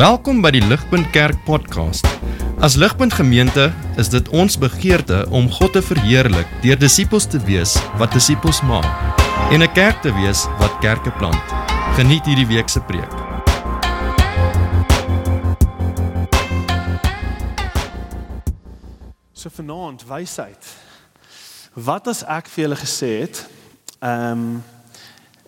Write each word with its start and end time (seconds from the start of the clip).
Welkom 0.00 0.38
by 0.40 0.48
die 0.54 0.62
Ligpunt 0.64 1.10
Kerk 1.12 1.42
podcast. 1.44 2.06
As 2.64 2.72
Ligpunt 2.80 3.12
Gemeente 3.12 3.66
is 4.00 4.08
dit 4.08 4.28
ons 4.32 4.54
begeerte 4.56 5.26
om 5.28 5.50
God 5.52 5.74
te 5.76 5.82
verheerlik 5.84 6.48
deur 6.62 6.78
disippels 6.80 7.26
te 7.28 7.36
wees 7.44 7.74
wat 8.00 8.14
disippels 8.16 8.62
maak 8.64 8.88
en 9.52 9.60
'n 9.60 9.72
kerk 9.76 10.00
te 10.00 10.08
wees 10.16 10.46
wat 10.56 10.78
kerke 10.80 11.12
plant. 11.20 11.44
Geniet 12.00 12.24
hierdie 12.24 12.46
week 12.48 12.68
se 12.72 12.80
preek. 12.80 13.12
So 19.32 19.50
vanaand 19.52 20.06
wysheid. 20.08 20.64
Wat 21.74 22.08
as 22.08 22.24
ek 22.24 22.48
vir 22.48 22.62
julle 22.64 22.80
gesê 22.80 23.20
het, 23.20 23.48
ehm 24.00 24.32
um, 24.32 24.64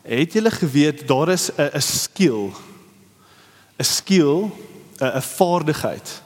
het 0.05 0.33
julle 0.33 0.51
geweet 0.51 1.09
daar 1.09 1.29
is 1.29 1.49
'n 1.57 1.81
skill 1.81 2.53
'n 3.83 3.85
skill, 3.85 4.51
'n 4.99 5.23
vaardigheid, 5.23 6.23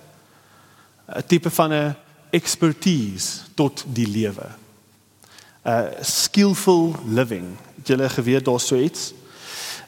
'n 1.08 1.26
tipe 1.26 1.50
van 1.50 1.72
'n 1.72 1.96
expertise 2.30 3.40
tot 3.54 3.84
die 3.88 4.08
lewe. 4.08 4.48
'n 5.64 6.04
skillful 6.04 6.94
living. 7.06 7.46
Het 7.76 7.86
julle 7.86 8.08
geweet 8.08 8.44
daar 8.44 8.60
so 8.60 8.76
iets? 8.76 9.12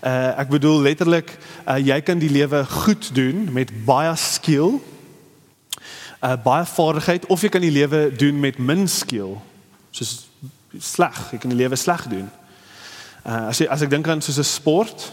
Uh 0.02 0.38
ek 0.38 0.48
bedoel 0.48 0.80
letterlik 0.80 1.38
uh 1.66 1.78
jy 1.86 2.00
kan 2.00 2.18
die 2.18 2.30
lewe 2.30 2.64
goed 2.66 3.14
doen 3.14 3.52
met 3.52 3.84
baie 3.84 4.16
skill. 4.16 4.80
Uh 6.22 6.42
baie 6.42 6.64
vaardigheid 6.64 7.26
of 7.26 7.42
jy 7.42 7.48
kan 7.48 7.60
die 7.60 7.70
lewe 7.70 8.12
doen 8.16 8.40
met 8.40 8.58
min 8.58 8.88
skill. 8.88 9.36
Soos 9.90 10.28
sleg, 10.78 11.30
jy 11.30 11.38
kan 11.38 11.50
die 11.50 11.58
lewe 11.58 11.76
sleg 11.76 12.06
doen. 12.08 12.30
Uh 13.26 13.48
as 13.50 13.58
jy 13.58 13.66
as 13.66 13.82
ek 13.82 13.90
dink 13.90 14.08
aan 14.08 14.22
soos 14.22 14.38
'n 14.38 14.44
sport, 14.44 15.12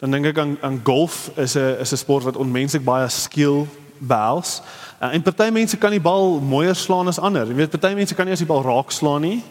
dan 0.00 0.10
dink 0.10 0.30
ek 0.30 0.38
aan 0.38 0.56
aan 0.64 0.80
golf 0.84 1.30
is 1.36 1.54
'n 1.56 1.76
is 1.80 1.92
'n 1.92 1.96
sport 1.96 2.24
wat 2.24 2.36
onmenslik 2.36 2.84
baie 2.84 3.08
skill 3.08 3.66
behels. 3.98 4.62
Uh, 5.02 5.12
en 5.12 5.22
party 5.22 5.50
mense 5.50 5.76
kan 5.76 5.90
die 5.90 6.00
bal 6.00 6.40
mooier 6.40 6.74
slaan 6.74 7.06
as 7.06 7.18
ander. 7.18 7.46
Jy 7.46 7.54
weet 7.54 7.70
party 7.70 7.94
mense 7.94 8.14
kan 8.14 8.24
nie 8.24 8.32
as 8.32 8.38
die 8.38 8.48
bal 8.48 8.62
raak 8.62 8.90
slaan 8.90 9.20
nie. 9.20 9.42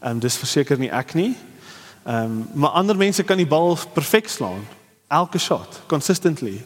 Ehm 0.00 0.10
um, 0.10 0.18
dis 0.18 0.36
verseker 0.36 0.78
nie 0.78 0.90
ek 0.90 1.14
nie. 1.14 1.36
Ehm 2.06 2.24
um, 2.24 2.48
maar 2.54 2.70
ander 2.70 2.96
mense 2.96 3.22
kan 3.22 3.36
die 3.36 3.46
bal 3.46 3.78
perfek 3.92 4.28
slaan. 4.28 4.64
Elke 5.08 5.38
shot, 5.38 5.80
consistently. 5.86 6.64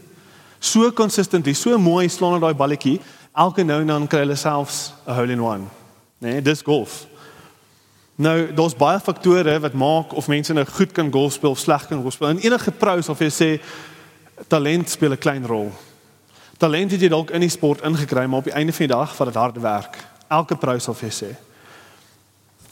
So 0.59 0.93
consistently, 0.93 1.55
so 1.55 1.79
mooi 1.79 2.09
slaan 2.09 2.33
hulle 2.33 2.47
daai 2.47 2.55
balletjie. 2.55 3.01
Elke 3.35 3.65
nou 3.65 3.81
en 3.81 3.87
dan 3.87 4.07
kry 4.07 4.19
hulle 4.19 4.37
selfs 4.37 4.93
'n 5.07 5.15
hole 5.15 5.33
in 5.33 5.41
one. 5.41 5.65
Nee, 6.19 6.43
dis 6.43 6.63
golf. 6.63 7.07
Nou, 8.17 8.55
daar's 8.55 8.77
baie 8.77 9.01
faktore 9.01 9.59
wat 9.61 9.73
maak 9.77 10.15
of 10.17 10.29
mense 10.29 10.53
nou 10.53 10.65
goed 10.65 10.93
kan 10.93 11.13
golf 11.13 11.33
speel 11.33 11.51
of 11.51 11.59
sleg 11.59 11.87
kan 11.87 12.01
golf 12.01 12.17
speel. 12.17 12.29
En 12.29 12.39
enige 12.39 12.73
pro 12.73 13.01
sal 13.01 13.15
vir 13.19 13.29
jou 13.29 13.35
sê 13.37 13.51
talent 14.49 14.91
speel 14.91 15.13
'n 15.13 15.19
klein 15.19 15.47
rol. 15.47 15.73
Talent 16.57 16.91
het 16.91 17.01
jy 17.01 17.09
dalk 17.09 17.31
in 17.31 17.41
die 17.41 17.53
sport 17.53 17.83
ingekry, 17.85 18.27
maar 18.27 18.39
op 18.39 18.45
die 18.45 18.57
einde 18.57 18.73
van 18.73 18.87
die 18.87 18.95
dag 18.95 19.17
vat 19.17 19.27
dit 19.27 19.37
harde 19.37 19.61
werk. 19.61 19.99
Elke 20.29 20.57
pro 20.57 20.79
sal 20.79 20.95
vir 20.95 21.11
jou 21.11 21.27
sê. 21.27 21.37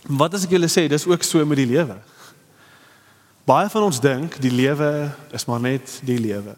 Wat 0.09 0.35
as 0.35 0.45
ek 0.45 0.51
julle 0.51 0.69
sê 0.69 0.89
dis 0.89 1.07
ook 1.07 1.23
so 1.23 1.45
met 1.45 1.57
die 1.57 1.67
lewe? 1.67 1.97
Baie 3.45 3.69
van 3.69 3.83
ons 3.83 4.01
dink 4.01 4.41
die 4.41 4.51
lewe 4.51 5.11
is 5.33 5.45
maar 5.45 5.61
net 5.61 6.01
die 6.03 6.19
lewe. 6.19 6.57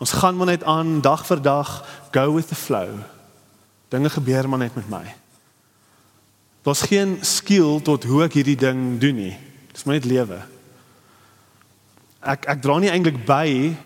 Ons 0.00 0.12
gaan 0.12 0.36
maar 0.36 0.46
net 0.46 0.64
aan 0.64 1.00
dag 1.00 1.26
vir 1.26 1.42
dag, 1.42 1.84
go 2.12 2.32
with 2.32 2.48
the 2.48 2.54
flow. 2.54 2.88
Dinge 3.88 4.10
gebeur 4.10 4.48
maar 4.48 4.58
net 4.58 4.74
met 4.74 4.88
my. 4.88 5.14
Daar's 6.66 6.82
geen 6.82 7.18
skill 7.22 7.78
tot 7.86 8.04
hoe 8.04 8.24
ek 8.26 8.34
hierdie 8.40 8.58
ding 8.58 8.96
doen 8.98 9.14
nie. 9.14 9.34
Dis 9.70 9.86
maar 9.86 10.00
net 10.00 10.08
lewe. 10.10 10.40
Ek 12.26 12.48
ek 12.50 12.62
dra 12.64 12.80
nie 12.82 12.90
eintlik 12.90 13.20
by 13.28 13.76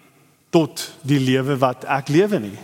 tot 0.51 0.87
die 1.05 1.21
lewe 1.21 1.59
wat 1.61 1.85
ek 1.85 2.09
lewe 2.09 2.41
nie. 2.41 2.57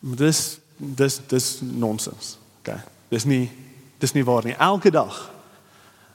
Dis 0.00 0.56
dis 0.80 1.20
dis 1.28 1.50
nonsens. 1.60 2.38
OK. 2.62 2.72
Dis 3.12 3.28
nie 3.28 3.50
dis 4.00 4.16
nie 4.16 4.24
waar 4.24 4.48
nie. 4.48 4.56
Elke 4.56 4.88
dag 4.90 5.28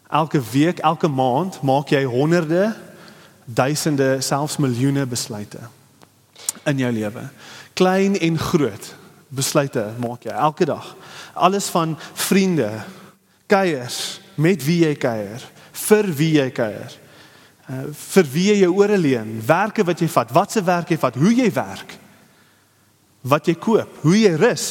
elke 0.10 0.42
week, 0.52 0.80
elke 0.80 1.08
maand 1.08 1.62
maak 1.62 1.90
jy 1.90 2.04
honderde, 2.08 2.76
duisende, 3.46 4.22
selfs 4.22 4.58
miljoene 4.58 5.06
besluite 5.06 5.60
in 6.66 6.80
jou 6.82 6.92
lewe. 6.94 7.26
Klein 7.74 8.18
en 8.18 8.38
groot 8.40 8.94
besluite 9.30 9.94
maak 10.02 10.28
jy 10.28 10.34
elke 10.36 10.66
dag 10.70 10.96
alles 11.36 11.68
van 11.70 11.98
vriende, 12.14 12.72
kuiers, 13.48 14.22
met 14.36 14.64
wie 14.64 14.82
jy 14.86 14.94
kuier, 15.00 15.44
vir 15.86 16.08
wie 16.16 16.32
jy 16.40 16.48
kuier. 16.56 16.96
Uh, 17.66 17.84
vir 18.14 18.28
wie 18.32 18.48
jy 18.52 18.58
jou 18.62 18.72
ore 18.78 18.98
leen, 18.98 19.36
werke 19.46 19.84
wat 19.86 20.02
jy 20.02 20.10
vat, 20.12 20.34
watse 20.34 20.62
werk 20.66 20.94
jy 20.94 21.00
vat, 21.02 21.18
hoe 21.20 21.34
jy 21.34 21.50
werk. 21.54 21.96
Wat 23.26 23.48
jy 23.50 23.56
koop, 23.58 24.02
hoe 24.06 24.16
jy 24.18 24.36
rus, 24.40 24.68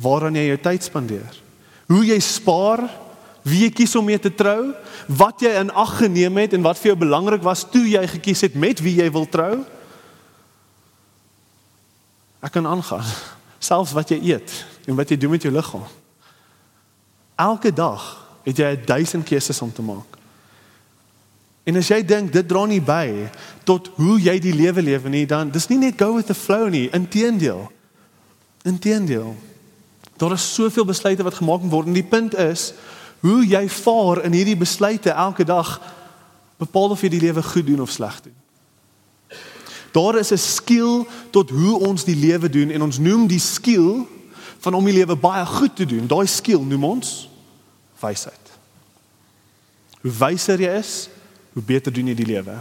waaraan 0.00 0.36
jy 0.36 0.50
jou 0.50 0.60
tyd 0.68 0.86
spandeer. 0.86 1.38
Hoe 1.90 2.04
jy 2.06 2.18
spaar, 2.22 2.84
wie 3.42 3.64
jy 3.64 3.72
kies 3.72 3.96
om 3.96 4.04
mee 4.06 4.20
te 4.20 4.30
trou, 4.30 4.70
wat 5.08 5.42
jy 5.42 5.52
in 5.62 5.72
ag 5.72 5.96
geneem 6.02 6.38
het 6.42 6.54
en 6.54 6.64
wat 6.64 6.78
vir 6.78 6.92
jou 6.92 7.00
belangrik 7.02 7.42
was 7.42 7.64
toe 7.72 7.86
jy 7.88 8.04
gekies 8.14 8.44
het 8.46 8.54
met 8.54 8.84
wie 8.84 8.98
jy 9.00 9.08
wil 9.12 9.26
trou. 9.26 9.64
Ek 12.44 12.52
kan 12.54 12.68
aangaan. 12.68 13.08
Selfs 13.60 13.92
wat 13.92 14.10
jy 14.10 14.18
eet, 14.32 14.54
en 14.88 14.96
wat 14.96 15.12
jy 15.12 15.18
doen 15.20 15.34
met 15.36 15.44
jou 15.44 15.52
liggaam. 15.52 15.84
Elke 17.40 17.72
dag 17.72 18.06
het 18.44 18.56
jy 18.56 18.72
1000 18.88 19.24
keuses 19.28 19.60
om 19.62 19.72
te 19.72 19.84
maak. 19.84 20.16
En 21.68 21.76
as 21.76 21.90
jy 21.92 22.00
dink 22.04 22.32
dit 22.32 22.48
dra 22.48 22.64
nie 22.66 22.80
by 22.82 23.28
tot 23.68 23.90
hoe 24.00 24.16
jy 24.20 24.38
die 24.42 24.54
lewe 24.56 24.82
lewe 24.82 25.12
nie, 25.12 25.26
dan 25.28 25.52
dis 25.52 25.68
nie 25.70 25.78
net 25.78 26.00
go 26.00 26.14
with 26.16 26.30
the 26.32 26.36
flow 26.36 26.70
nie, 26.72 26.88
inteendeel. 26.96 27.68
Inteendeel. 28.64 29.34
Daar 30.20 30.34
is 30.36 30.48
soveel 30.54 30.88
besluite 30.88 31.24
wat 31.24 31.38
gemaak 31.38 31.64
word 31.72 31.88
en 31.88 31.96
die 31.96 32.06
punt 32.06 32.34
is 32.36 32.72
hoe 33.20 33.44
jy 33.44 33.66
vaar 33.68 34.24
in 34.24 34.32
hierdie 34.36 34.56
besluite 34.56 35.12
elke 35.12 35.44
dag 35.44 35.76
bepaal 36.60 36.96
of 36.96 37.02
jy 37.04 37.12
die 37.12 37.24
lewe 37.28 37.44
goed 37.44 37.68
doen 37.68 37.84
of 37.84 37.92
sleg 37.92 38.20
doen. 38.24 38.39
Daar 39.92 40.18
is 40.18 40.32
'n 40.32 40.38
skill 40.38 41.06
tot 41.30 41.50
hoe 41.50 41.78
ons 41.78 42.04
die 42.04 42.16
lewe 42.16 42.48
doen 42.48 42.70
en 42.70 42.82
ons 42.82 42.98
noem 42.98 43.26
die 43.26 43.40
skill 43.40 44.06
van 44.58 44.74
om 44.74 44.84
die 44.84 44.94
lewe 44.94 45.16
baie 45.16 45.46
goed 45.46 45.76
te 45.76 45.86
doen. 45.86 46.06
Daai 46.06 46.26
skill 46.26 46.60
noem 46.60 46.84
ons 46.84 47.28
wysheid. 48.00 48.50
Hoe 50.00 50.12
wyser 50.12 50.60
jy 50.60 50.78
is, 50.78 51.08
hoe 51.52 51.62
beter 51.62 51.92
doen 51.92 52.06
jy 52.06 52.14
die 52.14 52.26
lewe. 52.26 52.56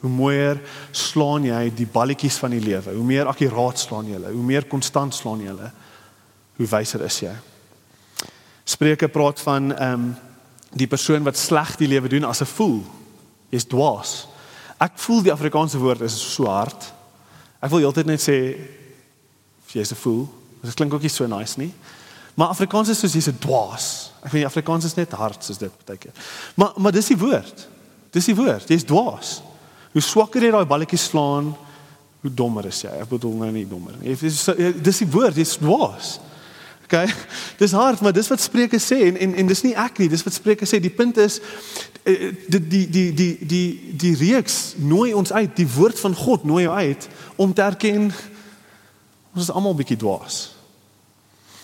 Hoe 0.00 0.10
mooier 0.10 0.60
slaan 0.90 1.44
jy 1.44 1.70
die 1.74 1.86
balletjies 1.86 2.36
van 2.42 2.50
die 2.50 2.60
lewe. 2.60 2.94
Hoe 2.94 3.04
meer 3.04 3.30
akkuraat 3.30 3.78
slaan 3.78 4.06
jy 4.06 4.18
hulle, 4.18 4.32
hoe 4.34 4.44
meer 4.44 4.66
konstant 4.68 5.14
slaan 5.14 5.40
jy 5.40 5.52
hulle. 5.52 5.70
Hoe 6.56 6.66
wyser 6.66 7.04
is 7.06 7.18
jy. 7.24 7.32
Spreuke 8.64 9.08
praat 9.08 9.40
van 9.40 9.72
ehm 9.74 9.92
um, 9.92 10.14
die 10.74 10.88
persoon 10.90 11.22
wat 11.22 11.38
sleg 11.38 11.76
die 11.78 11.86
lewe 11.86 12.08
doen 12.10 12.24
as 12.26 12.40
'n 12.42 12.50
fool. 12.50 12.82
Jy's 13.50 13.66
dwaas. 13.70 14.26
Ek 14.82 14.98
voel 14.98 15.22
die 15.22 15.32
Afrikaanse 15.32 15.78
woord 15.78 16.00
is 16.00 16.16
so 16.34 16.46
hard. 16.50 16.92
Ek 17.62 17.70
wil 17.70 17.84
heeltyd 17.84 18.06
net 18.06 18.22
sê 18.22 18.56
jy's 19.74 19.90
'n 19.90 19.98
fool. 19.98 20.28
Dit 20.62 20.74
klink 20.74 20.94
ook 20.94 21.02
nie 21.02 21.10
so 21.10 21.26
nice 21.26 21.58
nie. 21.58 21.72
Maar 22.34 22.48
Afrikaans 22.48 22.88
is 22.88 22.98
soos 22.98 23.12
jy's 23.12 23.28
'n 23.28 23.38
dwaas. 23.38 24.10
Ek 24.22 24.32
weet 24.32 24.44
Afrikaans 24.44 24.84
is 24.84 24.94
net 24.94 25.12
hard 25.12 25.44
soos 25.44 25.58
dit 25.58 25.72
baie 25.86 25.98
keer. 25.98 26.12
Maar 26.54 26.72
maar 26.76 26.92
dis 26.92 27.06
die 27.06 27.18
woord. 27.18 27.68
Dis 28.10 28.24
die 28.24 28.36
woord. 28.36 28.68
Jy's 28.68 28.84
dwaas. 28.84 29.42
Hoe 29.92 30.02
swakker 30.02 30.42
jy 30.42 30.50
daai 30.50 30.66
balletjie 30.66 30.98
slaan, 30.98 31.56
hoe 32.20 32.34
dommer 32.34 32.66
is 32.66 32.82
jy. 32.82 32.90
Ek 32.90 33.08
bedoel 33.08 33.34
nou 33.34 33.50
nie 33.50 33.66
dommer 33.68 33.92
nie. 34.00 34.16
Dis 34.16 34.44
dis 34.82 34.98
die 34.98 35.10
woord, 35.10 35.36
jy's 35.36 35.56
dwaas. 35.56 36.18
OK. 36.94 37.14
Dis 37.56 37.72
hard, 37.72 38.00
maar 38.00 38.12
dis 38.12 38.28
wat 38.28 38.40
Spreuke 38.40 38.78
sê 38.78 39.00
en 39.08 39.16
en 39.16 39.34
en 39.34 39.46
dis 39.46 39.62
nie 39.62 39.74
ek 39.74 39.98
nie, 39.98 40.08
dis 40.08 40.22
wat 40.22 40.34
Spreuke 40.34 40.66
sê. 40.66 40.80
Die 40.82 40.92
punt 40.94 41.16
is 41.16 41.40
eh, 42.02 42.30
die 42.46 42.60
die 42.68 42.88
die 42.90 43.12
die 43.14 43.36
die 43.40 43.94
die 43.96 44.14
reeks 44.20 44.74
nooi 44.78 45.12
ons 45.14 45.32
uit, 45.32 45.56
die 45.56 45.68
woord 45.74 46.00
van 46.00 46.14
God 46.14 46.44
nooi 46.44 46.64
jou 46.64 46.74
uit 46.74 47.08
om 47.36 47.52
te 47.52 47.62
erken 47.62 48.12
ons 49.34 49.48
is 49.48 49.50
almal 49.50 49.74
bietjie 49.74 49.98
dwaas. 49.98 50.54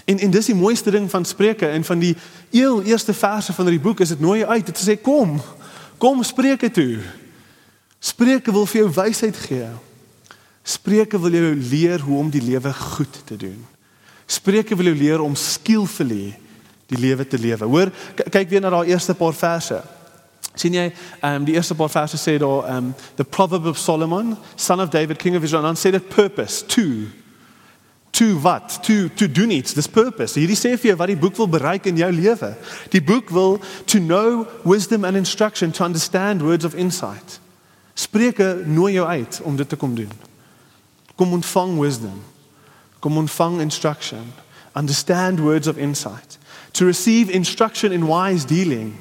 En 0.04 0.18
en 0.18 0.30
dis 0.30 0.50
die 0.50 0.58
mooiste 0.58 0.90
ding 0.90 1.10
van 1.10 1.24
Spreuke 1.24 1.68
en 1.68 1.84
van 1.84 1.98
die 2.02 2.16
heel 2.50 2.82
eerste 2.82 3.14
verse 3.14 3.52
van 3.52 3.68
hierdie 3.68 3.84
boek 3.84 4.00
is 4.00 4.14
dit 4.14 4.20
nooi 4.20 4.44
uit. 4.44 4.66
Dit 4.66 4.78
sê 4.82 4.96
kom. 4.98 5.38
Kom 5.98 6.22
Spreuke 6.26 6.70
toe. 6.70 6.98
Spreuke 8.00 8.52
wil 8.52 8.66
vir 8.66 8.80
jou 8.80 8.90
wysheid 8.96 9.36
gee. 9.36 9.68
Spreuke 10.62 11.20
wil 11.20 11.36
jou 11.36 11.54
leer 11.54 12.00
hoe 12.00 12.18
om 12.18 12.30
die 12.30 12.42
lewe 12.42 12.72
goed 12.74 13.20
te 13.24 13.36
doen. 13.36 13.60
Spreuke 14.30 14.76
wil 14.78 14.92
jou 14.92 14.98
leer 14.98 15.22
om 15.24 15.34
skillfully 15.34 16.30
die 16.90 16.98
lewe 16.98 17.26
te 17.26 17.38
lewe. 17.38 17.66
Hoor, 17.66 17.90
kyk 18.30 18.50
weer 18.50 18.62
na 18.62 18.70
daai 18.70 18.92
eerste 18.92 19.14
paar 19.18 19.34
verse. 19.34 19.80
sien 20.58 20.74
jy, 20.74 20.88
ehm 21.22 21.40
um, 21.40 21.44
die 21.46 21.54
eerste 21.54 21.74
paar 21.78 21.90
verse 21.90 22.18
sê 22.18 22.36
daar 22.38 22.66
ehm 22.68 22.90
um, 22.90 22.94
the 23.16 23.24
proverb 23.24 23.66
of 23.66 23.78
Solomon, 23.78 24.36
son 24.56 24.80
of 24.80 24.90
David, 24.90 25.18
king 25.18 25.36
of 25.36 25.42
Israel, 25.42 25.66
and 25.66 25.78
said 25.78 25.94
it 25.94 26.08
purpose 26.08 26.64
to 26.66 27.06
to 28.10 28.38
wat? 28.42 28.78
To 28.82 29.08
to 29.08 29.30
doen 29.30 29.50
iets. 29.50 29.74
Dis 29.74 29.88
purpose. 29.88 30.38
Hierdie 30.38 30.58
sê 30.58 30.74
vir 30.76 30.90
jou 30.90 30.96
wat 30.98 31.12
die 31.12 31.16
boek 31.16 31.36
wil 31.38 31.48
bereik 31.48 31.86
in 31.86 31.96
jou 31.96 32.10
lewe. 32.12 32.54
Die 32.90 33.02
boek 33.02 33.30
wil 33.30 33.60
to 33.86 33.98
know 33.98 34.46
wisdom 34.64 35.04
and 35.04 35.16
instruction 35.16 35.70
to 35.70 35.84
understand 35.84 36.42
words 36.42 36.64
of 36.64 36.74
insight. 36.74 37.38
Spreuke 37.94 38.62
nooi 38.66 38.94
jou 38.94 39.06
uit 39.06 39.40
om 39.44 39.56
dit 39.56 39.68
te 39.68 39.76
kom 39.76 39.94
doen. 39.94 40.10
Kom 41.14 41.32
ontvang 41.32 41.78
wisdom. 41.78 42.18
Kom 43.00 43.16
ontvang 43.16 43.60
instruction. 43.60 44.32
Understand 44.72 45.40
words 45.40 45.66
of 45.66 45.76
insight. 45.76 46.38
To 46.72 46.84
receive 46.84 47.32
instruction 47.32 47.92
in 47.92 48.06
wise 48.06 48.46
dealing 48.46 48.98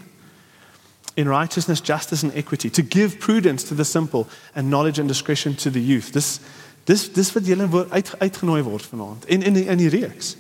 in 1.19 1.28
righteousness, 1.28 1.81
justice, 1.81 2.24
and 2.24 2.34
equity, 2.34 2.69
to 2.69 2.81
give 2.81 3.19
prudence 3.19 3.63
to 3.63 3.75
the 3.75 3.84
simple 3.84 4.28
and 4.56 4.69
knowledge 4.69 5.00
and 5.00 5.07
discretion 5.07 5.56
to 5.56 5.69
the 5.69 5.81
youth. 5.81 6.12
Dis 6.13 6.40
dis 6.86 7.10
dis 7.13 7.34
wat 7.36 7.46
julle 7.46 7.68
word 7.69 7.92
uit, 7.92 8.13
uitgenooi 8.19 8.63
word 8.63 8.86
vanaand. 8.86 9.25
En 9.25 9.44
in 9.44 9.56
in 9.56 9.78
die 9.78 9.90
reeks. 9.90 10.36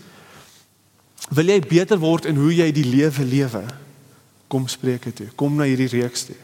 Wil 1.29 1.51
jy 1.51 1.59
beter 1.59 1.99
word 1.99 2.25
in 2.25 2.39
hoe 2.39 2.53
jy 2.55 2.71
die 2.71 2.85
lewe 2.87 3.25
lewe? 3.25 3.63
Kom 4.47 4.67
spreke 4.67 5.13
toe. 5.13 5.27
Kom 5.35 5.59
na 5.59 5.67
hierdie 5.67 5.91
reeks 5.91 6.23
toe. 6.29 6.37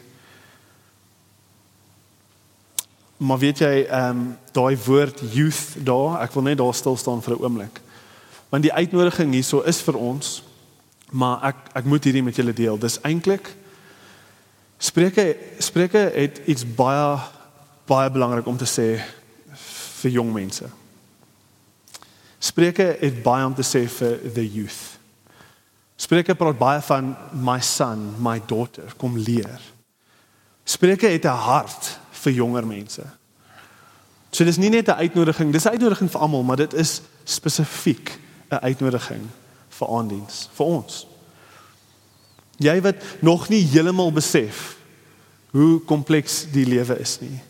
Maar 3.16 3.38
weet 3.38 3.58
jy, 3.58 3.86
ehm 3.88 4.08
um, 4.10 4.38
daai 4.52 4.76
woord 4.84 5.20
youth 5.32 5.76
daar, 5.84 6.20
ek 6.20 6.32
wil 6.32 6.42
net 6.42 6.58
daar 6.58 6.74
stil 6.74 6.96
staan 6.96 7.22
vir 7.22 7.36
'n 7.36 7.42
oomblik. 7.42 7.80
Want 8.48 8.62
die 8.62 8.72
uitnodiging 8.72 9.32
hierso 9.32 9.60
is 9.60 9.80
vir 9.80 9.96
ons, 9.96 10.42
maar 11.10 11.44
ek 11.44 11.56
ek 11.72 11.84
moet 11.84 12.04
hierdie 12.04 12.22
met 12.22 12.36
julle 12.36 12.52
deel. 12.52 12.78
Dis 12.78 13.00
eintlik 13.00 13.56
Spreuke 14.78 15.36
Spreuke 15.58 16.10
het 16.14 16.40
iets 16.44 16.64
baie 16.74 17.18
baie 17.86 18.10
belangrik 18.10 18.46
om 18.46 18.56
te 18.56 18.66
sê 18.66 19.00
vir 20.02 20.10
jong 20.10 20.32
mense. 20.32 20.68
Spreuke 22.38 22.96
het 23.00 23.22
baie 23.22 23.46
om 23.46 23.54
te 23.54 23.64
sê 23.64 23.86
vir 23.88 24.18
the 24.34 24.44
youth. 24.44 24.98
Spreuke 25.96 26.34
praat 26.34 26.58
baie 26.58 26.82
van 26.82 27.14
my 27.32 27.60
son, 27.60 28.10
my 28.20 28.36
daughter, 28.46 28.92
kom 29.00 29.16
leer. 29.16 29.60
Spreuke 30.64 31.08
het 31.08 31.24
'n 31.24 31.40
hart 31.46 31.98
vir 32.26 32.36
jonger 32.40 32.66
mense. 32.66 33.06
So 34.34 34.44
dis 34.44 34.58
nie 34.60 34.70
net 34.70 34.88
'n 34.88 35.00
uitnodiging, 35.06 35.52
dis 35.52 35.64
'n 35.64 35.76
uitnodiging 35.78 36.10
vir 36.10 36.20
almal, 36.20 36.42
maar 36.42 36.56
dit 36.56 36.74
is 36.74 37.00
spesifiek 37.24 38.18
'n 38.50 38.62
uitnodiging 38.62 39.22
vir 39.68 39.88
aandiens, 39.88 40.48
vir 40.52 40.66
ons. 40.66 41.06
Jy 42.58 42.80
wat 42.80 42.96
nog 43.20 43.48
nie 43.48 43.62
heeltemal 43.64 44.12
besef 44.12 44.76
hoe 45.50 45.80
kompleks 45.84 46.46
die 46.52 46.66
lewe 46.66 46.98
is 47.00 47.18
nie. 47.20 47.40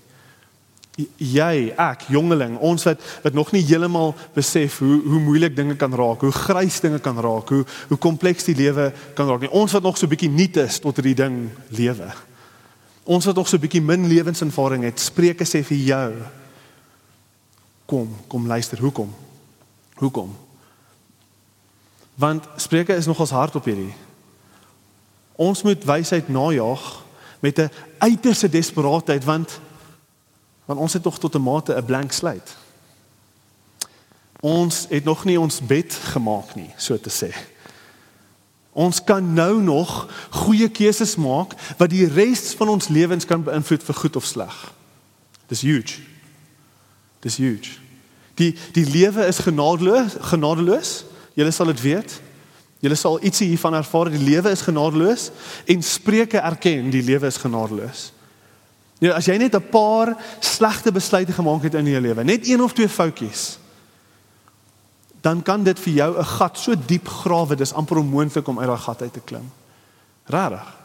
Jy, 1.17 1.75
ek, 1.77 2.07
jongeling, 2.09 2.57
ons 2.59 2.83
wat 2.85 3.01
wat 3.23 3.35
nog 3.37 3.53
nie 3.53 3.63
heeltemal 3.63 4.15
besef 4.35 4.79
hoe 4.79 5.01
hoe 5.05 5.21
moeilik 5.21 5.57
dinge 5.57 5.77
kan 5.77 5.95
raak, 5.95 6.21
hoe 6.21 6.33
grys 6.33 6.81
dinge 6.81 6.99
kan 6.99 7.19
raak, 7.21 7.49
hoe 7.49 7.65
hoe 7.89 7.99
kompleks 7.99 8.45
die 8.45 8.57
lewe 8.57 8.93
kan 9.15 9.29
raak 9.29 9.41
nie. 9.41 9.51
Ons 9.51 9.73
wat 9.73 9.83
nog 9.83 9.99
so 9.99 10.07
bietjie 10.07 10.31
nuut 10.31 10.57
is 10.57 10.79
tot 10.79 10.97
hierdie 10.97 11.15
ding 11.15 11.51
lewe. 11.69 12.13
Ons 13.07 13.29
wat 13.29 13.39
nog 13.39 13.49
so 13.49 13.59
bietjie 13.63 13.83
min 13.83 14.09
lewenservaring 14.11 14.83
het, 14.83 14.99
Spreuke 14.99 15.47
sê 15.47 15.63
vir 15.63 15.79
jou 15.79 16.11
kom, 17.87 18.11
kom 18.27 18.49
luister, 18.51 18.81
hoekom? 18.83 19.13
Hoekom? 20.01 20.33
Want 22.19 22.49
Spreuke 22.59 22.97
is 22.99 23.07
nogals 23.07 23.31
hard 23.31 23.55
op 23.55 23.65
hierdie. 23.65 23.95
Ons 25.39 25.63
moet 25.63 25.85
wysheid 25.87 26.29
najag 26.29 26.83
met 27.41 27.59
'n 27.59 27.71
uiterste 27.99 28.49
desperaatheid 28.49 29.25
want 29.25 29.61
want 30.67 30.81
ons 30.81 30.93
het 30.93 31.03
tog 31.03 31.19
tot 31.19 31.35
'n 31.35 31.43
mate 31.43 31.77
'n 31.77 31.85
blank 31.85 32.13
slate. 32.13 32.53
Ons 34.41 34.87
het 34.89 35.05
nog 35.05 35.25
nie 35.25 35.41
ons 35.41 35.61
bed 35.61 35.95
gemaak 35.95 36.55
nie, 36.55 36.71
so 36.77 36.99
te 37.01 37.11
sê. 37.11 37.56
Ons 38.77 39.01
kan 39.05 39.25
nou 39.33 39.63
nog 39.65 40.05
goeie 40.43 40.69
keuses 40.69 41.15
maak 41.17 41.55
wat 41.79 41.91
die 41.91 42.05
res 42.13 42.51
van 42.59 42.75
ons 42.75 42.91
lewens 42.93 43.25
kan 43.25 43.41
beïnvloed 43.45 43.85
vir 43.87 43.97
goed 44.03 44.17
of 44.21 44.27
sleg. 44.29 44.57
Dis 45.49 45.63
huge. 45.65 46.03
Dis 47.25 47.39
huge. 47.41 47.79
Die 48.37 48.53
die 48.77 48.85
lewe 48.85 49.25
is 49.25 49.41
genadeloos, 49.41 50.19
genadeloos. 50.29 50.93
Julle 51.39 51.55
sal 51.57 51.73
dit 51.73 51.81
weet. 51.81 52.19
Julle 52.85 52.99
sal 53.01 53.17
ietsie 53.25 53.49
hiervan 53.49 53.79
ervaar, 53.79 54.13
die 54.13 54.21
lewe 54.21 54.53
is 54.53 54.67
genadeloos 54.67 55.31
en 55.65 55.83
Spreuke 55.83 56.39
erken 56.45 56.93
die 56.93 57.03
lewe 57.03 57.33
is 57.33 57.41
genadeloos. 57.41 58.11
Ja, 59.01 59.17
as 59.17 59.29
jy 59.29 59.37
net 59.41 59.57
'n 59.57 59.71
paar 59.73 60.17
slegte 60.41 60.93
besluite 60.93 61.33
gemaak 61.33 61.63
het 61.63 61.75
in 61.75 61.87
jou 61.87 62.01
lewe, 62.01 62.25
net 62.25 62.49
een 62.49 62.61
of 62.63 62.73
twee 62.73 62.89
foutjies, 62.89 63.59
dan 65.27 65.43
kan 65.43 65.65
dit 65.67 65.79
vir 65.79 65.93
jou 65.93 66.19
'n 66.19 66.25
gat 66.25 66.59
so 66.59 66.75
diep 66.87 67.09
grawe, 67.09 67.57
dis 67.57 67.73
amper 67.73 67.97
onmoontlik 67.97 68.49
om 68.49 68.59
uit 68.59 68.67
daai 68.67 68.79
gat 68.79 69.03
uit 69.03 69.13
te 69.13 69.21
klim. 69.21 69.51
Rarig. 70.25 70.77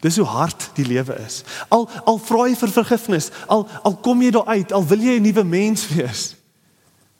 Dis 0.00 0.16
hoe 0.16 0.26
hard 0.26 0.70
die 0.74 0.86
lewe 0.86 1.14
is. 1.26 1.42
Al 1.68 1.88
al 2.04 2.18
vra 2.18 2.48
jy 2.48 2.56
vir 2.56 2.68
vergifnis, 2.68 3.30
al 3.46 3.68
al 3.82 3.96
kom 3.96 4.22
jy 4.22 4.30
daar 4.30 4.46
uit, 4.46 4.72
al 4.72 4.86
wil 4.86 4.98
jy 4.98 5.18
'n 5.18 5.22
nuwe 5.22 5.44
mens 5.44 5.88
wees. 5.88 6.34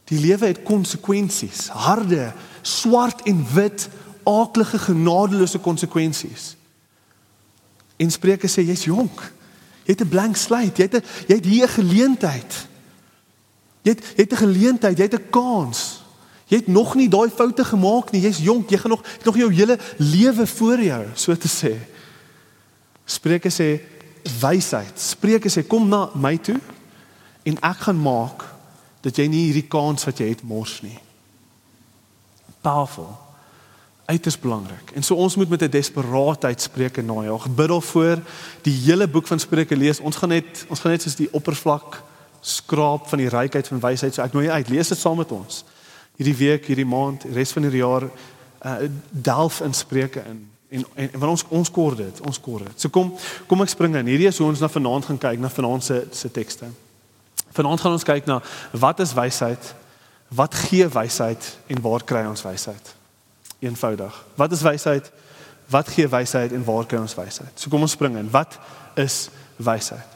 Die 0.04 0.18
lewe 0.18 0.46
het 0.46 0.62
konsekwensies, 0.62 1.68
harde, 1.68 2.32
swart 2.62 3.22
en 3.22 3.46
wit 3.54 3.88
aaklige 4.24 4.78
genadeloose 4.78 5.58
konsekwensies. 5.58 6.56
En 7.96 8.10
Spreuke 8.10 8.48
sê 8.48 8.62
jy's 8.64 8.84
jonk. 8.84 9.32
Jy 9.84 9.92
het 9.92 10.00
'n 10.00 10.08
blank 10.08 10.36
slate. 10.36 10.82
Jy 10.82 10.88
het 10.90 10.94
'n 10.94 11.04
jy 11.28 11.34
het 11.34 11.44
hier 11.44 11.66
'n 11.66 11.68
geleentheid. 11.68 12.66
Jy 13.82 13.90
het 13.90 14.00
jy 14.16 14.22
het 14.22 14.32
'n 14.32 14.36
geleentheid, 14.36 14.98
jy 14.98 15.04
het 15.04 15.14
'n 15.14 15.30
kans. 15.30 16.01
Jy 16.52 16.58
het 16.60 16.68
nog 16.68 16.92
nie 17.00 17.08
daai 17.08 17.30
foute 17.32 17.64
gemaak 17.64 18.10
nie. 18.12 18.20
Jy's 18.26 18.42
jonk. 18.44 18.70
Jy 18.70 18.82
gaan 18.82 18.92
nog 18.92 19.04
nog 19.24 19.36
jou 19.40 19.48
hele 19.52 19.78
lewe 19.96 20.46
voor 20.46 20.82
jou, 20.84 21.02
so 21.16 21.36
te 21.36 21.48
sê. 21.48 21.72
Spreuke 23.08 23.48
sê 23.48 23.80
wysheid. 24.40 25.00
Spreuke 25.00 25.48
sê 25.48 25.64
kom 25.66 25.88
na 25.88 26.10
my 26.14 26.36
toe 26.36 26.58
en 27.48 27.56
ek 27.64 27.88
gaan 27.88 27.98
maak 27.98 28.44
dat 29.02 29.16
jy 29.18 29.26
nie 29.32 29.46
hierdie 29.48 29.66
kans 29.66 30.04
wat 30.06 30.20
jy 30.20 30.28
het 30.28 30.44
mors 30.46 30.76
nie. 30.84 30.98
Powerful 32.62 33.10
uiters 34.12 34.38
belangrik. 34.38 34.92
En 34.92 35.02
so 35.02 35.16
ons 35.16 35.36
moet 35.36 35.48
met 35.48 35.62
'n 35.62 35.70
desperaatheid 35.70 36.60
Spreuke 36.60 37.02
najaag. 37.02 37.48
Bid 37.54 37.68
daarvoor 37.68 38.20
die 38.62 38.76
hele 38.84 39.08
boek 39.08 39.26
van 39.26 39.38
Spreuke 39.38 39.76
lees. 39.76 40.00
Ons 40.00 40.16
gaan 40.16 40.28
net 40.28 40.66
ons 40.68 40.80
gaan 40.80 40.90
net 40.90 41.02
soos 41.02 41.16
die 41.16 41.32
oppervlak 41.32 42.02
skraap 42.40 43.08
van 43.08 43.18
die 43.18 43.28
rykheid 43.28 43.68
van 43.68 43.80
wysheid. 43.80 44.14
So 44.14 44.22
ek 44.22 44.32
nooi 44.32 44.44
jou 44.44 44.56
uit, 44.56 44.68
lees 44.68 44.88
dit 44.88 44.98
saam 44.98 45.16
met 45.16 45.32
ons. 45.32 45.64
Hierdie 46.22 46.38
week, 46.38 46.70
hierdie 46.70 46.86
maand, 46.86 47.26
res 47.34 47.52
van 47.52 47.66
die 47.66 47.82
jaar 47.82 48.06
uh 48.62 48.76
delf 49.10 49.60
in 49.66 49.74
Spreuke 49.74 50.22
in. 50.22 50.40
En 50.70 50.86
en, 50.94 51.10
en 51.10 51.18
want 51.18 51.34
ons 51.34 51.44
ons 51.50 51.70
kort 51.70 51.98
dit, 51.98 52.20
ons 52.22 52.40
kort 52.40 52.64
dit. 52.70 52.80
So 52.80 52.88
kom 52.94 53.10
kom 53.50 53.66
ek 53.66 53.74
spring 53.74 53.98
in. 53.98 54.06
Hierdie 54.06 54.30
is 54.30 54.38
hoe 54.38 54.46
ons 54.48 54.62
na 54.62 54.70
vanaand 54.70 55.10
gaan 55.10 55.18
kyk 55.18 55.42
na 55.42 55.50
vanaand 55.50 55.84
se 55.84 56.06
se 56.14 56.30
tekste. 56.30 56.70
Vanaand 57.52 57.82
gaan 57.82 57.98
ons 57.98 58.06
kyk 58.06 58.30
na 58.30 58.40
wat 58.72 59.02
is 59.02 59.12
wysheid? 59.18 59.74
Wat 60.32 60.54
gee 60.54 60.86
wysheid 60.88 61.56
en 61.68 61.82
waar 61.84 62.06
kry 62.06 62.24
ons 62.24 62.46
wysheid? 62.46 62.94
eenvoudig. 63.62 64.24
Wat 64.34 64.52
is 64.52 64.62
wysheid? 64.62 65.10
Wat 65.66 65.88
gee 65.88 66.08
wysheid 66.08 66.52
en 66.52 66.64
waar 66.64 66.86
kry 66.86 66.98
ons 66.98 67.14
wysheid? 67.14 67.52
So 67.54 67.70
kom 67.70 67.80
ons 67.86 67.94
spring 67.94 68.16
in. 68.18 68.30
Wat 68.30 68.58
is 68.94 69.28
wysheid? 69.56 70.08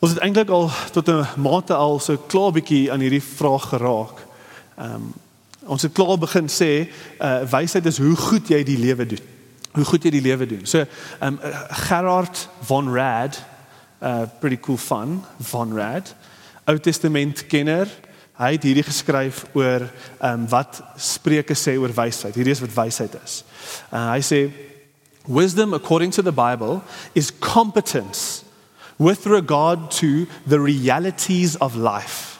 Ons 0.00 0.14
het 0.14 0.22
eintlik 0.24 0.48
al 0.48 0.70
tot 0.94 1.08
'n 1.08 1.26
mate 1.36 1.74
al 1.74 1.98
so 1.98 2.16
klaar 2.16 2.52
bietjie 2.52 2.92
aan 2.92 3.00
hierdie 3.00 3.22
vraag 3.22 3.68
geraak. 3.68 4.16
Ehm 4.80 4.94
um, 4.94 5.10
ons 5.70 5.82
het 5.84 5.92
klaar 5.92 6.16
begin 6.18 6.48
sê, 6.48 6.88
uh 7.20 7.42
wysheid 7.50 7.86
is 7.86 8.00
hoe 8.00 8.16
goed 8.16 8.48
jy 8.48 8.62
die 8.64 8.78
lewe 8.80 9.06
doen. 9.06 9.26
Hoe 9.76 9.84
goed 9.84 10.04
jy 10.04 10.10
die 10.10 10.24
lewe 10.24 10.46
doen. 10.48 10.64
So 10.66 10.82
ehm 10.82 11.36
um, 11.36 11.38
Gerard 11.84 12.48
von 12.68 12.88
Rad, 12.92 13.42
uh 14.00 14.24
pretty 14.40 14.58
cool 14.64 14.80
fun 14.80 15.20
von 15.52 15.76
Rad, 15.76 16.14
Ou 16.64 16.78
Testament 16.78 17.46
kenner, 17.48 17.88
Hy 18.40 18.54
het 18.54 18.64
hierdie 18.64 18.86
geskryf 18.86 19.42
oor 19.52 19.84
ehm 19.84 20.32
um, 20.32 20.44
wat 20.48 20.80
Spreuke 20.96 21.52
sê 21.52 21.74
oor 21.76 21.92
wysheid. 21.92 22.32
Hierdie 22.34 22.54
is 22.56 22.62
wat 22.64 22.72
wysheid 22.72 23.16
is. 23.20 23.42
Uh, 23.92 24.14
hy 24.14 24.22
sê 24.24 24.38
wisdom 25.28 25.76
according 25.76 26.14
to 26.16 26.24
the 26.24 26.32
Bible 26.32 26.80
is 27.14 27.28
competence 27.44 28.40
with 28.96 29.26
regard 29.26 29.90
to 30.00 30.24
the 30.48 30.60
realities 30.60 31.58
of 31.60 31.76
life. 31.76 32.39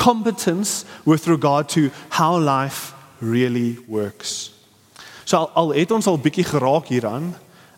Competence 0.00 0.84
with 1.04 1.26
regard 1.26 1.68
to 1.68 1.90
how 2.08 2.38
life 2.38 2.94
really 3.20 3.78
works. 3.86 4.52
So 5.24 5.36
al, 5.36 5.50
al 5.54 5.74
het 5.76 5.90
ons 5.92 6.06
al 6.08 6.18
bietjie 6.18 6.44
geraak 6.48 6.88
hieraan. 6.88 7.34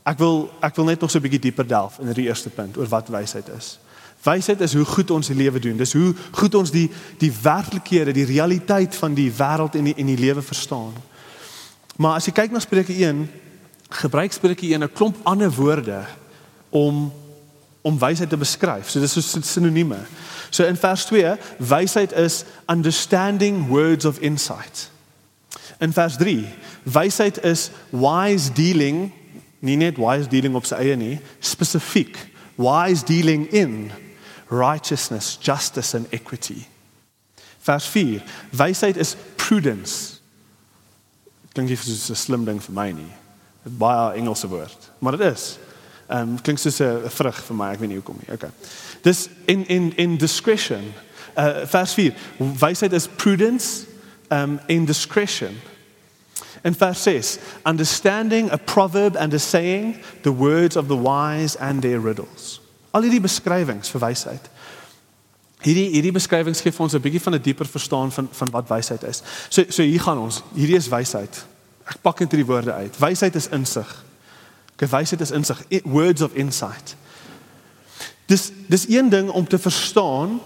Ek 0.06 0.18
wil 0.22 0.46
ek 0.62 0.78
wil 0.78 0.86
net 0.88 1.02
nog 1.02 1.10
so 1.10 1.18
'n 1.18 1.26
bietjie 1.26 1.50
dieper 1.50 1.66
delf 1.66 1.98
in 1.98 2.12
die 2.12 2.30
eerste 2.30 2.50
punt 2.50 2.78
oor 2.78 2.88
wat 2.88 3.08
wysheid 3.08 3.48
is. 3.58 3.78
Wysheid 4.22 4.60
is 4.60 4.74
hoe 4.74 4.84
goed 4.84 5.10
ons 5.10 5.26
die 5.26 5.36
lewe 5.36 5.58
doen. 5.58 5.76
Dis 5.76 5.92
hoe 5.92 6.14
goed 6.30 6.54
ons 6.54 6.70
die 6.70 6.90
die 7.18 7.32
werklikhede, 7.42 8.12
die 8.12 8.24
realiteit 8.24 8.94
van 8.94 9.14
die 9.14 9.32
wêreld 9.32 9.74
en 9.74 9.84
die 9.84 9.94
en 9.94 10.06
die 10.06 10.18
lewe 10.18 10.42
verstaan. 10.42 10.94
Maar 11.96 12.14
as 12.14 12.26
jy 12.26 12.32
kyk 12.32 12.52
na 12.54 12.58
Spreuke 12.62 12.94
1, 12.94 13.26
gebruik 13.90 14.32
Spreuke 14.32 14.66
1 14.66 14.82
'n 14.82 14.92
klomp 14.92 15.16
ander 15.22 15.50
woorde 15.50 16.04
om 16.70 17.12
om 17.82 17.98
wysheid 17.98 18.28
te 18.30 18.36
beskryf. 18.36 18.90
So 18.90 19.00
dis 19.00 19.12
so 19.12 19.40
sinonieme. 19.42 19.98
So 20.52 20.64
in 20.64 20.76
vers 20.76 21.06
2, 21.06 21.38
wysheid 21.58 22.12
is 22.12 22.44
understanding 22.68 23.68
words 23.68 24.04
of 24.04 24.20
insight. 24.20 24.90
In 25.80 25.92
vers 25.92 26.16
3, 26.16 26.44
wysheid 26.84 27.38
is 27.44 27.70
wise 27.90 28.52
dealing, 28.52 29.12
nie 29.58 29.76
net 29.76 29.96
wise 29.96 30.28
dealing 30.28 30.54
op 30.54 30.68
sy 30.68 30.76
eie 30.84 30.96
nie, 31.00 31.16
spesifiek 31.40 32.18
wise 32.60 33.02
dealing 33.08 33.48
in 33.48 33.92
righteousness, 34.50 35.38
justice 35.40 35.94
and 35.96 36.06
equity. 36.12 36.66
Vers 37.58 37.86
4. 37.86 38.22
Wysheid 38.50 38.96
is 38.96 39.16
prudence. 39.36 40.20
Klink 41.52 41.68
nie 41.68 41.76
soos 41.76 42.10
'n 42.10 42.16
slim 42.16 42.44
ding 42.44 42.60
vir 42.60 42.74
my 42.74 42.90
nie. 42.92 43.12
Dit 43.64 43.78
baie 43.78 44.16
Engelse 44.18 44.48
woord, 44.48 44.90
maar 44.98 45.16
dit 45.16 45.32
is. 45.32 45.58
Ehm 46.08 46.20
um, 46.20 46.40
klink 46.42 46.58
soos 46.58 46.80
'n 46.80 47.08
vrug 47.08 47.42
vir 47.44 47.56
my, 47.56 47.72
ek 47.72 47.80
weet 47.80 47.88
nie 47.88 48.00
hoekom 48.00 48.18
nie. 48.20 48.34
Okay. 48.34 48.50
Dis 49.02 49.28
in 49.44 49.66
in 49.66 49.92
in 49.96 50.16
discretion. 50.16 50.92
Uh 51.34 51.66
vers 51.66 51.94
4. 51.94 52.12
Wysheid 52.36 52.92
is 52.92 53.08
prudence 53.08 53.86
um 54.28 54.60
in 54.66 54.84
discretion. 54.84 55.60
In 56.62 56.74
vers 56.74 57.02
6, 57.02 57.38
understanding 57.64 58.50
a 58.50 58.56
proverb 58.56 59.16
and 59.16 59.34
a 59.34 59.38
saying, 59.38 59.96
the 60.22 60.30
words 60.30 60.76
of 60.76 60.86
the 60.86 60.96
wise 60.96 61.56
and 61.58 61.82
their 61.82 62.00
riddles. 62.00 62.60
Al 62.90 63.02
hierdie 63.02 63.22
beskrywings 63.24 63.90
vir 63.90 64.02
wysheid. 64.04 64.50
Hierdie 65.62 65.88
hierdie 65.94 66.12
beskrywings 66.14 66.60
gee 66.62 66.74
vir 66.74 66.84
ons 66.84 66.94
'n 66.94 67.02
bietjie 67.02 67.22
van 67.22 67.34
'n 67.34 67.42
dieper 67.42 67.66
verstaan 67.66 68.12
van 68.12 68.28
van 68.30 68.50
wat 68.50 68.68
wysheid 68.68 69.02
is. 69.02 69.22
So 69.48 69.64
so 69.68 69.82
hier 69.82 70.00
gaan 70.00 70.18
ons. 70.18 70.42
Hierdie 70.54 70.76
is 70.76 70.88
wysheid. 70.88 71.44
Ek 71.86 72.02
pak 72.02 72.20
net 72.20 72.30
hierdie 72.30 72.46
woorde 72.46 72.72
uit. 72.72 72.98
Wysheid 72.98 73.34
is 73.34 73.48
insig. 73.48 74.04
Okay, 74.74 74.88
wysheid 74.88 75.20
is 75.20 75.30
insig. 75.30 75.62
Words 75.84 76.22
of 76.22 76.34
insight. 76.34 76.96
Dis 78.32 78.50
dis 78.66 78.88
een 78.88 79.08
ding 79.08 79.30
om 79.30 79.48
te 79.48 79.58
verstaan 79.58 80.40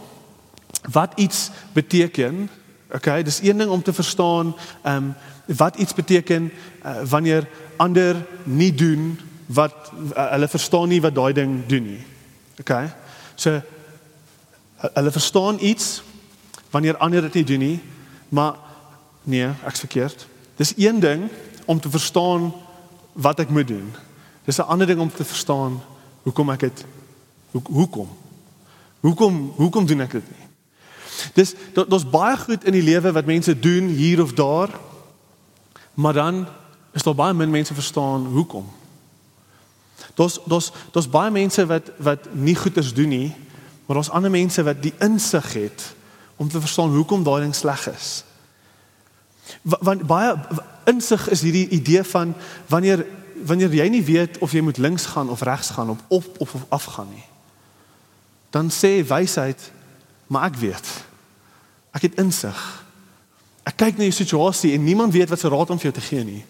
wat 0.90 1.12
iets 1.14 1.50
beteken. 1.73 2.50
Okay, 2.90 3.23
dis 3.23 3.40
een 3.43 3.59
ding 3.59 3.71
om 3.71 3.83
te 3.83 3.93
verstaan 3.93 4.57
ehm 4.83 4.97
um, 4.97 5.14
wat 5.47 5.76
iets 5.76 5.95
beteken 5.95 6.52
uh, 6.85 7.02
wanneer 7.02 7.49
ander 7.76 8.16
nie 8.43 8.75
doen 8.75 9.21
wat 9.47 9.75
uh, 9.95 10.31
hulle 10.31 10.49
verstaan 10.49 10.88
nie 10.88 11.00
wat 11.00 11.14
daai 11.14 11.33
ding 11.33 11.66
doen 11.66 11.83
nie. 11.83 12.02
Okay? 12.61 12.88
So 13.35 13.61
hulle 14.76 15.11
verstaan 15.11 15.59
iets 15.61 16.02
wanneer 16.71 16.97
ander 16.97 17.23
dit 17.23 17.35
nie 17.35 17.45
doen 17.45 17.59
nie, 17.59 17.81
maar 18.28 18.55
nee, 19.23 19.49
ek's 19.66 19.78
verkeerd. 19.87 20.26
Dis 20.57 20.75
een 20.76 21.00
ding 21.00 21.28
om 21.64 21.81
te 21.81 21.90
verstaan 21.90 22.52
wat 23.12 23.38
ek 23.40 23.49
moet 23.49 23.69
doen. 23.69 23.95
Dis 24.45 24.59
'n 24.59 24.66
ander 24.66 24.87
ding 24.87 25.00
om 25.00 25.12
te 25.14 25.25
verstaan 25.25 25.83
hoekom 26.23 26.50
ek 26.50 26.61
dit 26.61 26.85
hoe, 27.56 27.75
hoekom 27.80 28.08
hoekom 29.00 29.52
hoekom 29.56 29.86
doen 29.86 30.02
ek 30.06 30.18
dit 30.18 30.30
nie? 30.32 30.46
Dis 31.36 31.54
daar's 31.76 32.06
baie 32.10 32.36
goed 32.36 32.64
in 32.66 32.75
die 32.76 32.84
lewe 32.84 33.12
wat 33.16 33.28
mense 33.28 33.54
doen 33.58 33.88
hier 33.96 34.22
of 34.22 34.34
daar. 34.36 34.72
Maar 35.94 36.12
dan 36.12 36.46
is 36.92 37.04
daar 37.06 37.14
baie 37.14 37.34
min 37.34 37.50
mense 37.50 37.75
verstaan 37.75 38.26
hoekom. 38.26 38.66
Daar's 40.14 40.40
daar's 40.44 40.72
daar's 40.92 41.08
baie 41.08 41.30
mense 41.30 41.66
wat 41.66 41.92
wat 41.96 42.28
nie 42.32 42.56
goeders 42.56 42.94
doen 42.94 43.08
nie, 43.08 43.34
maar 43.86 43.96
daar's 43.96 44.12
ander 44.12 44.30
mense 44.30 44.62
wat 44.62 44.82
die 44.82 44.94
insig 44.98 45.52
het 45.52 45.94
om 46.36 46.48
te 46.48 46.60
verstaan 46.60 46.94
hoekom 46.94 47.25
daai 47.25 47.40
ding 47.40 47.54
sleg 47.54 47.86
is. 47.88 48.25
Want 49.62 50.06
baie 50.06 50.34
insig 50.84 51.28
is 51.28 51.40
hierdie 51.40 51.68
idee 51.68 52.04
van 52.04 52.34
wanneer 52.66 53.06
wanneer 53.44 53.72
jy 53.75 53.88
nie 53.92 54.04
weet 54.04 54.38
of 54.38 54.52
jy 54.52 54.60
moet 54.64 54.78
links 54.80 55.06
gaan 55.12 55.28
of 55.28 55.40
regs 55.44 55.70
gaan 55.70 55.90
of 55.90 55.98
op 56.08 56.40
of, 56.40 56.54
of 56.54 56.64
af 56.68 56.84
gaan 56.84 57.08
nie. 57.12 57.25
Dan 58.56 58.70
sê 58.72 59.04
wysheid, 59.04 59.60
maar 60.32 60.48
ek 60.48 60.56
weet. 60.56 60.88
Ek 61.92 62.06
het 62.08 62.16
insig. 62.20 62.60
Ek 63.68 63.76
kyk 63.76 63.98
na 63.98 64.06
jou 64.08 64.14
situasie 64.16 64.72
en 64.72 64.84
niemand 64.84 65.12
weet 65.12 65.28
wat 65.28 65.42
se 65.42 65.50
raad 65.52 65.72
om 65.75 65.80
vir 65.80 65.90
jou 65.90 65.96
te 65.98 66.06
gee 66.06 66.25
nie. 66.25 66.44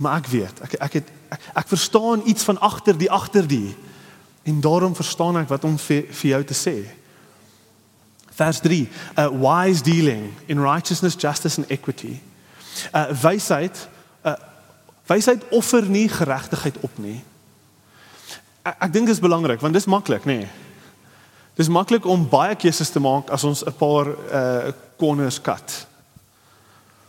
Maar 0.00 0.22
ek 0.22 0.30
weet, 0.32 0.62
ek 0.64 0.78
ek 0.80 0.96
het 1.00 1.10
ek, 1.34 1.44
ek 1.60 1.68
verstaan 1.74 2.24
iets 2.30 2.46
van 2.48 2.58
agter 2.62 2.96
die 2.98 3.10
agter 3.10 3.44
die. 3.46 3.74
En 4.48 4.60
daarom 4.64 4.96
verstaan 4.96 5.36
ek 5.42 5.50
wat 5.52 5.64
om 5.68 5.76
vir, 5.78 6.08
vir 6.08 6.30
jou 6.30 6.42
te 6.44 6.56
sê. 6.56 6.76
Vers 8.34 8.60
3, 8.64 8.80
a 9.20 9.28
wise 9.30 9.82
dealing 9.84 10.32
in 10.46 10.62
righteousness, 10.62 11.20
justice 11.20 11.60
and 11.60 11.70
equity. 11.70 12.16
Uh 12.96 13.10
wysheid, 13.22 13.88
uh 14.24 14.38
wysheid 15.06 15.44
offer 15.52 15.84
nie 15.84 16.08
geregtigheid 16.08 16.80
op 16.80 16.98
nie. 16.98 17.20
Ek, 18.64 18.76
ek 18.88 18.92
dink 18.92 19.12
dit 19.12 19.18
is 19.18 19.22
belangrik 19.22 19.60
want 19.60 19.76
dit 19.76 19.84
is 19.84 19.90
maklik, 19.90 20.24
nê. 20.24 20.44
Nee. 20.46 20.63
Dis 21.54 21.68
maklik 21.68 22.06
om 22.06 22.28
baie 22.28 22.56
keuses 22.56 22.90
te 22.90 23.00
maak 23.00 23.30
as 23.30 23.44
ons 23.44 23.64
'n 23.64 23.76
paar 23.78 24.06
uh 24.08 24.72
corners 24.96 25.40
cut. 25.40 25.86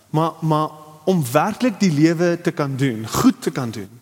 Maar 0.10 0.32
maar 0.42 0.70
om 1.06 1.24
werklik 1.32 1.80
die 1.80 1.92
lewe 1.92 2.42
te 2.42 2.52
kan 2.52 2.76
doen, 2.76 3.08
goed 3.08 3.42
te 3.42 3.52
kan 3.52 3.72
doen 3.72 4.02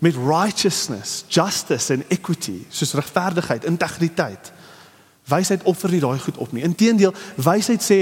met 0.00 0.14
righteousness, 0.14 1.24
justice 1.28 1.92
and 1.92 2.04
equity, 2.08 2.64
soos 2.68 2.92
regverdigheid, 2.92 3.64
integriteit. 3.64 4.52
Wysheid 5.28 5.62
offer 5.68 5.92
nie 5.92 6.00
daai 6.00 6.18
goed 6.18 6.38
op 6.40 6.54
nie. 6.56 6.64
Inteendeel, 6.64 7.12
wysheid 7.36 7.84
sê 7.84 7.98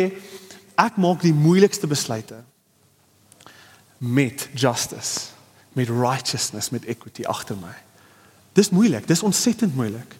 ek 0.79 1.01
maak 1.03 1.25
die 1.27 1.35
moeilikste 1.35 1.91
besluite 1.91 2.39
met 3.99 4.47
justice, 4.55 5.35
met 5.75 5.91
righteousness, 5.91 6.71
met 6.71 6.87
equity 6.87 7.27
agter 7.27 7.59
my. 7.59 7.75
Dis 8.55 8.71
moeilik, 8.71 9.09
dis 9.11 9.27
ontsettend 9.27 9.75
moeilik. 9.75 10.18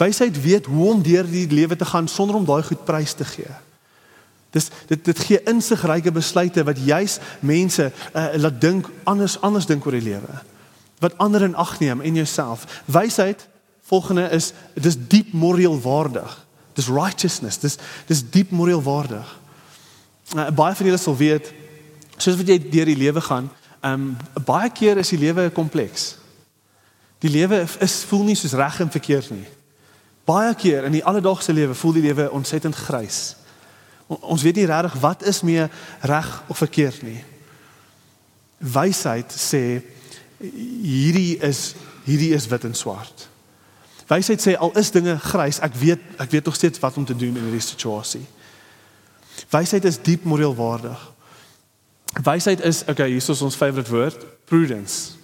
Wysheid 0.00 0.42
weet 0.42 0.66
hoe 0.66 0.86
om 0.92 1.02
deur 1.04 1.26
die 1.28 1.46
lewe 1.50 1.76
te 1.76 1.84
gaan 1.84 2.08
sonder 2.08 2.36
om 2.36 2.46
daai 2.48 2.62
goed 2.64 2.84
prys 2.88 3.12
te 3.12 3.24
gee. 3.24 3.52
Dis 4.50 4.70
dit 4.88 5.04
dit 5.04 5.18
gee 5.18 5.42
insigryke 5.50 6.12
besluite 6.12 6.64
wat 6.64 6.78
juis 6.84 7.18
mense 7.40 7.90
uh, 7.92 8.24
laat 8.34 8.60
dink 8.60 8.88
anders 9.04 9.36
anders 9.40 9.68
dink 9.68 9.84
oor 9.86 9.98
die 9.98 10.08
lewe. 10.08 10.40
Wat 11.04 11.18
ander 11.18 11.44
in 11.46 11.54
ag 11.54 11.78
neem 11.80 12.00
en 12.00 12.14
jouself. 12.14 12.64
Wysheid 12.84 13.46
volgende 13.90 14.28
is 14.30 14.52
dis 14.74 14.96
diep 14.96 15.32
moreel 15.32 15.80
waardig. 15.80 16.46
Dis 16.74 16.88
righteousness. 16.88 17.58
Dis 17.58 17.78
dis 18.06 18.24
diep 18.30 18.50
moreel 18.50 18.82
waardig. 18.82 19.38
Uh, 20.34 20.48
baie 20.48 20.74
van 20.74 20.86
julle 20.86 20.98
sal 20.98 21.16
weet 21.16 21.52
soos 22.20 22.36
wat 22.36 22.48
jy 22.48 22.58
deur 22.70 22.88
die 22.90 23.00
lewe 23.00 23.20
gaan, 23.24 23.48
um 23.80 24.10
baie 24.44 24.68
keer 24.76 24.98
is 25.00 25.08
die 25.14 25.20
lewe 25.20 25.48
kompleks. 25.56 26.16
Die 27.20 27.30
lewe 27.32 27.62
is 27.80 28.02
voel 28.08 28.26
nie 28.28 28.36
soos 28.36 28.56
reg 28.56 28.80
en 28.80 28.92
verkeerd 28.92 29.30
nie. 29.32 29.48
Baie 30.30 30.54
keer 30.54 30.86
in 30.86 30.94
die 30.94 31.04
alledaagse 31.04 31.52
lewe 31.56 31.74
voel 31.74 31.96
die 31.98 32.04
lewe 32.04 32.28
ontsettend 32.30 32.76
grys. 32.76 33.34
Ons 34.06 34.42
weet 34.42 34.58
nie 34.58 34.68
regtig 34.70 34.98
wat 35.02 35.24
is 35.26 35.42
meer 35.46 35.70
reg 36.06 36.28
of 36.46 36.58
verkeerd 36.62 37.02
nie. 37.06 37.18
Wysheid 38.58 39.32
sê 39.32 39.80
hierdie 40.40 41.38
is 41.46 41.72
hierdie 42.06 42.32
is 42.34 42.48
wit 42.50 42.64
en 42.66 42.74
swart. 42.74 43.26
Wysheid 44.10 44.42
sê 44.42 44.56
al 44.58 44.74
is 44.78 44.90
dinge 44.90 45.14
grys, 45.22 45.60
ek 45.62 45.76
weet 45.78 46.20
ek 46.22 46.32
weet 46.34 46.48
nog 46.48 46.58
steeds 46.58 46.82
wat 46.82 46.96
om 46.98 47.06
te 47.06 47.14
doen 47.16 47.36
in 47.36 47.46
hierdie 47.46 47.62
situasie. 47.62 48.24
Wysheid 49.50 49.86
is 49.86 50.00
diep 50.02 50.26
moreel 50.26 50.54
waardig. 50.58 51.00
Wysheid 52.26 52.64
is 52.66 52.82
okay, 52.90 53.08
hier 53.12 53.22
is 53.22 53.42
ons 53.42 53.56
favourite 53.56 53.90
woord, 53.90 54.26
prudence. 54.50 55.14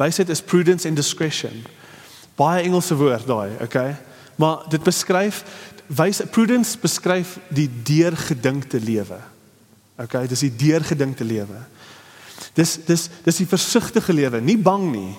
Wysheid 0.00 0.32
is 0.32 0.42
prudence 0.42 0.88
and 0.88 0.96
discretion. 0.96 1.64
Baie 2.36 2.64
Engelse 2.64 2.96
woord 2.96 3.28
daai, 3.28 3.56
okay? 3.64 3.96
Maar 4.36 4.64
dit 4.68 4.82
beskryf 4.82 5.44
wys 5.86 6.20
prudence 6.30 6.78
beskryf 6.78 7.38
die 7.48 7.68
deurgedinkte 7.82 8.80
lewe. 8.80 9.18
OK, 9.96 10.18
dis 10.28 10.44
die 10.44 10.56
deurgedinkte 10.56 11.24
lewe. 11.24 11.60
Dis 12.56 12.76
dis 12.84 13.08
dis 13.24 13.38
die 13.40 13.48
versigtige 13.48 14.12
lewe, 14.12 14.40
nie 14.40 14.58
bang 14.58 14.90
nie. 14.92 15.14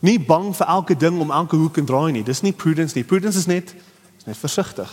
Nie 0.00 0.18
bang 0.20 0.50
vir 0.56 0.66
elke 0.66 0.96
ding 0.96 1.20
om 1.20 1.32
elke 1.32 1.56
hoek 1.60 1.78
en 1.80 1.88
draai 1.88 2.12
nie. 2.12 2.24
Dis 2.24 2.42
nie 2.42 2.52
prudence 2.56 2.96
nie. 2.96 3.04
Prudence 3.04 3.38
is 3.38 3.48
net 3.48 3.74
is 4.18 4.26
net 4.28 4.36
versigtig. 4.40 4.90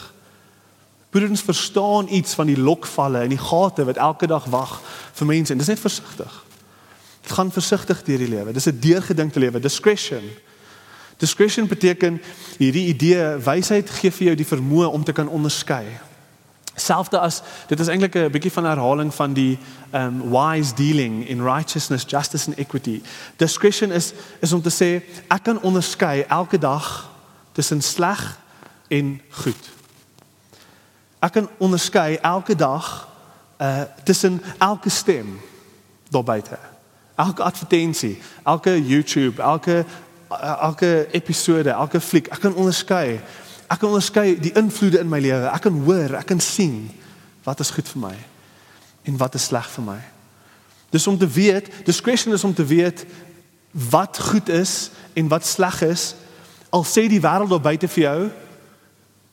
Prudence 1.09 1.43
verstaan 1.43 2.07
iets 2.11 2.35
van 2.35 2.47
die 2.47 2.59
lokvalle 2.59 3.23
en 3.23 3.31
die 3.31 3.41
gate 3.41 3.85
wat 3.87 3.97
elke 3.97 4.27
dag 4.27 4.45
wag 4.51 4.81
vir 5.13 5.27
mense 5.27 5.53
en 5.53 5.59
dis 5.59 5.71
net 5.71 5.79
versigtig. 5.79 6.43
Dit 7.23 7.31
gaan 7.35 7.51
versigtig 7.51 8.03
deur 8.03 8.23
die 8.23 8.31
lewe. 8.31 8.53
Dis 8.53 8.67
'n 8.67 8.79
deurgedinkte 8.79 9.39
lewe, 9.39 9.59
discretion. 9.59 10.23
Discretion 11.17 11.67
beteken 11.67 12.21
hierdie 12.57 12.87
idee 12.87 13.37
wysheid 13.41 13.89
gee 13.89 14.11
vir 14.11 14.27
jou 14.27 14.35
die 14.35 14.47
vermoë 14.47 14.91
om 14.91 15.03
te 15.03 15.15
kan 15.17 15.29
onderskei. 15.29 15.85
Selfde 16.77 17.19
as 17.19 17.41
dit 17.67 17.79
is 17.79 17.87
eintlik 17.89 18.15
'n 18.15 18.31
bietjie 18.31 18.51
van 18.51 18.65
herhaling 18.65 19.13
van 19.13 19.33
die 19.33 19.57
um 19.93 20.21
wise 20.29 20.73
dealing 20.75 21.27
in 21.27 21.41
righteousness, 21.41 22.05
justice 22.07 22.47
and 22.47 22.57
equity. 22.57 23.01
Discretion 23.37 23.91
is 23.91 24.13
is 24.39 24.53
om 24.53 24.61
te 24.61 24.69
sê 24.69 25.01
ek 25.27 25.43
kan 25.43 25.61
onderskei 25.61 26.25
elke 26.29 26.57
dag 26.57 27.09
tussen 27.51 27.81
sleg 27.81 28.37
en 28.87 29.21
goed. 29.29 29.69
Ek 31.19 31.31
kan 31.31 31.49
onderskei 31.57 32.17
elke 32.21 32.55
dag 32.55 33.07
uh 33.61 33.81
tussen 34.03 34.41
elke 34.57 34.89
stem 34.89 35.39
daar 36.09 36.23
buite. 36.23 36.57
Elke 37.15 37.43
advertensie, 37.43 38.21
elke 38.43 38.87
YouTube, 38.87 39.41
elke 39.41 39.85
elke 40.29 41.07
episode, 41.15 41.69
elke 41.69 42.01
fliek, 42.03 42.27
ek 42.33 42.41
kan 42.43 42.55
onderskei. 42.55 43.19
Ek 43.67 43.79
kan 43.79 43.89
onderskei 43.89 44.37
die 44.39 44.53
invloede 44.59 44.99
in 44.99 45.09
my 45.11 45.19
lewe. 45.23 45.49
Ek 45.51 45.65
kan 45.67 45.81
hoor, 45.85 46.17
ek 46.19 46.29
kan 46.31 46.41
sien 46.43 46.87
wat 47.47 47.61
is 47.63 47.71
goed 47.71 47.87
vir 47.87 48.03
my 48.09 48.15
en 49.07 49.19
wat 49.19 49.37
is 49.39 49.47
sleg 49.47 49.67
vir 49.71 49.85
my. 49.87 49.99
Dis 50.91 51.07
om 51.07 51.17
te 51.19 51.27
weet, 51.27 51.69
discretion 51.87 52.33
is 52.35 52.43
om 52.43 52.53
te 52.55 52.65
weet 52.67 53.05
wat 53.71 54.19
goed 54.31 54.49
is 54.51 54.89
en 55.15 55.29
wat 55.31 55.47
sleg 55.47 55.81
is. 55.87 56.09
Al 56.75 56.83
sê 56.83 57.05
die 57.07 57.21
wêreld 57.23 57.51
daar 57.51 57.63
buite 57.63 57.87
vir 57.87 58.03
jou, 58.03 58.19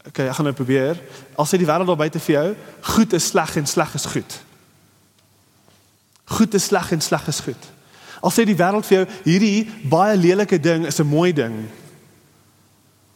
Okay, 0.05 0.27
ek 0.29 0.37
gaan 0.37 0.45
nou 0.45 0.57
probeer. 0.57 0.99
Al 1.41 1.47
sê 1.49 1.57
die 1.57 1.65
wêreld 1.65 1.89
daar 1.89 1.97
buite 1.97 2.21
vir 2.21 2.35
jou, 2.35 2.49
goed 2.93 3.15
is 3.17 3.31
sleg 3.33 3.55
en 3.57 3.67
sleg 3.67 3.95
is 3.97 4.05
goed. 4.13 4.35
Goed 6.37 6.57
is 6.59 6.67
sleg 6.69 6.91
en 6.93 7.01
sleg 7.01 7.29
is 7.33 7.41
goed. 7.41 7.71
Al 8.25 8.33
sê 8.33 8.47
die 8.49 8.57
wêreld 8.57 8.87
vir 8.89 8.97
jou, 8.97 9.07
hierdie 9.27 9.89
baie 9.91 10.17
lelike 10.17 10.57
ding 10.61 10.87
is 10.89 11.01
'n 11.01 11.07
mooi 11.07 11.33
ding. 11.33 11.69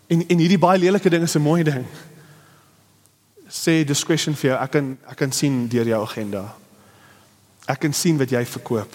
En 0.09 0.25
en 0.29 0.39
hierdie 0.39 0.59
baie 0.59 0.79
lelike 0.79 1.11
ding 1.11 1.23
is 1.23 1.37
'n 1.37 1.43
mooi 1.43 1.63
ding. 1.63 1.87
Sê 3.49 3.85
discretion 3.85 4.35
vir 4.35 4.51
jou, 4.51 4.63
ek 4.63 4.71
kan 4.71 4.99
ek 5.09 5.17
kan 5.17 5.33
sien 5.33 5.69
deur 5.69 5.87
jou 5.87 6.03
agenda. 6.03 6.55
Ek 7.67 7.81
kan 7.81 7.93
sien 7.93 8.19
wat 8.19 8.31
jy 8.31 8.45
verkoop. 8.45 8.95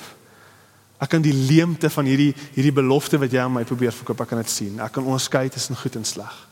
Ek 1.00 1.10
kan 1.10 1.22
die 1.22 1.34
leemte 1.34 1.90
van 1.90 2.06
hierdie 2.06 2.36
hierdie 2.54 2.74
belofte 2.74 3.18
wat 3.18 3.32
jy 3.32 3.40
aan 3.40 3.54
my 3.54 3.64
probeer 3.64 3.92
verkoop, 3.92 4.22
ek 4.22 4.28
kan 4.28 4.38
dit 4.38 4.50
sien. 4.50 4.80
Ek 4.80 4.92
kan 4.92 5.04
onderskei 5.04 5.50
tussen 5.50 5.76
goed 5.76 5.96
en 5.96 6.06
sleg. 6.06 6.48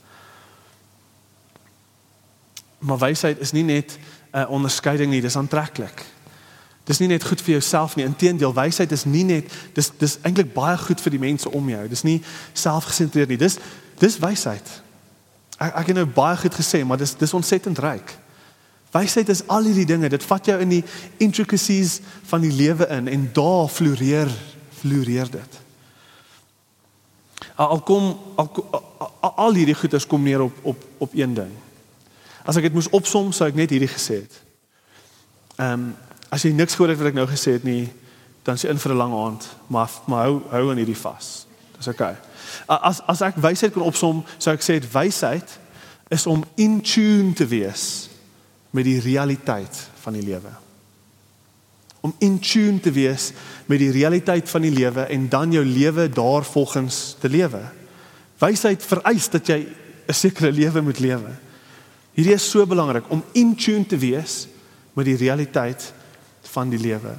Maar 2.80 2.98
wysheid 2.98 3.40
is 3.40 3.52
nie 3.52 3.64
net 3.64 4.00
'n 4.34 4.48
onderskeiding 4.48 5.12
nie, 5.12 5.22
dis 5.22 5.36
aantreklik. 5.36 6.06
Dis 6.90 7.00
nie 7.00 7.08
net 7.12 7.24
goed 7.24 7.42
vir 7.42 7.60
jouself 7.60 7.96
nie, 7.96 8.06
inteendeel 8.06 8.54
wysheid 8.58 8.92
is 8.92 9.06
nie 9.06 9.24
net 9.28 9.52
dis 9.78 9.92
dis 10.02 10.18
eintlik 10.26 10.54
baie 10.56 10.78
goed 10.82 11.02
vir 11.02 11.14
die 11.14 11.22
mense 11.22 11.50
om 11.50 11.70
jou. 11.70 11.84
Dis 11.92 12.06
nie 12.08 12.18
selfgesentreerd 12.58 13.30
nie. 13.30 13.38
Dis 13.38 13.60
dis 14.02 14.18
wysheid. 14.22 14.72
Ek 15.62 15.78
ek 15.84 15.92
het 15.92 16.00
nou 16.00 16.08
baie 16.10 16.40
goed 16.42 16.58
gesê, 16.58 16.82
maar 16.86 16.98
dis 16.98 17.14
dis 17.20 17.38
ontsettend 17.38 17.80
ryk. 17.80 18.16
Wysheid 18.92 19.30
is 19.30 19.46
al 19.48 19.70
hierdie 19.70 19.88
dinge. 19.88 20.10
Dit 20.10 20.26
vat 20.28 20.46
jou 20.50 20.58
in 20.60 20.74
die 20.74 20.84
intricacies 21.24 22.00
van 22.28 22.42
die 22.44 22.52
lewe 22.52 22.90
in 22.98 23.08
en 23.08 23.30
daar 23.34 23.70
floreer 23.70 24.32
floreer 24.82 25.30
dit. 25.32 25.60
Al 27.62 27.82
kom 27.86 28.16
al, 28.42 28.50
al, 29.22 29.34
al 29.46 29.60
hierdie 29.60 29.78
goeders 29.78 30.08
kom 30.10 30.24
neer 30.26 30.42
op 30.42 30.66
op 30.74 30.88
op 30.98 31.14
een 31.14 31.34
ding. 31.38 31.52
As 32.42 32.58
ek 32.58 32.72
dit 32.72 32.74
moes 32.74 32.90
opsom, 32.90 33.30
sou 33.32 33.46
ek 33.48 33.60
net 33.60 33.70
hierdie 33.70 33.92
gesê 33.92 34.24
het. 34.26 34.40
Ehm 35.58 35.92
um, 35.92 35.92
as 36.32 36.46
jy 36.48 36.54
niks 36.56 36.78
gehoor 36.78 36.94
het 36.94 37.02
wat 37.02 37.12
ek 37.12 37.18
nou 37.20 37.28
gesê 37.30 37.58
het 37.58 37.68
nie, 37.68 37.90
dan 38.48 38.58
sien 38.58 38.72
in 38.72 38.80
vir 38.80 38.94
'n 38.94 38.98
lang 38.98 39.14
aand, 39.14 39.48
maar 39.68 39.90
maar 40.08 40.26
hou 40.26 40.42
hou 40.50 40.70
aan 40.72 40.78
hierdie 40.78 40.98
vas. 40.98 41.46
Dis. 41.78 41.88
Okay. 41.88 42.16
As 42.68 43.02
as 43.08 43.22
ek 43.22 43.36
wysheid 43.36 43.74
kon 43.74 43.84
opsom, 43.84 44.24
sou 44.38 44.54
ek 44.54 44.62
sê 44.62 44.80
dit 44.80 44.92
wysheid 44.92 45.60
is 46.10 46.26
om 46.28 46.44
in 46.56 46.82
tune 46.82 47.34
te 47.34 47.46
wees 47.46 48.10
met 48.72 48.84
die 48.84 49.00
realiteit 49.00 49.90
van 50.04 50.14
die 50.14 50.24
lewe. 50.24 50.52
Om 52.02 52.14
in 52.20 52.40
tune 52.40 52.80
te 52.80 52.92
wees 52.92 53.32
met 53.66 53.80
die 53.80 53.92
realiteit 53.92 54.50
van 54.50 54.62
die 54.62 54.72
lewe 54.72 55.02
en 55.02 55.30
dan 55.30 55.52
jou 55.52 55.66
lewe 55.66 56.10
daarvolgens 56.10 57.16
te 57.20 57.30
lewe. 57.30 57.62
Wysheid 58.40 58.84
vereis 58.84 59.30
dat 59.30 59.48
jy 59.48 59.68
'n 60.08 60.14
sekere 60.14 60.52
lewe 60.52 60.82
moet 60.82 61.00
lewe. 61.00 61.32
Hierdie 62.14 62.34
is 62.34 62.50
so 62.50 62.66
belangrik 62.66 63.04
om 63.10 63.24
in 63.32 63.56
tune 63.56 63.86
te 63.86 63.98
wees 63.98 64.48
met 64.94 65.06
die 65.06 65.16
realiteit 65.16 65.94
van 66.52 66.70
die 66.70 66.80
lewe. 66.82 67.16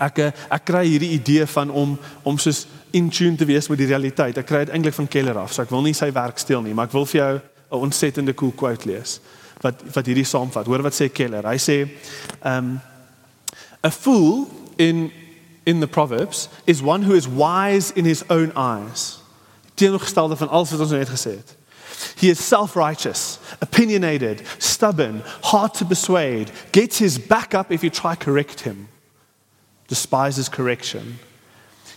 Ek 0.00 0.18
eh, 0.18 0.30
ek 0.48 0.64
kry 0.70 0.84
hierdie 0.88 1.12
idee 1.16 1.46
van 1.46 1.70
om 1.70 1.98
om 2.24 2.38
soos 2.40 2.66
in 2.96 3.10
tune 3.12 3.36
te 3.36 3.46
wees 3.48 3.68
met 3.68 3.78
die 3.78 3.90
realiteit. 3.90 4.38
Ek 4.40 4.48
kry 4.48 4.64
dit 4.64 4.74
eintlik 4.74 4.96
van 4.96 5.08
Keller 5.08 5.38
af. 5.42 5.52
So 5.52 5.62
ek 5.62 5.72
wil 5.74 5.84
nie 5.84 5.94
sy 5.96 6.10
werk 6.16 6.40
steel 6.40 6.64
nie, 6.64 6.74
maar 6.74 6.88
ek 6.88 6.96
wil 6.96 7.06
vir 7.06 7.20
jou 7.20 7.34
'n 7.70 7.84
ontsettende 7.86 8.34
cool 8.34 8.52
quote 8.52 8.88
lees 8.88 9.20
wat 9.60 9.82
wat 9.94 10.06
hierdie 10.06 10.24
saamvat. 10.24 10.66
Hoor 10.66 10.82
wat 10.82 10.96
sê 10.96 11.12
Keller. 11.12 11.46
Hy 11.46 11.58
sê 11.58 11.88
um 12.44 12.80
a 13.84 13.90
fool 13.90 14.48
in 14.76 15.10
in 15.64 15.80
the 15.80 15.86
proverbs 15.86 16.48
is 16.66 16.82
one 16.82 17.04
who 17.04 17.14
is 17.14 17.26
wise 17.26 17.92
in 17.94 18.04
his 18.04 18.24
own 18.28 18.52
eyes. 18.56 19.20
Teenoorgestelde 19.74 20.36
van 20.36 20.48
alles 20.48 20.70
wat 20.70 20.80
ons 20.80 20.90
net 20.90 21.08
gesê 21.08 21.36
het. 21.36 21.56
He 22.16 22.30
is 22.30 22.38
self 22.38 22.76
righteous, 22.76 23.38
opinionated, 23.60 24.46
stubborn, 24.58 25.22
hard 25.42 25.74
to 25.74 25.84
persuade, 25.84 26.50
gets 26.72 26.98
his 26.98 27.18
back 27.18 27.54
up 27.54 27.70
if 27.70 27.82
you 27.82 27.90
try 27.90 28.14
to 28.14 28.24
correct 28.24 28.60
him, 28.60 28.88
despises 29.88 30.48
correction. 30.48 31.18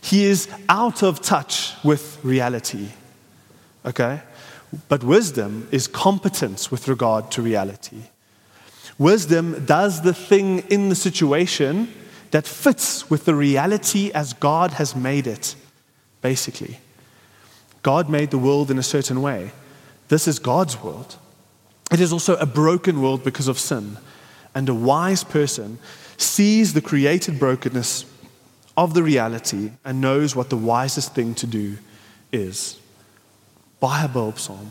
He 0.01 0.25
is 0.25 0.49
out 0.67 1.01
of 1.03 1.21
touch 1.21 1.73
with 1.83 2.19
reality. 2.23 2.89
Okay? 3.85 4.21
But 4.89 5.03
wisdom 5.03 5.67
is 5.71 5.87
competence 5.87 6.71
with 6.71 6.87
regard 6.87 7.31
to 7.31 7.41
reality. 7.41 8.03
Wisdom 8.97 9.65
does 9.65 10.01
the 10.01 10.13
thing 10.13 10.59
in 10.69 10.89
the 10.89 10.95
situation 10.95 11.93
that 12.31 12.47
fits 12.47 13.09
with 13.09 13.25
the 13.25 13.35
reality 13.35 14.11
as 14.13 14.33
God 14.33 14.71
has 14.71 14.95
made 14.95 15.27
it, 15.27 15.55
basically. 16.21 16.79
God 17.81 18.09
made 18.09 18.31
the 18.31 18.37
world 18.37 18.71
in 18.71 18.79
a 18.79 18.83
certain 18.83 19.21
way. 19.21 19.51
This 20.13 20.27
is 20.27 20.37
God's 20.37 20.79
world. 20.79 21.17
It 21.91 21.99
is 21.99 22.13
also 22.13 22.35
a 22.35 22.45
broken 22.45 23.01
world 23.01 23.23
because 23.23 23.47
of 23.47 23.57
sin. 23.57 23.97
And 24.53 24.69
a 24.69 24.73
wise 24.73 25.23
person 25.23 25.79
sees 26.17 26.73
the 26.73 26.81
created 26.81 27.39
brokenness 27.39 28.05
of 28.77 28.93
the 28.93 29.01
reality 29.01 29.71
and 29.83 30.01
knows 30.01 30.35
what 30.35 30.51
the 30.51 30.55
wisest 30.55 31.15
thing 31.15 31.33
to 31.33 31.47
do 31.47 31.77
is. 32.31 32.79
Baie 33.81 34.07
behulpsaam. 34.07 34.69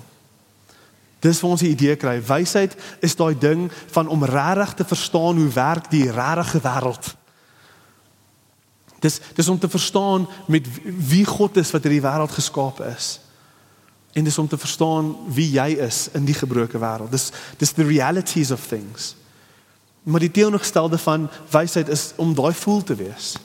Dis 1.18 1.42
waar 1.42 1.56
ons 1.56 1.66
die 1.66 1.74
idee 1.74 1.98
kry. 1.98 2.20
Wysheid 2.22 2.78
is 3.02 3.18
daai 3.18 3.34
ding 3.34 3.66
van 3.96 4.06
om 4.14 4.22
regtig 4.22 4.76
te 4.78 4.86
verstaan 4.94 5.42
hoe 5.42 5.50
werk 5.58 5.90
die 5.90 6.06
regte 6.06 6.62
wêreld. 6.62 7.16
Dis 9.02 9.18
dis 9.34 9.50
om 9.50 9.58
te 9.58 9.68
verstaan 9.68 10.30
met 10.46 10.70
wie 11.10 11.26
God 11.26 11.58
is 11.58 11.74
wat 11.74 11.82
hierdie 11.82 12.06
wêreld 12.06 12.38
geskaap 12.38 12.78
is. 12.94 13.16
En 14.12 14.24
dis 14.24 14.38
om 14.38 14.48
te 14.48 14.58
verstaan 14.58 15.16
wie 15.26 15.50
jy 15.50 15.78
is 15.80 16.08
in 16.12 16.24
die 16.24 16.36
gebroke 16.36 16.78
wêreld. 16.78 17.10
Dis 17.10 17.30
dis 17.56 17.72
the 17.72 17.84
realities 17.84 18.50
of 18.50 18.66
things. 18.66 19.14
Maar 20.02 20.20
die 20.20 20.30
teenoorgestelde 20.30 20.98
van 20.98 21.30
wysheid 21.50 21.88
is 21.88 22.12
om 22.16 22.34
daai 22.34 22.52
voel 22.52 22.82
te 22.82 22.94
wees. 22.94 23.36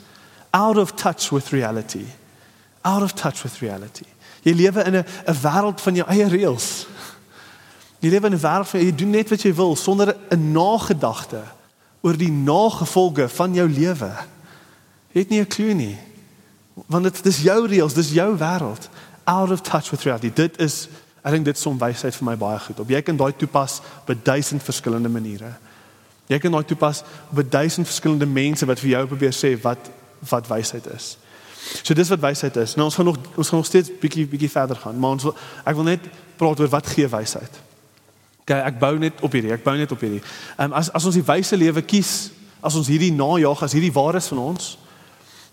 Out 0.49 0.77
of 0.77 0.91
touch 0.91 1.30
with 1.30 1.49
reality. 1.49 2.06
Out 2.82 3.01
of 3.01 3.13
touch 3.13 3.43
with 3.43 3.60
reality. 3.60 4.06
Jy 4.43 4.53
lewe 4.53 4.84
in 4.84 4.95
'n 4.95 5.06
'n 5.27 5.39
wêreld 5.41 5.82
van 5.82 5.95
jou 5.95 6.08
eie 6.08 6.27
reëls. 6.27 6.88
Jy 7.99 8.10
lewe 8.10 8.25
in 8.25 8.34
'n 8.34 8.39
wêreld 8.39 8.71
waar 8.71 8.82
jy 8.82 8.95
doen 8.95 9.10
net 9.10 9.30
wat 9.30 9.41
jy 9.41 9.53
wil 9.53 9.75
sonder 9.75 10.15
'n 10.30 10.51
nagedagte 10.51 11.43
oor 12.01 12.17
die 12.17 12.32
nagevolge 12.32 13.30
van 13.30 13.53
jou 13.53 13.69
lewe. 13.69 14.12
Jy 15.12 15.19
het 15.19 15.30
nie 15.30 15.39
'n 15.39 15.47
klou 15.47 15.73
nie. 15.73 15.97
Want 16.86 17.03
dit 17.03 17.25
is 17.25 17.41
jou 17.41 17.67
reëls, 17.67 17.93
dis 17.93 18.12
jou 18.12 18.38
wêreld 18.38 18.89
out 19.28 19.52
of 19.52 19.62
touch 19.62 19.92
with 19.92 20.04
reality. 20.08 20.32
Dit 20.34 20.60
is 20.63 20.88
ek 21.28 21.36
dink 21.36 21.46
dit 21.50 21.60
som 21.60 21.76
wysheid 21.80 22.16
vir 22.16 22.26
my 22.30 22.36
baie 22.40 22.60
goed. 22.63 22.80
Op 22.80 22.92
jy 22.92 23.02
kan 23.04 23.18
daai 23.20 23.34
toepas 23.36 23.82
op 24.00 24.12
duisend 24.24 24.63
verskillende 24.63 25.12
maniere. 25.12 25.52
Jy 26.32 26.40
kan 26.44 26.56
daai 26.56 26.63
toepas 26.68 27.04
op 27.32 27.42
duisend 27.52 27.88
verskillende 27.88 28.26
mense 28.26 28.68
wat 28.68 28.80
vir 28.80 28.94
jou 28.96 29.06
probeer 29.12 29.36
sê 29.36 29.56
wat 29.63 29.92
wat 30.32 30.48
wysheid 30.50 30.88
is. 30.96 31.18
So 31.84 31.94
dis 31.94 32.10
wat 32.10 32.24
wysheid 32.24 32.56
is. 32.63 32.78
Nou 32.80 32.88
ons 32.88 32.96
gaan 32.96 33.06
nog 33.06 33.20
ons 33.36 33.52
gaan 33.52 33.60
nog 33.60 33.68
steeds 33.68 33.92
bietjie 34.00 34.26
bietjie 34.28 34.52
verder 34.52 34.80
gaan, 34.80 35.00
maar 35.00 35.18
ons 35.18 35.28
wil 35.28 35.36
ek 35.68 35.76
wil 35.76 35.90
net 35.92 36.10
praat 36.40 36.63
oor 36.63 36.72
wat 36.72 36.88
gee 36.96 37.12
wysheid. 37.12 37.62
Okay, 38.48 38.62
ek 38.63 38.80
bou 38.80 38.94
net 38.96 39.20
op 39.28 39.34
hierdie, 39.36 39.52
ek 39.52 39.63
bou 39.68 39.76
net 39.76 39.92
op 39.92 40.02
hierdie. 40.08 40.24
Ehm 40.56 40.72
um, 40.72 40.80
as 40.80 40.88
as 40.96 41.06
ons 41.06 41.20
die 41.20 41.28
wyse 41.28 41.60
lewe 41.60 41.84
kies, 41.84 42.32
as 42.63 42.80
ons 42.80 42.88
hierdie 42.88 43.12
najag, 43.12 43.63
as 43.68 43.76
hierdie 43.76 43.94
waar 43.94 44.16
is 44.16 44.32
van 44.32 44.40
ons, 44.40 44.78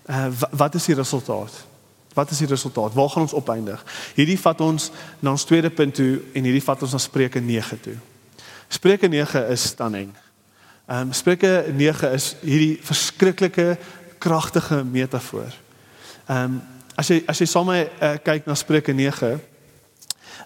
uh, 0.06 0.28
wat 0.54 0.78
is 0.78 0.86
die 0.86 0.98
resultaat? 1.02 1.64
Wat 2.14 2.30
is 2.30 2.38
die 2.38 2.46
resultaat? 2.46 2.94
Waar 2.94 3.10
gaan 3.10 3.22
ons 3.22 3.32
opeindig? 3.32 3.84
Hierdie 4.14 4.38
vat 4.38 4.60
ons 4.60 4.90
na 5.20 5.30
ons 5.34 5.44
tweede 5.44 5.70
punt 5.70 5.94
toe 5.94 6.20
en 6.32 6.46
hierdie 6.46 6.62
vat 6.62 6.82
ons 6.82 6.92
na 6.94 7.00
Spreuke 7.02 7.40
9 7.40 7.80
toe. 7.80 7.96
Spreuke 8.68 9.08
9 9.08 9.46
is 9.54 9.66
stunning. 9.74 10.14
Ehm 10.86 11.08
um, 11.08 11.12
Spreuke 11.12 11.64
9 11.74 12.12
is 12.12 12.36
hierdie 12.40 12.78
verskriklike 12.82 13.78
kragtige 14.18 14.84
metafoor. 14.84 15.50
Ehm 16.26 16.44
um, 16.44 16.62
as 16.94 17.10
jy 17.10 17.22
as 17.26 17.40
jy 17.42 17.46
saam 17.50 17.66
met 17.66 17.90
my 18.00 18.06
uh, 18.06 18.16
kyk 18.22 18.46
na 18.46 18.54
Spreuke 18.54 18.92
9, 18.92 19.34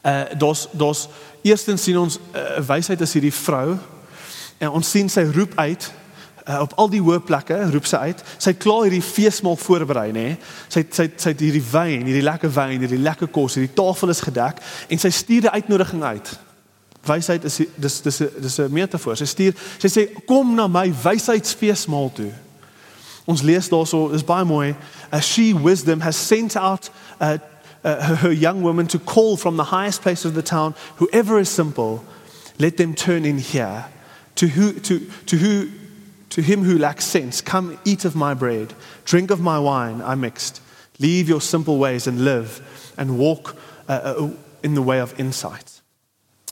uh 0.02 0.24
dos 0.38 0.68
dos 0.72 1.08
eerstens 1.42 1.82
sien 1.82 1.98
ons 1.98 2.18
uh, 2.18 2.60
wysheid 2.64 3.00
is 3.00 3.12
hierdie 3.12 3.34
vrou 3.34 3.76
en 4.58 4.70
ons 4.70 4.90
sien 4.90 5.08
sy 5.08 5.26
roep 5.34 5.52
uit 5.58 5.90
uh, 6.48 6.60
op 6.60 6.72
al 6.76 6.90
die 6.92 7.02
hoë 7.04 7.20
plekke 7.28 7.58
roep 7.72 7.86
sy 7.86 8.00
uit. 8.08 8.24
Sy 8.40 8.54
klaar 8.60 8.86
hierdie 8.86 9.04
feesmaal 9.04 9.58
voorberei, 9.60 10.08
nê. 10.16 10.26
Sy 10.72 10.84
sy 10.88 11.08
sy 11.14 11.32
het 11.34 11.44
hierdie 11.44 11.64
wyn, 11.72 12.06
hierdie 12.08 12.24
lekker 12.24 12.52
wyn, 12.54 12.78
hierdie 12.80 13.00
lekker 13.02 13.30
kos, 13.34 13.58
hierdie 13.58 13.74
tafel 13.76 14.14
is 14.14 14.24
gedek 14.24 14.62
en 14.88 14.98
sy 14.98 15.10
stuur 15.10 15.48
'n 15.48 15.54
uitnodiging 15.60 16.04
uit. 16.04 16.38
Wysheid 17.08 17.44
is 17.44 17.60
dis 17.76 18.00
dis 18.02 18.22
dis 18.40 18.58
'n 18.58 18.72
metafoor. 18.72 19.16
Sy 19.16 19.24
stuur 19.24 19.54
sy 19.78 19.88
sê 19.88 20.24
kom 20.26 20.54
na 20.54 20.66
my 20.66 20.92
wysheidsfeesmaal 21.02 22.12
toe. 22.12 22.32
Ons 23.26 23.42
lees 23.42 23.68
daarso, 23.68 24.08
is 24.14 24.24
baie 24.24 24.44
mooi. 24.44 24.74
As 25.10 25.24
she 25.24 25.52
wisdom 25.52 26.00
has 26.00 26.16
sent 26.16 26.56
out 26.56 26.90
uh, 27.20 27.36
uh, 27.84 28.16
her 28.16 28.32
young 28.32 28.62
woman 28.62 28.86
to 28.86 28.98
call 28.98 29.36
from 29.36 29.56
the 29.56 29.64
highest 29.64 30.02
place 30.02 30.24
of 30.24 30.34
the 30.34 30.42
town 30.42 30.74
whoever 30.96 31.38
is 31.38 31.48
simple 31.48 32.02
let 32.58 32.76
them 32.76 32.94
turn 32.94 33.24
in 33.24 33.38
here 33.38 33.84
to 34.34 34.46
who 34.46 34.72
to 34.72 35.00
to 35.26 35.36
who 35.36 35.68
To 36.28 36.42
him 36.42 36.64
who 36.64 36.78
lacks 36.78 37.04
sense, 37.04 37.42
come 37.42 37.78
eat 37.84 38.04
of 38.04 38.14
my 38.14 38.34
bread, 38.34 38.74
drink 39.04 39.30
of 39.30 39.40
my 39.40 39.58
wine 39.58 40.02
I 40.02 40.14
mixed. 40.14 40.60
Leave 40.98 41.28
your 41.28 41.40
simple 41.40 41.78
ways 41.78 42.06
and 42.06 42.24
live 42.24 42.60
and 42.96 43.18
walk 43.18 43.56
uh, 43.88 43.92
uh, 43.92 44.30
in 44.62 44.74
the 44.74 44.82
way 44.82 45.00
of 45.00 45.18
insight. 45.18 45.82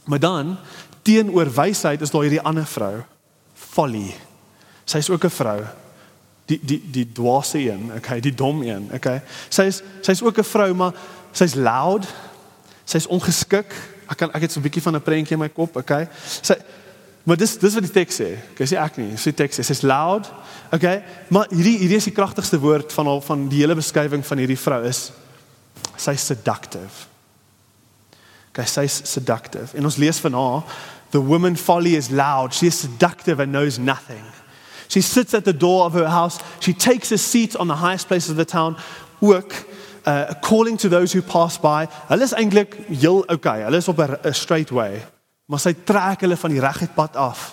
Maar 0.05 0.19
dan 0.19 0.57
teenoor 1.03 1.55
wysheid 1.55 2.01
is 2.01 2.11
daar 2.11 2.23
hierdie 2.23 2.41
ander 2.41 2.67
vrou, 2.67 3.03
Folly. 3.55 4.15
Sy's 4.85 5.11
ook 5.11 5.25
'n 5.25 5.31
vrou. 5.31 5.65
Die 6.45 6.61
die 6.62 6.83
die 6.91 7.12
dwaase 7.12 7.59
een, 7.59 7.93
okay, 7.97 8.21
die 8.21 8.35
dom 8.35 8.62
een, 8.62 8.89
okay. 8.93 9.23
Sy's 9.49 9.83
sy's 10.01 10.23
ook 10.23 10.39
'n 10.39 10.45
vrou, 10.45 10.75
maar 10.75 10.95
sy's 11.33 11.55
loud. 11.55 12.07
Sy's 12.85 13.07
ongeskik. 13.07 13.75
Ek 14.09 14.17
kan 14.17 14.33
ek 14.33 14.41
het 14.41 14.53
so 14.53 14.61
'n 14.61 14.62
bietjie 14.62 14.83
van 14.83 14.95
'n 14.95 15.03
prentjie 15.03 15.37
in 15.37 15.43
my 15.43 15.49
kop, 15.49 15.77
okay. 15.77 16.09
Sy 16.43 16.55
Maar 17.27 17.37
dis 17.37 17.57
dis 17.59 17.75
wat 17.75 17.83
die 17.83 17.91
teks 17.91 18.21
sê. 18.21 18.29
Ek 18.55 18.69
sê 18.71 18.77
ek 18.79 18.99
nie. 19.01 19.17
Sy 19.19 19.33
teks 19.35 19.59
sê 19.59 19.65
sy's 19.67 19.83
loud. 19.83 20.29
Okay? 20.75 21.01
Maar 21.35 21.49
hierdie 21.51 21.81
hierdie 21.81 21.99
is 21.99 22.07
die 22.07 22.15
kragtigste 22.15 22.61
woord 22.62 22.93
van 22.95 23.11
al 23.11 23.23
van 23.27 23.49
die 23.51 23.65
hele 23.65 23.75
beskrywing 23.75 24.23
van 24.27 24.39
hierdie 24.39 24.59
vrou 24.61 24.79
is 24.87 25.09
sy's 25.99 26.23
seductive. 26.23 27.09
Okay, 28.53 28.69
sy's 28.71 29.01
seductive. 29.11 29.75
En 29.75 29.89
ons 29.91 29.99
lees 29.99 30.21
van 30.23 30.39
haar, 30.39 30.77
the 31.11 31.19
woman 31.19 31.59
folly 31.59 31.97
is 31.99 32.12
loud. 32.15 32.55
She 32.55 32.71
is 32.71 32.79
seductive 32.79 33.43
and 33.43 33.51
knows 33.51 33.81
nothing. 33.83 34.23
She 34.87 35.03
sits 35.03 35.35
at 35.35 35.45
the 35.45 35.57
door 35.57 35.85
of 35.85 35.99
her 35.99 36.07
house. 36.07 36.39
She 36.61 36.73
takes 36.73 37.11
a 37.11 37.19
seat 37.19 37.57
on 37.57 37.67
the 37.67 37.83
highest 37.83 38.07
places 38.07 38.31
of 38.31 38.37
the 38.37 38.47
town. 38.47 38.79
Ook 39.21 39.53
uh 40.07 40.39
calling 40.47 40.79
to 40.79 40.89
those 40.89 41.11
who 41.11 41.27
pass 41.27 41.59
by. 41.59 41.91
Hulle 42.07 42.23
is 42.23 42.39
eintlik 42.39 42.79
heel 42.87 43.25
okay. 43.27 43.67
Hulle 43.67 43.83
is 43.83 43.89
op 43.89 43.99
'n 43.99 44.33
straight 44.33 44.71
way 44.71 45.03
maar 45.47 45.63
sy 45.63 45.73
trek 45.87 46.25
hulle 46.25 46.37
van 46.37 46.55
die 46.55 46.63
regte 46.63 46.89
pad 46.95 47.17
af. 47.17 47.53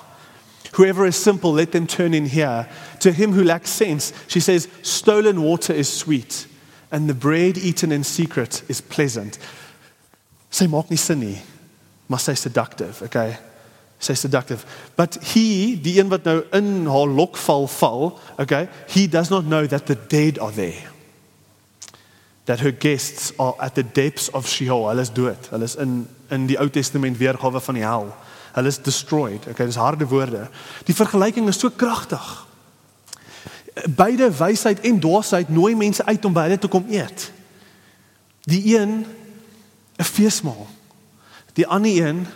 Whoever 0.74 1.06
is 1.06 1.22
simple, 1.22 1.54
let 1.54 1.72
them 1.72 1.86
turn 1.86 2.14
in 2.14 2.26
here. 2.26 2.68
To 3.00 3.12
him 3.12 3.34
who 3.34 3.44
lacks 3.44 3.70
sense, 3.70 4.14
she 4.28 4.40
says, 4.40 4.68
stolen 4.82 5.42
water 5.42 5.74
is 5.74 5.90
sweet 5.90 6.48
and 6.94 7.10
the 7.10 7.14
bread 7.16 7.58
eaten 7.58 7.92
in 7.92 8.04
secret 8.04 8.62
is 8.70 8.80
pleasant. 8.80 9.40
Sy 10.54 10.68
maak 10.70 10.92
nie 10.94 11.02
sin 11.02 11.24
nie, 11.24 11.40
maar 12.08 12.22
sy 12.22 12.36
seductive, 12.38 13.02
okay? 13.02 13.34
Sy 13.98 14.14
seductive. 14.14 14.62
But 14.96 15.18
he, 15.34 15.74
die 15.82 15.96
een 15.98 16.12
wat 16.14 16.28
nou 16.30 16.44
in 16.54 16.86
haar 16.86 17.10
lokval 17.10 17.66
val, 17.80 18.12
okay? 18.38 18.68
He 18.94 19.08
does 19.10 19.34
not 19.34 19.50
know 19.50 19.66
that 19.66 19.88
the 19.90 19.98
dead 19.98 20.38
are 20.38 20.54
there. 20.54 20.93
That 22.46 22.60
her 22.60 22.72
guests 22.72 23.32
are 23.38 23.56
at 23.58 23.76
the 23.76 23.84
depths 23.92 24.30
of 24.32 24.48
Sheol. 24.48 24.88
Hulle 24.88 25.02
is 25.02 25.14
dood. 25.14 25.50
Hulle 25.50 25.64
is 25.64 25.76
in 25.76 26.08
in 26.34 26.48
die 26.48 26.58
Ou 26.58 26.70
Testament 26.70 27.18
weergawe 27.18 27.62
van 27.62 27.78
die 27.78 27.86
hel. 27.86 28.10
Hulle 28.54 28.68
is 28.68 28.82
destroyed. 28.82 29.46
Okay, 29.50 29.66
dis 29.66 29.78
harde 29.78 30.08
woorde. 30.08 30.48
Die 30.88 30.96
vergelyking 30.96 31.48
is 31.48 31.60
so 31.60 31.70
kragtig. 31.70 32.46
Beide 33.96 34.30
wysheid 34.38 34.80
en 34.86 35.00
dwaasheid 35.00 35.50
nooi 35.50 35.76
mense 35.76 36.06
uit 36.06 36.26
om 36.26 36.34
by 36.34 36.48
hulle 36.48 36.60
te 36.62 36.70
kom 36.70 36.86
eet. 36.90 37.32
Die 38.50 38.78
een 38.78 39.06
'n 39.98 40.04
feesmaal. 40.04 40.68
Die 41.54 41.68
ander 41.68 42.06
een 42.08 42.28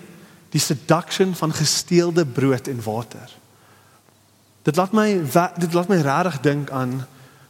die 0.50 0.62
seduction 0.62 1.36
van 1.36 1.54
gesteelde 1.54 2.26
brood 2.26 2.68
en 2.68 2.84
water. 2.84 3.30
Dit 4.62 4.76
laat 4.76 4.92
my 4.92 5.22
dit 5.58 5.74
laat 5.74 5.88
my 5.88 6.02
regtig 6.02 6.40
dink 6.40 6.70
aan 6.70 7.08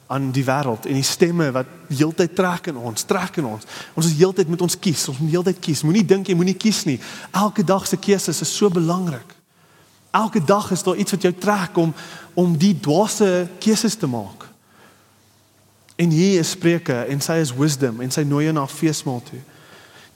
aan 0.08 0.32
die 0.32 0.44
wêreld 0.48 0.86
en 0.88 0.96
die 0.96 1.04
stemme 1.04 1.50
wat 1.52 1.72
heeltyd 1.92 2.36
trek 2.36 2.70
in 2.72 2.78
ons, 2.80 3.04
trek 3.04 3.42
in 3.42 3.48
ons. 3.50 3.66
Ons 3.94 4.08
is 4.08 4.16
heeltyd 4.20 4.48
met 4.48 4.62
ons 4.64 4.80
kies, 4.80 5.08
ons 5.12 5.20
moet 5.20 5.34
heeltyd 5.36 5.60
kies. 5.60 5.84
Moenie 5.84 6.06
dink 6.08 6.30
jy 6.32 6.36
moenie 6.40 6.56
kies 6.56 6.86
nie. 6.88 6.96
Elke 7.36 7.66
dag 7.68 7.88
se 7.88 8.00
keuses 8.00 8.42
is 8.44 8.54
so 8.56 8.72
belangrik. 8.72 9.36
Elke 10.16 10.40
dag 10.40 10.72
is 10.72 10.84
daar 10.84 10.96
iets 10.96 11.12
wat 11.18 11.28
jou 11.28 11.34
trek 11.36 11.78
om 11.78 11.94
om 12.38 12.56
die 12.58 12.76
dwaase 12.80 13.48
keuses 13.60 13.96
te 14.00 14.08
maak. 14.08 14.48
En 15.98 16.10
hier 16.14 16.40
is 16.40 16.56
Spreuke 16.56 17.02
en 17.10 17.22
sy 17.22 17.40
is 17.42 17.52
wisdom 17.58 18.02
en 18.06 18.12
sy 18.14 18.24
nooi 18.24 18.46
jou 18.46 18.56
na 18.56 18.68
feesmaal 18.70 19.24
toe. 19.28 19.44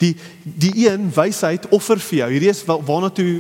Die 0.02 0.16
die 0.44 0.76
een 0.88 1.10
wysheid 1.14 1.68
offer 1.74 2.00
vir 2.00 2.22
jou. 2.22 2.28
Hierdie 2.32 2.54
is 2.54 2.64
waarna 2.66 3.10
toe 3.10 3.32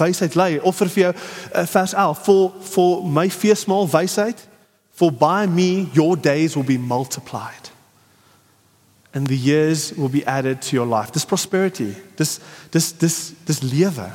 wysheid 0.00 0.34
lei. 0.34 0.56
Offer 0.60 0.90
vir 0.90 1.06
jou 1.06 1.12
uh, 1.14 1.66
vers 1.76 1.94
11 1.94 2.24
vir 2.26 2.48
vir 2.72 3.12
my 3.20 3.30
feesmaal 3.30 3.86
wysheid 3.92 4.48
For 4.92 5.12
by 5.12 5.46
me 5.46 5.88
your 5.92 6.16
days 6.16 6.54
will 6.54 6.66
be 6.66 6.78
multiplied. 6.78 7.70
And 9.14 9.26
the 9.26 9.36
years 9.36 9.92
will 9.92 10.08
be 10.08 10.24
added 10.24 10.62
to 10.62 10.76
your 10.76 10.86
life. 10.86 11.12
Dis 11.12 11.24
prosperity. 11.24 11.94
Dis 12.16 12.40
dis 12.70 12.92
dis 12.92 13.32
dis 13.44 13.60
lewe. 13.60 14.10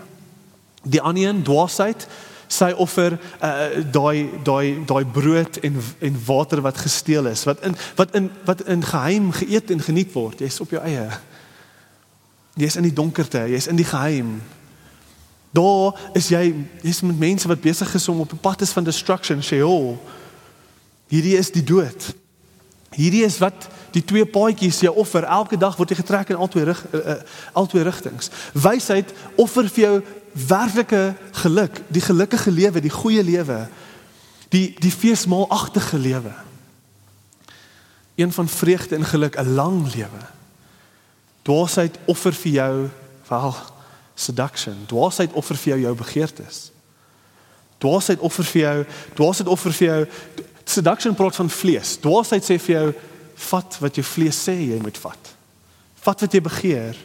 Die 0.84 1.02
ander 1.02 1.28
een 1.28 1.44
dwaasheid 1.44 2.08
sy 2.48 2.72
offer 2.80 3.18
uh, 3.44 3.84
daai 3.92 4.30
daai 4.44 4.86
daai 4.88 5.06
brood 5.06 5.60
en 5.68 5.80
en 6.00 6.20
water 6.26 6.62
wat 6.64 6.78
gesteel 6.80 7.28
is 7.28 7.44
wat 7.44 7.64
in 7.68 7.76
wat 7.96 8.16
in 8.16 8.30
wat 8.46 8.62
in 8.72 8.84
geheim 8.84 9.32
geëet 9.36 9.72
en 9.72 9.84
geniet 9.84 10.14
word 10.16 10.40
jy's 10.40 10.60
op 10.64 10.72
jou 10.72 10.84
eie 10.84 11.10
jy's 12.56 12.80
in 12.80 12.88
die 12.88 12.96
donkerte 12.96 13.44
jy's 13.52 13.68
in 13.68 13.80
die 13.80 13.88
geheim 13.88 14.38
daar 15.52 16.00
is 16.16 16.32
jy 16.32 16.54
jy's 16.86 17.04
met 17.04 17.20
mense 17.20 17.52
wat 17.52 17.62
besig 17.62 17.94
is 18.00 18.08
om 18.08 18.24
op 18.24 18.32
'n 18.32 18.44
pad 18.48 18.62
is 18.62 18.72
van 18.72 18.88
destruction 18.88 19.44
Sheol 19.44 20.00
Hierdie 21.08 21.38
is 21.38 21.52
die 21.52 21.64
dood. 21.64 22.14
Hierdie 22.96 23.24
is 23.24 23.38
wat 23.40 23.68
die 23.96 24.04
twee 24.06 24.26
paadjies 24.26 24.82
jy 24.84 24.92
offer. 24.92 25.24
Elke 25.24 25.58
dag 25.60 25.78
word 25.80 25.92
jy 25.94 26.00
getrek 26.02 26.34
in 26.34 26.42
albei 26.42 26.66
rig 26.68 26.82
uh, 26.92 27.00
uh, 27.00 27.18
albei 27.58 27.84
rigtings. 27.88 28.32
Wysheid 28.58 29.14
offer 29.40 29.70
vir 29.72 29.84
jou 29.84 29.96
werklike 30.48 31.02
geluk, 31.42 31.82
die 31.94 32.04
gelukkige 32.04 32.52
lewe, 32.52 32.84
die 32.84 32.94
goeie 32.94 33.24
lewe. 33.24 33.66
Die 34.54 34.68
die 34.80 34.92
feesmaalagtige 34.92 36.00
lewe. 36.00 36.34
Een 38.18 38.32
van 38.34 38.48
vreugde 38.50 38.96
en 38.96 39.06
geluk, 39.06 39.38
'n 39.38 39.54
lang 39.54 39.94
lewe. 39.94 40.24
Dwaasheid 41.42 41.98
offer 42.06 42.34
vir 42.34 42.52
jou 42.52 42.90
wel 43.28 43.56
seduction. 44.16 44.76
Dwaasheid 44.88 45.34
offer 45.34 45.56
vir 45.56 45.74
jou 45.74 45.82
jou 45.82 45.96
begeertes. 45.96 46.72
Dwaasheid 47.78 48.20
offer 48.20 48.44
vir 48.44 48.62
jou, 48.62 48.86
dwaasheid 49.14 49.48
offer 49.48 49.74
vir 49.74 49.88
jou 49.88 50.06
seduction 50.70 51.16
praat 51.16 51.36
van 51.36 51.50
vlees. 51.50 51.96
Dwaasheid 52.04 52.46
sê 52.46 52.58
vir 52.60 52.76
jou 52.76 52.88
vat 53.50 53.78
wat 53.82 54.00
jou 54.00 54.06
vlees 54.06 54.40
sê 54.48 54.56
jy 54.60 54.80
moet 54.82 54.98
vat. 55.02 55.34
Vat 56.06 56.24
wat 56.26 56.34
jy 56.34 56.42
begeer. 56.44 56.98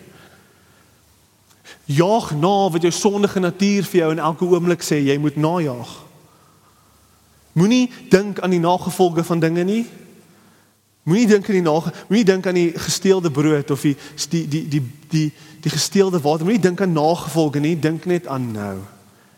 Jaag 1.90 2.30
na 2.38 2.54
wat 2.72 2.84
jou 2.86 2.92
sondige 2.94 3.42
natuur 3.42 3.88
vir 3.90 4.00
jou 4.00 4.10
in 4.14 4.22
elke 4.22 4.48
oomblik 4.48 4.84
sê 4.86 5.00
jy 5.02 5.18
moet 5.20 5.36
najag. 5.36 5.90
Moenie 7.58 7.90
dink 8.10 8.40
aan 8.40 8.54
die 8.54 8.62
nagevolge 8.62 9.24
van 9.28 9.42
dinge 9.42 9.64
nie. 9.68 9.84
Moenie 11.02 11.26
dink 11.26 11.48
aan 11.50 11.58
die 11.58 11.66
nage, 11.66 11.90
moenie 12.08 12.24
dink 12.24 12.46
aan 12.46 12.56
die 12.56 12.72
gesteelde 12.78 13.30
brood 13.30 13.70
of 13.74 13.82
die 13.82 13.96
die 14.30 14.44
die 14.48 14.62
die 14.70 14.82
die, 15.10 15.28
die 15.60 15.72
gesteelde 15.72 16.20
water. 16.22 16.46
Moenie 16.46 16.62
dink 16.62 16.80
aan 16.80 16.94
nagevolge 16.94 17.60
nie, 17.60 17.74
dink 17.76 18.06
net 18.06 18.26
aan 18.30 18.52
nou. 18.54 18.76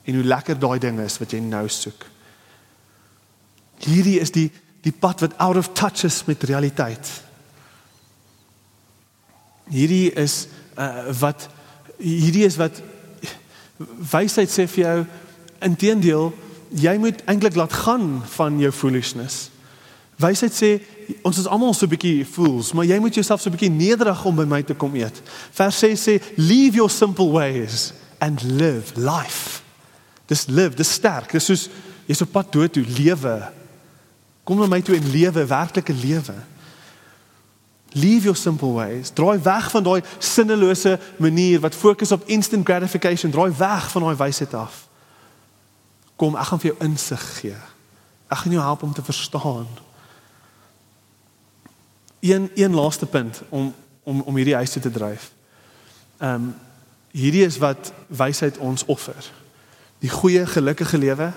En 0.04 0.18
hoe 0.18 0.24
lekker 0.24 0.58
daai 0.60 0.78
ding 0.78 1.00
is 1.00 1.16
wat 1.18 1.32
jy 1.32 1.40
nou 1.40 1.64
soek. 1.68 2.04
Hierdie 3.84 4.20
is 4.20 4.32
die 4.34 4.50
die 4.84 4.92
pad 4.92 5.22
wat 5.24 5.38
out 5.40 5.56
of 5.56 5.70
touch 5.72 6.04
is 6.04 6.24
met 6.28 6.42
realiteit. 6.44 7.08
Hierdie 9.72 10.12
is 10.12 10.46
uh, 10.76 11.08
wat 11.20 11.48
hierdie 11.96 12.44
is 12.44 12.58
wat 12.60 12.82
wysheid 14.12 14.52
sê 14.52 14.66
vir 14.68 14.82
jou 14.84 14.98
inteendeel 15.64 16.32
jy 16.74 16.94
moet 17.00 17.22
eintlik 17.30 17.56
laat 17.56 17.72
gaan 17.84 18.18
van 18.34 18.60
jou 18.60 18.72
foolishness. 18.74 19.48
Wysheid 20.20 20.54
sê 20.54 20.70
ons 21.26 21.38
is 21.38 21.48
almal 21.48 21.74
so 21.74 21.86
'n 21.86 21.94
bietjie 21.96 22.26
fools, 22.26 22.72
maar 22.72 22.84
jy 22.84 22.98
moet 22.98 23.14
jouself 23.14 23.40
so 23.40 23.48
'n 23.48 23.56
bietjie 23.56 23.70
nederig 23.70 24.24
om 24.24 24.36
by 24.36 24.44
my 24.44 24.62
te 24.62 24.74
kom 24.74 24.94
eet. 24.94 25.22
Vers 25.52 25.78
6 25.78 26.02
sê 26.08 26.20
leave 26.36 26.76
your 26.76 26.90
simple 26.90 27.30
ways 27.30 27.92
and 28.20 28.42
live 28.42 28.92
life. 28.96 29.62
Dis 30.26 30.46
live, 30.46 30.74
dis 30.76 30.92
sterk. 30.92 31.32
Dis 31.32 31.44
soos 31.44 31.68
jy's 32.06 32.22
op 32.22 32.32
pad 32.32 32.52
dood 32.52 32.72
toe 32.72 32.84
lewe 32.84 33.52
Kom 34.44 34.58
na 34.58 34.66
my 34.66 34.80
toe 34.82 34.96
en 34.96 35.10
lewe 35.10 35.46
werklike 35.46 35.92
lewe. 35.92 36.34
Leave 37.96 38.22
your 38.22 38.36
simple 38.36 38.72
ways. 38.72 39.10
Draai 39.10 39.38
weg 39.38 39.70
van 39.70 39.82
daai 39.82 40.02
sinnelose 40.18 40.98
manier 41.16 41.60
wat 41.60 41.74
fokus 41.74 42.12
op 42.12 42.22
instant 42.26 42.66
gratification. 42.66 43.30
Draai 43.30 43.52
weg 43.56 43.90
van 43.90 44.02
daai 44.02 44.16
wysheid 44.16 44.54
af. 44.54 44.88
Kom, 46.16 46.36
ek 46.36 46.50
gaan 46.50 46.60
vir 46.60 46.72
jou 46.72 46.82
insig 46.84 47.22
gee. 47.38 47.56
Ek 48.26 48.42
gaan 48.42 48.52
jou 48.52 48.62
help 48.62 48.82
om 48.82 48.92
te 48.92 49.02
verstaan. 49.02 49.68
Een 52.20 52.50
een 52.54 52.74
laaste 52.74 53.06
punt 53.06 53.42
om 53.48 53.74
om 54.04 54.20
om 54.20 54.36
hierdie 54.36 54.54
huis 54.54 54.70
te 54.70 54.90
dryf. 54.90 55.30
Ehm 56.18 56.34
um, 56.34 56.54
hierdie 57.10 57.44
is 57.44 57.58
wat 57.58 57.92
wysheid 58.06 58.58
ons 58.58 58.84
offer. 58.84 59.30
Die 59.98 60.10
goeie 60.10 60.46
gelukkige 60.46 60.98
lewe 60.98 61.32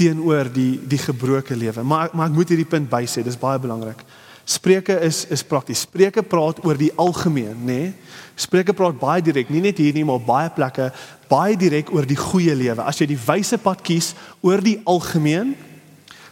teenoor 0.00 0.48
die 0.52 0.80
die 0.88 1.00
gebroke 1.00 1.56
lewe. 1.56 1.84
Maar 1.84 2.10
maar 2.16 2.30
ek 2.30 2.36
moet 2.38 2.52
hierdie 2.52 2.68
punt 2.68 2.88
bysê, 2.90 3.24
dis 3.26 3.38
baie 3.40 3.60
belangrik. 3.60 4.02
Spreuke 4.48 4.96
is 5.06 5.26
is 5.30 5.44
prakties. 5.46 5.84
Spreuke 5.84 6.24
praat 6.26 6.62
oor 6.64 6.78
die 6.78 6.92
algemeen, 6.96 7.54
nê? 7.60 7.80
Nee? 7.84 7.94
Spreuke 8.40 8.72
praat 8.72 8.96
baie 8.98 9.22
direk, 9.22 9.50
nie 9.52 9.60
net 9.60 9.78
hier 9.78 9.92
nie, 9.94 10.04
maar 10.06 10.22
baie 10.24 10.48
plekke, 10.56 10.88
baie 11.28 11.58
direk 11.60 11.92
oor 11.92 12.06
die 12.08 12.18
goeie 12.18 12.54
lewe. 12.56 12.82
As 12.82 12.98
jy 12.98 13.10
die 13.12 13.20
wyse 13.20 13.58
pad 13.60 13.82
kies 13.84 14.14
oor 14.40 14.62
die 14.64 14.78
algemeen, 14.88 15.52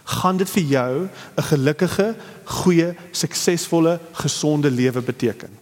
gaan 0.09 0.41
dit 0.41 0.49
vir 0.49 0.63
jou 0.73 0.93
'n 1.37 1.43
gelukkige, 1.51 2.17
goeie, 2.45 2.95
suksesvolle, 3.13 4.01
gesonde 4.13 4.71
lewe 4.71 5.03
beteken. 5.03 5.53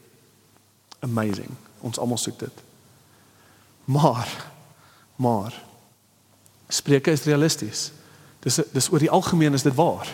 Amazing. 1.01 1.51
Ons 1.81 1.99
almal 1.99 2.19
soek 2.19 2.39
dit. 2.39 2.63
Maar 3.85 4.29
maar 5.17 5.55
Spreuke 6.69 7.11
is 7.11 7.25
realisties. 7.25 7.91
Dis 8.41 8.61
dis 8.73 8.89
oor 8.91 9.03
die 9.03 9.11
algemeen 9.11 9.55
is 9.55 9.63
dit 9.63 9.75
waar. 9.75 10.07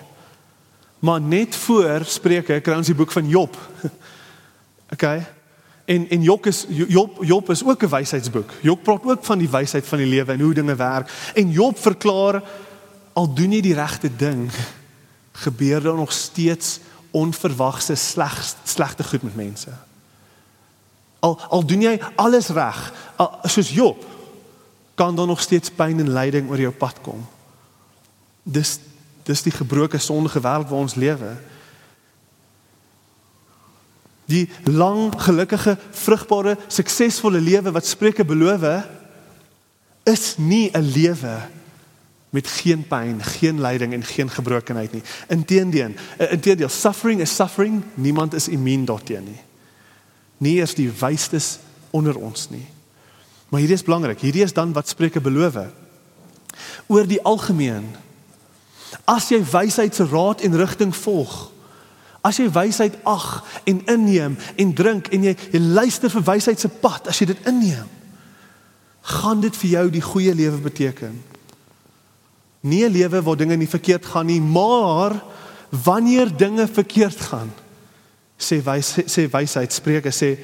Maar 0.98 1.20
net 1.20 1.56
voor 1.56 2.04
Spreuke 2.04 2.60
kry 2.60 2.76
ons 2.76 2.86
die 2.86 2.96
boek 2.96 3.12
van 3.12 3.28
Job. 3.28 3.56
Okay? 4.92 5.22
En 5.88 6.08
en 6.10 6.22
Job 6.22 6.46
is 6.46 6.66
Job 6.68 7.24
Job 7.24 7.50
is 7.50 7.64
ook 7.64 7.82
'n 7.82 7.88
wysheidsboek. 7.88 8.50
Job 8.60 8.82
praat 8.82 9.04
ook 9.04 9.24
van 9.24 9.38
die 9.38 9.50
wysheid 9.50 9.86
van 9.86 9.98
die 9.98 10.06
lewe 10.06 10.32
en 10.32 10.40
hoe 10.40 10.54
dinge 10.54 10.74
werk. 10.74 11.10
En 11.34 11.50
Job 11.50 11.78
verklaar 11.78 12.42
al 13.12 13.34
doen 13.34 13.52
jy 13.52 13.60
die 13.60 13.74
regte 13.74 14.10
ding, 14.16 14.50
gebeur 15.44 15.80
daar 15.82 15.94
nog 15.94 16.12
steeds 16.12 16.80
onverwagse 17.10 17.94
sleg 17.94 18.54
slegte 18.64 19.04
goed 19.04 19.22
met 19.22 19.36
mense. 19.36 19.70
Al 21.20 21.40
al 21.48 21.64
doen 21.66 21.80
jy 21.80 22.00
alles 22.14 22.48
reg, 22.48 22.92
soos 23.42 23.70
Job, 23.70 24.04
kan 24.94 25.16
daar 25.16 25.26
nog 25.26 25.40
steeds 25.40 25.70
pyn 25.70 26.00
en 26.00 26.12
lyding 26.12 26.50
oor 26.50 26.60
jou 26.60 26.72
pad 26.72 27.00
kom. 27.02 27.26
Dis 28.42 28.78
dis 29.22 29.42
die 29.42 29.54
gebroke 29.54 29.98
sondige 30.02 30.40
wêreld 30.42 30.66
waar 30.68 30.82
ons 30.82 30.96
lewe. 30.98 31.36
Die 34.26 34.48
lang 34.66 35.12
gelukkige, 35.14 35.76
vrugbare, 35.90 36.56
suksesvolle 36.66 37.40
lewe 37.40 37.70
wat 37.70 37.86
Spreuke 37.86 38.24
beloof, 38.26 38.66
is 40.02 40.34
nie 40.38 40.70
'n 40.74 40.82
lewe 40.82 41.38
met 42.30 42.46
geen 42.46 42.86
pyn, 42.86 43.22
geen 43.22 43.60
lyding 43.60 43.92
en 43.92 44.04
geen 44.04 44.30
gebrokenheid 44.30 44.92
nie. 44.92 45.02
Inteendeel, 45.28 45.92
inteendeel, 46.30 46.68
suffering 46.68 47.20
is 47.20 47.34
suffering, 47.34 47.82
niemand 47.94 48.34
is 48.34 48.48
immuun 48.48 48.84
daarteen 48.84 49.24
nie. 49.24 49.40
Nie 50.38 50.56
eers 50.56 50.74
die 50.74 50.90
wystes 50.90 51.58
onder 51.90 52.16
ons 52.16 52.48
nie. 52.50 52.66
Maar 53.52 53.60
hierdie 53.60 53.76
is 53.76 53.84
belangrik. 53.84 54.20
Hierdie 54.24 54.42
is 54.42 54.52
dan 54.56 54.72
wat 54.72 54.88
Spreuke 54.88 55.20
beloof. 55.20 55.58
Oor 56.88 57.06
die 57.06 57.20
algemeen 57.22 57.90
as 59.08 59.28
jy 59.32 59.42
wysheid 59.44 59.96
se 59.96 60.04
raad 60.08 60.40
en 60.44 60.56
rigting 60.56 60.92
volg, 60.96 61.50
as 62.24 62.38
jy 62.40 62.46
wysheid 62.52 62.96
ag 63.08 63.42
en 63.68 63.80
inneem 63.92 64.38
en 64.60 64.72
drink 64.76 65.08
en 65.12 65.24
jy, 65.26 65.32
jy 65.52 65.60
luister 65.60 66.12
vir 66.12 66.24
wysheid 66.28 66.60
se 66.60 66.68
pad, 66.68 67.08
as 67.10 67.20
jy 67.20 67.28
dit 67.32 67.48
inneem, 67.48 67.88
gaan 69.20 69.40
dit 69.42 69.56
vir 69.62 69.70
jou 69.72 69.84
die 69.96 70.04
goeie 70.04 70.34
lewe 70.36 70.60
beteken. 70.62 71.16
Nie 72.62 72.84
'n 72.86 72.92
lewe 72.92 73.22
waar 73.22 73.36
dinge 73.36 73.56
nie 73.56 73.68
verkeerd 73.68 74.06
gaan 74.06 74.26
nie, 74.26 74.40
maar 74.40 75.20
wanneer 75.70 76.36
dinge 76.36 76.68
verkeerd 76.68 77.20
gaan, 77.20 77.52
sê 78.38 78.62
wys 78.62 78.96
sê 79.06 79.28
wysheid 79.28 79.72
Spreuke 79.72 80.12
sê 80.12 80.38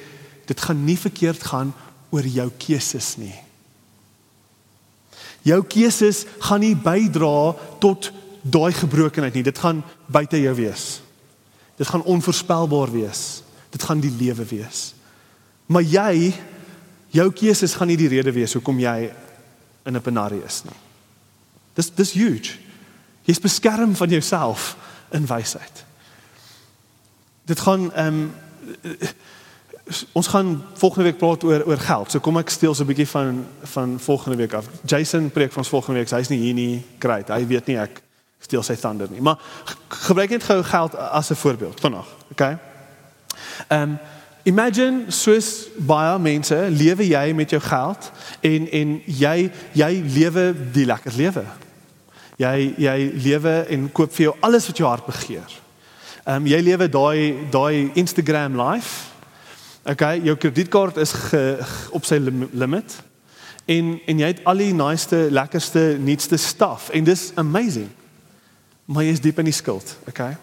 dit 0.45 0.61
gaan 0.61 0.85
nie 0.85 0.97
verkeerd 0.97 1.43
gaan 1.43 1.73
oor 2.09 2.25
jou 2.25 2.47
keuses 2.57 3.15
nie. 3.17 3.35
Jou 5.47 5.61
keuses 5.63 6.25
gaan 6.43 6.63
nie 6.63 6.75
bydra 6.75 7.53
tot 7.81 8.11
daai 8.43 8.73
gebrokenheid 8.75 9.37
nie. 9.37 9.45
Dit 9.45 9.59
gaan 9.61 9.83
buite 10.11 10.39
jou 10.41 10.53
wees. 10.57 11.01
Dit 11.79 11.87
gaan 11.87 12.03
onvoorspelbaar 12.03 12.91
wees. 12.91 13.41
Dit 13.71 13.83
gaan 13.83 14.01
die 14.03 14.11
lewe 14.11 14.45
wees. 14.49 14.93
Maar 15.69 15.85
jy 15.85 16.33
jou 17.15 17.27
keuses 17.33 17.75
gaan 17.77 17.89
nie 17.91 17.99
die 17.99 18.11
rede 18.11 18.33
wees 18.33 18.53
hoekom 18.57 18.79
jy 18.81 19.11
in 19.85 19.95
'n 19.95 20.01
penarie 20.01 20.43
is 20.45 20.63
nie. 20.63 20.79
Dis 21.73 21.89
dis 21.89 22.13
huge. 22.13 22.57
Jy's 23.23 23.39
beskerm 23.39 23.95
van 23.95 24.09
jouself 24.09 24.75
in 25.11 25.25
wysheid. 25.25 25.85
Dit 27.45 27.59
gaan 27.59 27.93
ehm 27.93 28.07
um, 28.07 28.33
ons 30.11 30.27
gaan 30.27 30.63
volgende 30.73 31.03
week 31.03 31.17
praat 31.17 31.43
oor 31.43 31.65
oor 31.65 31.77
geld. 31.77 32.11
So 32.11 32.19
kom 32.19 32.37
ek 32.37 32.49
steel 32.49 32.75
so 32.75 32.83
'n 32.83 32.87
bietjie 32.87 33.07
van 33.07 33.45
van 33.61 33.99
volgende 33.99 34.37
week 34.37 34.53
af. 34.53 34.65
Jason 34.85 35.31
preek 35.31 35.51
van 35.51 35.57
ons 35.57 35.69
volgende 35.69 35.99
week. 35.99 36.09
Hy's 36.09 36.29
nie 36.29 36.39
hier 36.39 36.53
nie. 36.53 36.85
Great. 36.99 37.27
Hy 37.27 37.47
weet 37.47 37.65
nie 37.65 37.77
ek 37.77 38.01
steel 38.39 38.63
sy 38.63 38.75
thunder 38.75 39.07
nie. 39.11 39.21
Maar 39.21 39.39
gebruik 39.87 40.29
net 40.29 40.43
gou 40.43 40.63
geld 40.63 40.95
as 40.95 41.29
'n 41.29 41.35
voorbeeld 41.35 41.79
vanaand. 41.79 42.05
Okay? 42.31 42.57
Ehm 43.67 43.81
um, 43.81 43.97
imagine 44.43 45.11
soos 45.11 45.67
baie 45.77 46.19
mense 46.19 46.55
lewe 46.69 47.07
jy 47.07 47.33
met 47.33 47.49
jou 47.49 47.61
geld 47.61 48.11
en 48.41 48.71
en 48.71 49.01
jy 49.05 49.51
jy 49.71 50.03
lewe 50.13 50.55
die 50.71 50.85
lekker 50.85 51.13
lewe. 51.15 51.45
Jy 52.37 52.73
jy 52.77 53.11
lewe 53.13 53.65
en 53.69 53.91
koop 53.91 54.13
vir 54.13 54.23
jou 54.23 54.35
alles 54.39 54.67
wat 54.67 54.77
jou 54.77 54.89
hart 54.89 55.05
begeer. 55.05 55.59
Ehm 56.23 56.35
um, 56.35 56.47
jy 56.47 56.61
lewe 56.61 56.89
daai 56.89 57.35
daai 57.51 57.91
Instagram 57.93 58.61
life. 58.61 59.08
Okay, 59.83 60.19
jou 60.23 60.35
kredietkaart 60.37 60.97
is 60.97 61.11
ge, 61.11 61.57
op 61.95 62.05
sy 62.05 62.19
limit. 62.51 62.97
En 63.69 63.95
en 64.05 64.19
jy 64.19 64.27
het 64.33 64.43
al 64.49 64.65
die 64.65 64.73
naaste, 64.73 65.27
lekkerste, 65.31 65.95
nuutste 66.01 66.37
stuff 66.37 66.89
en 66.89 67.03
dis 67.03 67.31
amazing 67.35 67.89
maar 68.89 69.05
jy 69.05 69.13
is 69.13 69.21
diep 69.21 69.37
in 69.41 69.49
die 69.49 69.53
skuld, 69.53 69.91
okay? 70.09 70.33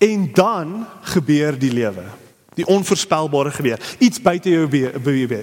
En 0.00 0.30
dan 0.32 0.78
gebeur 1.12 1.58
die 1.60 1.72
lewe. 1.72 2.06
Die 2.56 2.64
onvoorspelbare 2.66 3.52
gebeur. 3.52 3.82
Iets 4.00 4.20
buite 4.24 4.50
jou 4.50 4.64
beheer, 4.68 4.96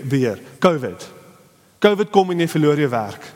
beheer. 0.09 0.41
COVID. 0.59 1.05
COVID 1.79 2.09
kom 2.13 2.33
en 2.33 2.41
jy 2.41 2.47
verloor 2.49 2.81
jou 2.81 2.89
werk. 2.89 3.27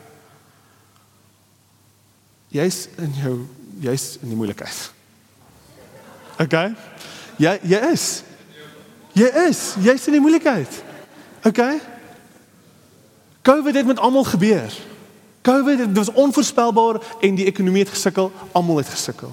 Jy's 2.52 2.88
in 3.00 3.14
jou 3.22 3.36
jy's 3.82 4.16
in 4.20 4.34
die 4.34 4.38
moeilikheid. 4.38 4.80
Okay? 6.42 6.74
Jy 7.40 7.54
jy 7.70 7.80
is. 7.94 8.08
Jy 9.12 9.28
is, 9.48 9.74
jy's 9.80 10.06
in 10.08 10.16
die 10.16 10.22
moeilikheid. 10.24 10.82
Okay? 11.44 11.80
COVID 13.42 13.74
het 13.74 13.86
met 13.86 13.98
almal 13.98 14.24
gebeur. 14.24 14.72
COVID 15.42 15.78
dit 15.78 15.96
was 15.96 16.12
onvoorspelbaar 16.12 17.00
en 17.20 17.34
die 17.34 17.46
ekonomie 17.50 17.82
het 17.82 17.92
gesukkel, 17.92 18.32
almal 18.52 18.76
het 18.76 18.88
gesukkel. 18.88 19.32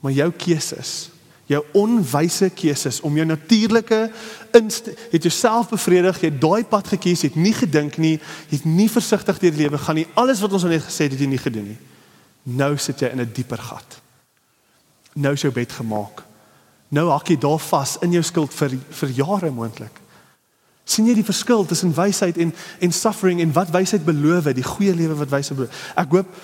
Maar 0.00 0.12
jou 0.12 0.30
keuses, 0.36 1.10
jou 1.46 1.64
onwyse 1.72 2.50
keuses 2.54 3.00
om 3.00 3.16
jou 3.16 3.26
natuurlike 3.26 4.10
het 4.52 5.22
jouself 5.22 5.68
bevredig, 5.68 6.20
jy 6.20 6.28
het 6.28 6.40
daai 6.40 6.64
pad 6.64 6.90
gekies, 6.92 7.22
het 7.22 7.34
nie 7.34 7.54
gedink 7.56 7.96
nie, 7.96 8.18
het 8.50 8.64
nie 8.68 8.90
versigtig 8.90 9.38
deur 9.40 9.54
die 9.54 9.64
lewe 9.64 9.78
gaan 9.80 9.96
nie. 9.96 10.06
Alles 10.14 10.42
wat 10.44 10.52
ons 10.52 10.66
net 10.68 10.84
gesê 10.84 11.08
het, 11.08 11.16
het 11.16 11.24
jy 11.24 11.30
nie 11.30 11.40
gedoen 11.40 11.70
nie. 11.72 11.78
Nou 12.58 12.76
sit 12.76 13.00
jy 13.00 13.08
in 13.14 13.20
'n 13.20 13.32
dieper 13.32 13.58
gat. 13.58 14.00
Nou 15.14 15.32
is 15.32 15.40
jou 15.40 15.52
bed 15.52 15.72
gemaak. 15.72 16.22
Nou 16.92 17.08
hak 17.10 17.32
jy 17.32 17.38
daar 17.40 17.60
vas 17.60 17.96
in 18.04 18.12
jou 18.12 18.22
skuld 18.22 18.54
vir 18.54 18.76
vir 19.00 19.08
jare 19.16 19.50
moontlik 19.50 20.02
sien 20.84 21.06
jy 21.06 21.14
die 21.18 21.26
verskil 21.26 21.64
tussen 21.68 21.92
wysheid 21.94 22.38
en 22.42 22.52
en 22.82 22.94
suffering 22.94 23.40
en 23.40 23.52
wat 23.54 23.70
wysheid 23.74 24.04
beloof, 24.04 24.50
die 24.54 24.66
goeie 24.66 24.94
lewe 24.94 25.16
wat 25.20 25.30
wysheid 25.30 25.58
beloof. 25.58 25.84
Ek 25.96 26.16
hoop 26.16 26.34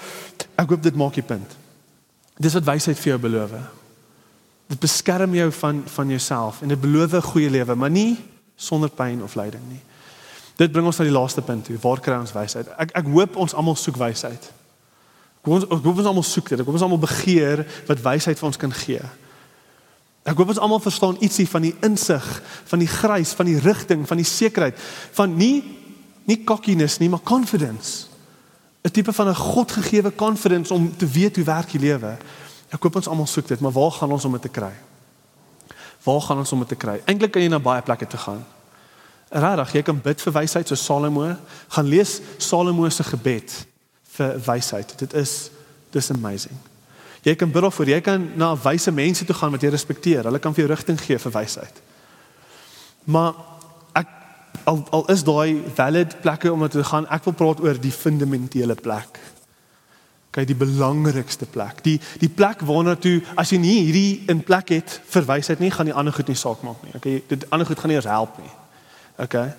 ek 0.62 0.70
hoop 0.74 0.82
dit 0.84 0.98
maak 0.98 1.18
die 1.18 1.26
punt. 1.26 1.56
Dis 2.38 2.54
wat 2.54 2.68
wysheid 2.68 2.98
vir 3.00 3.12
jou 3.12 3.18
beloof. 3.26 3.56
Dit 4.70 4.80
beskerm 4.80 5.34
jou 5.34 5.50
van 5.60 5.82
van 5.86 6.14
jouself 6.14 6.62
en 6.62 6.74
dit 6.74 6.80
beloof 6.80 7.14
'n 7.14 7.30
goeie 7.32 7.50
lewe, 7.50 7.74
maar 7.74 7.90
nie 7.90 8.16
sonder 8.56 8.90
pyn 8.90 9.22
of 9.22 9.34
lyding 9.34 9.62
nie. 9.68 9.82
Dit 10.56 10.72
bring 10.72 10.86
ons 10.86 10.98
na 10.98 11.04
die 11.04 11.12
laaste 11.12 11.42
punt 11.42 11.64
toe. 11.64 11.78
Waar 11.80 12.00
kry 12.00 12.18
ons 12.18 12.32
wysheid? 12.32 12.66
Ek 12.78 12.90
ek 12.94 13.06
hoop 13.06 13.36
ons 13.36 13.54
almal 13.54 13.76
soek 13.76 13.96
wysheid. 13.96 14.52
Ek 15.42 15.44
hoop 15.44 15.54
ons, 15.54 15.98
ons 15.98 16.06
almal 16.06 16.22
soek 16.22 16.48
dit. 16.48 16.58
Ek 16.60 16.66
hoop 16.66 16.74
ons 16.74 16.82
almal 16.82 16.98
begeer 16.98 17.66
wat 17.86 18.02
wysheid 18.02 18.38
vir 18.38 18.46
ons 18.46 18.56
kan 18.56 18.72
gee. 18.72 19.02
Ek 20.28 20.36
hoop 20.36 20.52
ons 20.52 20.60
almal 20.60 20.82
verstaan 20.84 21.16
ietsie 21.24 21.46
van 21.48 21.64
die 21.64 21.74
insig, 21.86 22.24
van 22.68 22.82
die 22.82 22.90
grys, 22.90 23.32
van 23.38 23.48
die 23.48 23.56
rigting, 23.64 24.04
van 24.08 24.20
die 24.20 24.28
sekerheid, 24.28 24.76
van 25.16 25.36
nie 25.38 25.62
nie 26.28 26.42
cockiness 26.44 26.98
nie, 27.00 27.08
maar 27.08 27.24
confidence. 27.24 28.04
'n 28.84 28.90
Tipe 28.90 29.12
van 29.12 29.28
'n 29.28 29.34
Godgegewe 29.34 30.14
confidence 30.14 30.74
om 30.74 30.96
te 30.96 31.06
weet 31.06 31.36
hoe 31.36 31.44
werk 31.44 31.70
die 31.70 31.80
lewe. 31.80 32.18
Ek 32.68 32.82
hoop 32.82 32.96
ons 32.96 33.08
almal 33.08 33.26
soek 33.26 33.48
dit, 33.48 33.60
maar 33.60 33.72
waar 33.72 33.90
gaan 33.92 34.12
ons 34.12 34.24
om 34.24 34.32
dit 34.32 34.42
te 34.42 34.48
kry? 34.48 34.72
Waar 36.04 36.20
gaan 36.20 36.38
ons 36.38 36.52
om 36.52 36.58
dit 36.58 36.68
te 36.68 36.76
kry? 36.76 37.00
Eintlik 37.04 37.32
kan 37.32 37.42
jy 37.42 37.48
na 37.48 37.58
baie 37.58 37.82
plekke 37.82 38.06
toe 38.06 38.18
gaan. 38.18 38.44
Regtig, 39.30 39.72
jy 39.72 39.82
kan 39.82 40.00
bid 40.00 40.20
vir 40.20 40.32
wysheid 40.32 40.68
so 40.68 40.74
Salomo, 40.74 41.36
gaan 41.68 41.86
lees 41.86 42.20
Salomo 42.38 42.88
se 42.88 43.02
gebed 43.02 43.66
vir 44.02 44.40
wysheid. 44.46 44.98
Dit 44.98 45.12
is 45.14 45.50
dis 45.90 46.10
amazing. 46.10 46.56
Jy 47.26 47.34
kan 47.34 47.50
bid 47.50 47.62
daarvoor. 47.62 47.90
Jy 47.90 48.00
kan 48.04 48.26
na 48.38 48.52
wyse 48.62 48.92
mense 48.94 49.24
toe 49.24 49.36
gaan 49.36 49.54
wat 49.54 49.62
jy 49.62 49.72
respekteer. 49.74 50.28
Hulle 50.28 50.38
kan 50.42 50.54
vir 50.54 50.64
jou 50.64 50.72
rigting 50.72 51.00
gee 51.00 51.18
vir 51.18 51.34
wysheid. 51.34 51.80
Maar 53.08 53.34
ek 53.98 54.12
al 54.70 54.84
al 54.94 55.08
is 55.14 55.24
daai 55.26 55.62
valid 55.74 56.20
plekke 56.22 56.52
om 56.52 56.68
te 56.68 56.84
gaan. 56.84 57.08
Ek 57.10 57.24
wil 57.24 57.36
praat 57.38 57.60
oor 57.64 57.80
die 57.80 57.94
fundamentele 57.94 58.74
plek. 58.78 59.18
Kyk 60.30 60.46
die 60.46 60.58
belangrikste 60.58 61.48
plek. 61.50 61.82
Die 61.82 61.96
die 62.20 62.30
plek 62.30 62.62
waarna 62.68 62.94
toe 63.00 63.18
as 63.36 63.50
jy 63.52 63.58
nie 63.62 63.78
hierdie 63.80 64.30
in 64.30 64.44
plek 64.44 64.74
het 64.76 65.00
vir 65.10 65.26
wysheid 65.26 65.62
nie, 65.64 65.72
gaan 65.74 65.88
die 65.88 65.96
ander 65.96 66.14
goed 66.14 66.28
nie 66.28 66.38
saak 66.38 66.62
maak 66.62 66.84
nie. 66.84 66.94
Okay, 67.00 67.22
dit 67.28 67.48
ander 67.50 67.66
goed 67.66 67.80
gaan 67.80 67.90
nie 67.90 67.98
eens 67.98 68.10
help 68.10 68.38
nie. 68.38 68.54
Okay. 69.18 69.50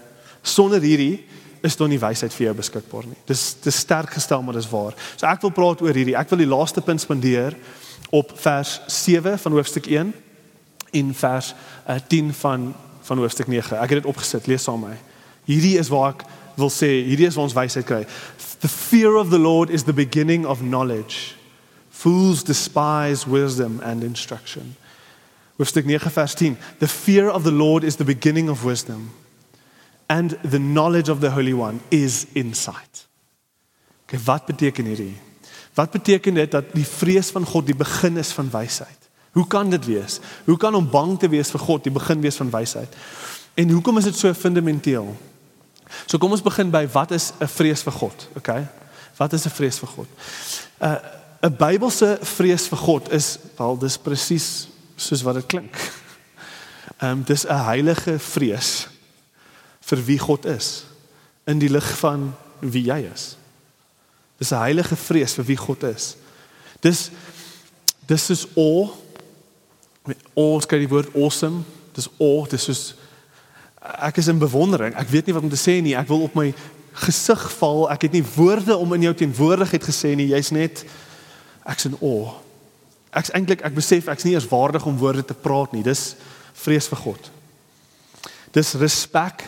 Sonder 0.41 0.81
hierdie 0.81 1.25
is 1.61 1.75
daar 1.75 1.89
nie 1.91 1.99
wysheid 1.99 2.33
vir 2.33 2.45
jou 2.49 2.55
beskikbaar 2.59 3.07
nie. 3.09 3.17
Dis 3.27 3.55
dis 3.63 3.81
sterk 3.83 4.13
gestel 4.15 4.43
maar 4.43 4.57
dis 4.57 4.69
waar. 4.71 4.95
So 5.15 5.27
ek 5.27 5.43
wil 5.43 5.53
praat 5.55 5.83
oor 5.83 5.95
hierdie. 5.95 6.15
Ek 6.17 6.29
wil 6.31 6.43
die 6.43 6.49
laaste 6.49 6.83
punt 6.85 7.03
spandeer 7.03 7.57
op 8.15 8.31
vers 8.39 8.79
7 8.87 9.37
van 9.39 9.57
hoofstuk 9.57 9.89
1 9.91 10.13
en 10.99 11.13
vers 11.13 11.53
uh, 11.87 11.99
10 12.07 12.33
van 12.41 12.71
van 13.09 13.17
hoofstuk 13.17 13.47
9. 13.49 13.77
Ek 13.81 13.89
het 13.89 14.03
dit 14.03 14.09
opgesit. 14.09 14.47
Lees 14.47 14.63
saam 14.63 14.83
met 14.85 14.93
my. 14.93 14.97
Hierdie 15.49 15.79
is 15.81 15.89
waar 15.89 16.13
ek 16.13 16.27
wil 16.59 16.69
sê 16.69 16.89
hierdie 17.07 17.25
is 17.25 17.37
waar 17.37 17.47
ons 17.47 17.57
wysheid 17.57 17.87
kry. 17.89 18.03
The 18.61 18.69
fear 18.69 19.15
of 19.17 19.31
the 19.33 19.39
Lord 19.39 19.71
is 19.73 19.87
the 19.87 19.95
beginning 19.95 20.45
of 20.45 20.61
knowledge. 20.61 21.33
Fools 21.89 22.43
despise 22.45 23.25
wisdom 23.25 23.79
and 23.83 24.03
instruction. 24.03 24.75
Hoofstuk 25.57 25.89
9 25.89 26.11
vers 26.11 26.35
10. 26.35 26.57
The 26.79 26.87
fear 26.87 27.31
of 27.31 27.43
the 27.43 27.55
Lord 27.55 27.83
is 27.83 27.95
the 27.95 28.07
beginning 28.07 28.49
of 28.49 28.63
wisdom 28.63 29.09
and 30.09 30.37
the 30.41 30.59
knowledge 30.59 31.09
of 31.09 31.19
the 31.21 31.29
Holy 31.29 31.53
One 31.53 31.79
is 31.89 32.25
insight. 32.33 33.07
Okay, 34.03 34.19
wat 34.25 34.45
beteken 34.45 34.85
hierdie? 34.85 35.13
Wat 35.77 35.91
beteken 35.91 36.33
dit 36.33 36.51
dat 36.51 36.73
die 36.73 36.85
vrees 36.85 37.29
van 37.29 37.45
God 37.45 37.67
die 37.69 37.77
begin 37.77 38.17
is 38.17 38.31
van 38.33 38.49
wysheid? 38.49 38.97
Hoe 39.37 39.45
kan 39.47 39.69
dit 39.69 39.85
wees? 39.85 40.17
Hoe 40.45 40.57
kan 40.57 40.75
om 40.75 40.89
bang 40.89 41.13
te 41.19 41.29
wees 41.29 41.53
vir 41.53 41.61
God 41.61 41.85
die 41.85 41.93
begin 41.93 42.21
wees 42.25 42.41
van 42.41 42.49
wysheid? 42.49 42.95
En 43.53 43.69
hoekom 43.69 44.01
is 44.01 44.09
dit 44.09 44.17
so 44.17 44.33
fundamenteel? 44.33 45.13
So 46.05 46.17
kom 46.17 46.33
ons 46.33 46.43
begin 46.45 46.73
by 46.73 46.87
wat 46.89 47.11
is 47.11 47.31
'n 47.37 47.47
vrees 47.47 47.85
vir 47.85 47.93
God, 47.93 48.27
okay? 48.35 48.67
Wat 49.17 49.33
is 49.33 49.45
'n 49.45 49.53
vrees 49.53 49.79
vir 49.79 49.89
God? 49.89 50.07
'n 50.81 50.85
uh, 50.85 50.97
'n 51.45 51.55
Bybelse 51.55 52.17
vrees 52.21 52.67
vir 52.67 52.77
God 52.77 53.11
is 53.13 53.37
wel 53.57 53.77
dis 53.77 53.97
presies 53.97 54.67
soos 54.95 55.21
wat 55.21 55.35
dit 55.35 55.45
klink. 55.45 55.75
Ehm 56.97 57.11
um, 57.11 57.23
dis 57.23 57.45
'n 57.45 57.63
heilige 57.63 58.19
vrees 58.19 58.87
vir 59.89 60.05
wie 60.05 60.19
God 60.21 60.45
is 60.45 60.85
in 61.49 61.59
die 61.61 61.71
lig 61.71 61.87
van 61.99 62.29
wie 62.59 62.85
jy 62.89 63.01
is. 63.09 63.35
Dis 64.37 64.51
'n 64.51 64.61
heilige 64.61 64.95
vrees 64.95 65.33
vir 65.33 65.45
wie 65.45 65.57
God 65.57 65.83
is. 65.83 66.15
Dis 66.81 67.09
dis 68.07 68.29
is 68.29 68.47
o 68.55 68.89
o 70.33 70.59
skryf 70.59 70.87
die 70.87 70.89
woord 70.89 71.15
awesome. 71.15 71.63
Dis 71.93 72.09
o, 72.17 72.45
dis 72.49 72.63
soos 72.63 72.95
ek 73.79 74.17
is 74.17 74.27
in 74.27 74.39
bewondering. 74.39 74.95
Ek 74.95 75.09
weet 75.09 75.25
nie 75.25 75.33
wat 75.33 75.43
om 75.43 75.49
te 75.49 75.59
sê 75.59 75.81
nie. 75.81 75.95
Ek 75.95 76.07
wil 76.07 76.21
op 76.21 76.35
my 76.35 76.53
gesig 77.05 77.51
val. 77.59 77.89
Ek 77.91 78.01
het 78.01 78.11
nie 78.11 78.23
woorde 78.35 78.77
om 78.77 78.93
in 78.93 79.01
jou 79.01 79.13
teenwoordigheid 79.13 79.83
gesê 79.83 80.15
nie. 80.15 80.31
Jy's 80.33 80.51
net 80.51 80.83
ek's 81.65 81.85
in 81.85 81.97
o. 82.01 82.33
Ek's 83.15 83.31
eintlik 83.33 83.63
ek 83.65 83.75
besef 83.75 84.07
ek's 84.11 84.25
nie 84.27 84.35
eers 84.35 84.49
waardig 84.49 84.85
om 84.85 84.97
woorde 84.97 85.25
te 85.25 85.33
praat 85.33 85.73
nie. 85.73 85.83
Dis 85.83 86.15
vrees 86.53 86.89
vir 86.91 87.01
God. 87.03 87.31
Dis 88.55 88.73
respek, 88.81 89.45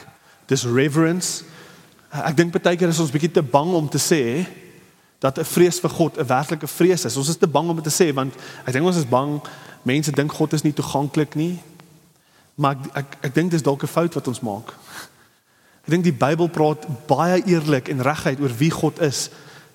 dis 0.52 0.68
reverence. 0.68 1.46
Ek 2.12 2.36
dink 2.36 2.52
baie 2.56 2.76
keer 2.76 2.92
is 2.92 3.00
ons 3.00 3.14
bietjie 3.14 3.32
te 3.32 3.44
bang 3.44 3.72
om 3.78 3.88
te 3.90 4.02
sê 4.02 4.44
dat 5.22 5.38
'n 5.40 5.46
vrees 5.46 5.80
vir 5.80 5.90
God 5.90 6.18
'n 6.18 6.28
werklike 6.28 6.68
vrees 6.68 7.06
is. 7.06 7.18
Ons 7.18 7.30
is 7.30 7.38
te 7.38 7.48
bang 7.48 7.70
om 7.70 7.76
dit 7.76 7.88
te 7.88 8.04
sê 8.04 8.14
want 8.14 8.34
ek 8.66 8.74
dink 8.74 8.86
ons 8.86 8.98
is 8.98 9.08
bang 9.08 9.40
mense 9.84 10.12
dink 10.12 10.32
God 10.32 10.54
is 10.54 10.64
nie 10.64 10.74
toeganklik 10.74 11.36
nie. 11.36 11.60
Maar 12.56 12.76
ek 12.76 12.96
ek, 12.96 13.18
ek 13.22 13.34
dink 13.34 13.52
dis 13.52 13.62
dalk 13.62 13.84
'n 13.84 13.88
fout 13.88 14.14
wat 14.14 14.28
ons 14.28 14.42
maak. 14.42 14.74
Ek 15.84 15.90
dink 15.90 16.04
die 16.04 16.14
Bybel 16.14 16.50
praat 16.50 17.08
baie 17.08 17.42
eerlik 17.46 17.88
en 17.90 18.02
reguit 18.02 18.40
oor 18.40 18.58
wie 18.58 18.72
God 18.72 19.00
is 19.02 19.30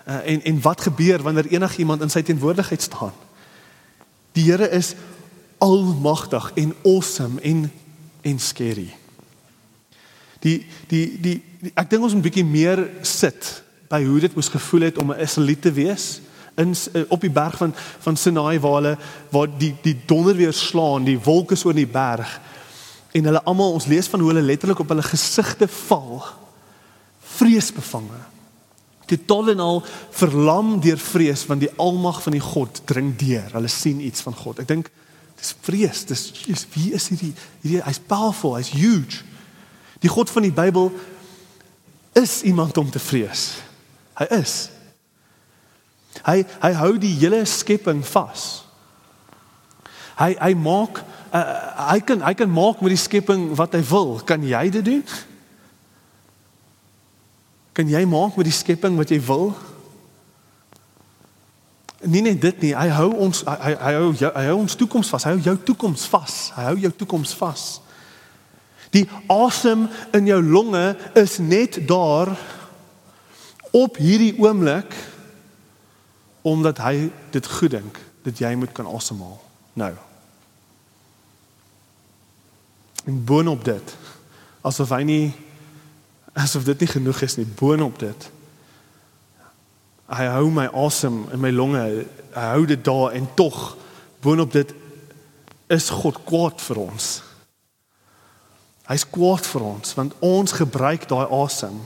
uh, 0.07 0.21
en 0.27 0.43
en 0.43 0.61
wat 0.61 0.81
gebeur 0.81 1.23
wanneer 1.23 1.47
enigiemand 1.47 2.03
in 2.03 2.11
sy 2.11 2.23
teenwoordigheid 2.23 2.83
staan. 2.83 3.13
Die 4.33 4.45
Here 4.45 4.71
is 4.71 4.95
almagtig 5.59 6.53
en 6.55 6.75
awesome 6.85 7.41
en 7.41 7.73
en 8.23 8.39
scary. 8.39 9.06
Die 10.47 10.59
die 10.91 11.05
die, 11.21 11.37
die 11.61 11.73
ek 11.75 11.91
dink 11.91 12.07
ons 12.07 12.15
moet 12.15 12.23
'n 12.23 12.29
bietjie 12.29 12.47
meer 12.47 12.87
sit 13.03 13.63
by 13.91 14.03
hoe 14.05 14.21
dit 14.21 14.35
moes 14.35 14.51
gevoel 14.53 14.89
het 14.89 14.99
om 14.99 15.13
'n 15.13 15.21
Israeliet 15.21 15.63
te 15.63 15.73
wees 15.73 16.21
in 16.57 16.75
eh, 16.93 17.03
op 17.09 17.21
die 17.21 17.31
berg 17.31 17.57
van 17.57 17.75
van 18.01 18.17
Sinai 18.17 18.59
waar 18.61 18.75
hulle 18.81 18.99
waar 19.31 19.49
die 19.59 19.75
die 19.83 19.97
donder 20.07 20.37
weer 20.37 20.53
slaan, 20.53 21.05
die 21.05 21.19
wolke 21.19 21.55
so 21.55 21.71
in 21.71 21.83
die 21.83 21.87
berg 21.87 22.41
en 23.13 23.25
hulle 23.25 23.43
almal 23.49 23.73
ons 23.73 23.87
lees 23.87 24.09
van 24.13 24.21
hoe 24.21 24.33
hulle 24.33 24.45
letterlik 24.45 24.79
op 24.79 24.89
hulle 24.93 25.03
gesigte 25.03 25.69
val 25.69 26.25
vreesbevange. 27.37 28.21
Totaal 29.07 29.53
en 29.55 29.61
al 29.61 29.83
verlam 30.11 30.81
deur 30.81 30.99
vrees 30.99 31.47
want 31.47 31.61
die 31.61 31.73
almag 31.77 32.23
van 32.23 32.33
die 32.37 32.43
God 32.43 32.81
dring 32.85 33.15
deur. 33.17 33.53
Hulle 33.53 33.71
sien 33.71 34.01
iets 34.01 34.25
van 34.27 34.35
God. 34.35 34.61
Ek 34.65 34.69
dink 34.69 34.91
dis 35.39 35.55
vrees. 35.61 36.05
Dis 36.09 36.27
is 36.51 36.67
wie 36.75 36.93
is 36.97 37.09
hierdie 37.13 37.33
hierdie 37.63 37.83
hy's 37.87 38.03
powerful, 38.03 38.57
hy's 38.59 38.73
huge. 38.75 39.23
Die 40.07 40.13
God 40.13 40.31
van 40.31 40.47
die 40.47 40.55
Bybel 40.55 40.93
is 42.15 42.43
iemand 42.47 42.79
om 42.79 42.91
te 42.91 43.03
vrees. 43.03 43.57
Hy 44.15 44.27
is. 44.39 44.55
Hy 46.23 46.45
hy 46.63 46.73
hou 46.79 46.93
die 47.03 47.13
hele 47.19 47.43
skepping 47.49 48.05
vas. 48.07 48.45
Hy 50.17 50.31
hy 50.39 50.53
maak 50.57 51.03
uh, 51.35 51.43
hy 51.91 51.99
kan 52.07 52.23
hy 52.25 52.33
kan 52.39 52.51
maak 52.51 52.81
met 52.81 52.95
die 52.95 53.03
skepping 53.03 53.51
wat 53.59 53.75
hy 53.75 53.83
wil. 53.91 54.21
Kan 54.25 54.47
jy 54.47 54.63
dit 54.79 54.87
doen? 54.87 55.03
Kan 57.77 57.91
jy 57.91 58.05
maak 58.09 58.39
met 58.39 58.49
die 58.49 58.55
skepping 58.55 58.97
wat 58.97 59.11
jy 59.13 59.19
wil? 59.27 59.51
Nie 62.07 62.23
net 62.23 62.39
dit 62.41 62.63
nie, 62.69 62.73
hy 62.77 62.87
hou 62.95 63.11
ons 63.27 63.43
hy 63.49 63.75
hy 63.75 63.97
hou 63.99 64.13
jou, 64.15 64.31
hy 64.31 64.47
hou 64.53 64.61
ons 64.63 64.79
toekoms 64.79 65.11
vas. 65.11 65.27
Hy 65.27 65.35
hou 65.35 65.43
jou 65.51 65.57
toekoms 65.73 66.07
vas. 66.15 66.39
Hy 66.57 66.71
hou 66.71 66.79
jou 66.87 66.95
toekoms 67.03 67.35
vas. 67.43 67.67
Die 68.97 69.05
asem 69.29 69.87
in 70.17 70.29
jou 70.31 70.41
longe 70.43 70.97
is 71.19 71.37
net 71.39 71.79
daar 71.89 72.33
op 73.77 74.01
hierdie 74.01 74.33
oomblik 74.41 74.95
omdat 76.47 76.81
hy 76.81 77.11
dit 77.35 77.47
goed 77.59 77.75
dink 77.77 77.99
dat 78.25 78.39
jy 78.41 78.55
moet 78.57 78.73
kan 78.73 78.89
asemhaal 78.89 79.37
nou. 79.77 79.93
En 83.05 83.19
boonop 83.25 83.67
dit 83.67 83.97
asof 84.67 84.95
hy 84.95 85.03
nie 85.07 85.27
asof 86.37 86.65
dit 86.67 86.85
nie 86.85 86.91
genoeg 86.91 87.23
is 87.27 87.37
nie 87.39 87.47
boonop 87.59 88.01
dit 88.03 88.31
hy 90.17 90.27
hou 90.31 90.49
my 90.55 90.67
asem 90.87 91.25
in 91.35 91.43
my 91.43 91.53
longe 91.55 91.83
hy 91.83 92.49
hou 92.53 92.67
dit 92.69 92.83
daar 92.85 93.15
en 93.17 93.29
tog 93.39 93.77
boonop 94.23 94.53
dit 94.55 94.75
is 95.73 95.89
God 95.91 96.21
kwaad 96.29 96.63
vir 96.63 96.83
ons 96.83 97.09
hy's 98.87 99.05
kwaad 99.11 99.47
vir 99.47 99.63
ons 99.63 99.95
want 99.95 100.15
ons 100.21 100.53
gebruik 100.53 101.09
daai 101.09 101.27
asem 101.43 101.81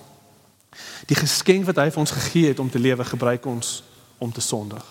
Die 1.07 1.19
geskenk 1.19 1.67
wat 1.67 1.81
hy 1.83 1.89
vir 1.91 2.03
ons 2.03 2.15
gegee 2.15 2.49
het 2.53 2.59
om 2.63 2.71
te 2.71 2.79
lewe, 2.79 3.05
gebruik 3.05 3.47
ons 3.47 3.83
om 4.19 4.33
te 4.33 4.41
sondig. 4.41 4.85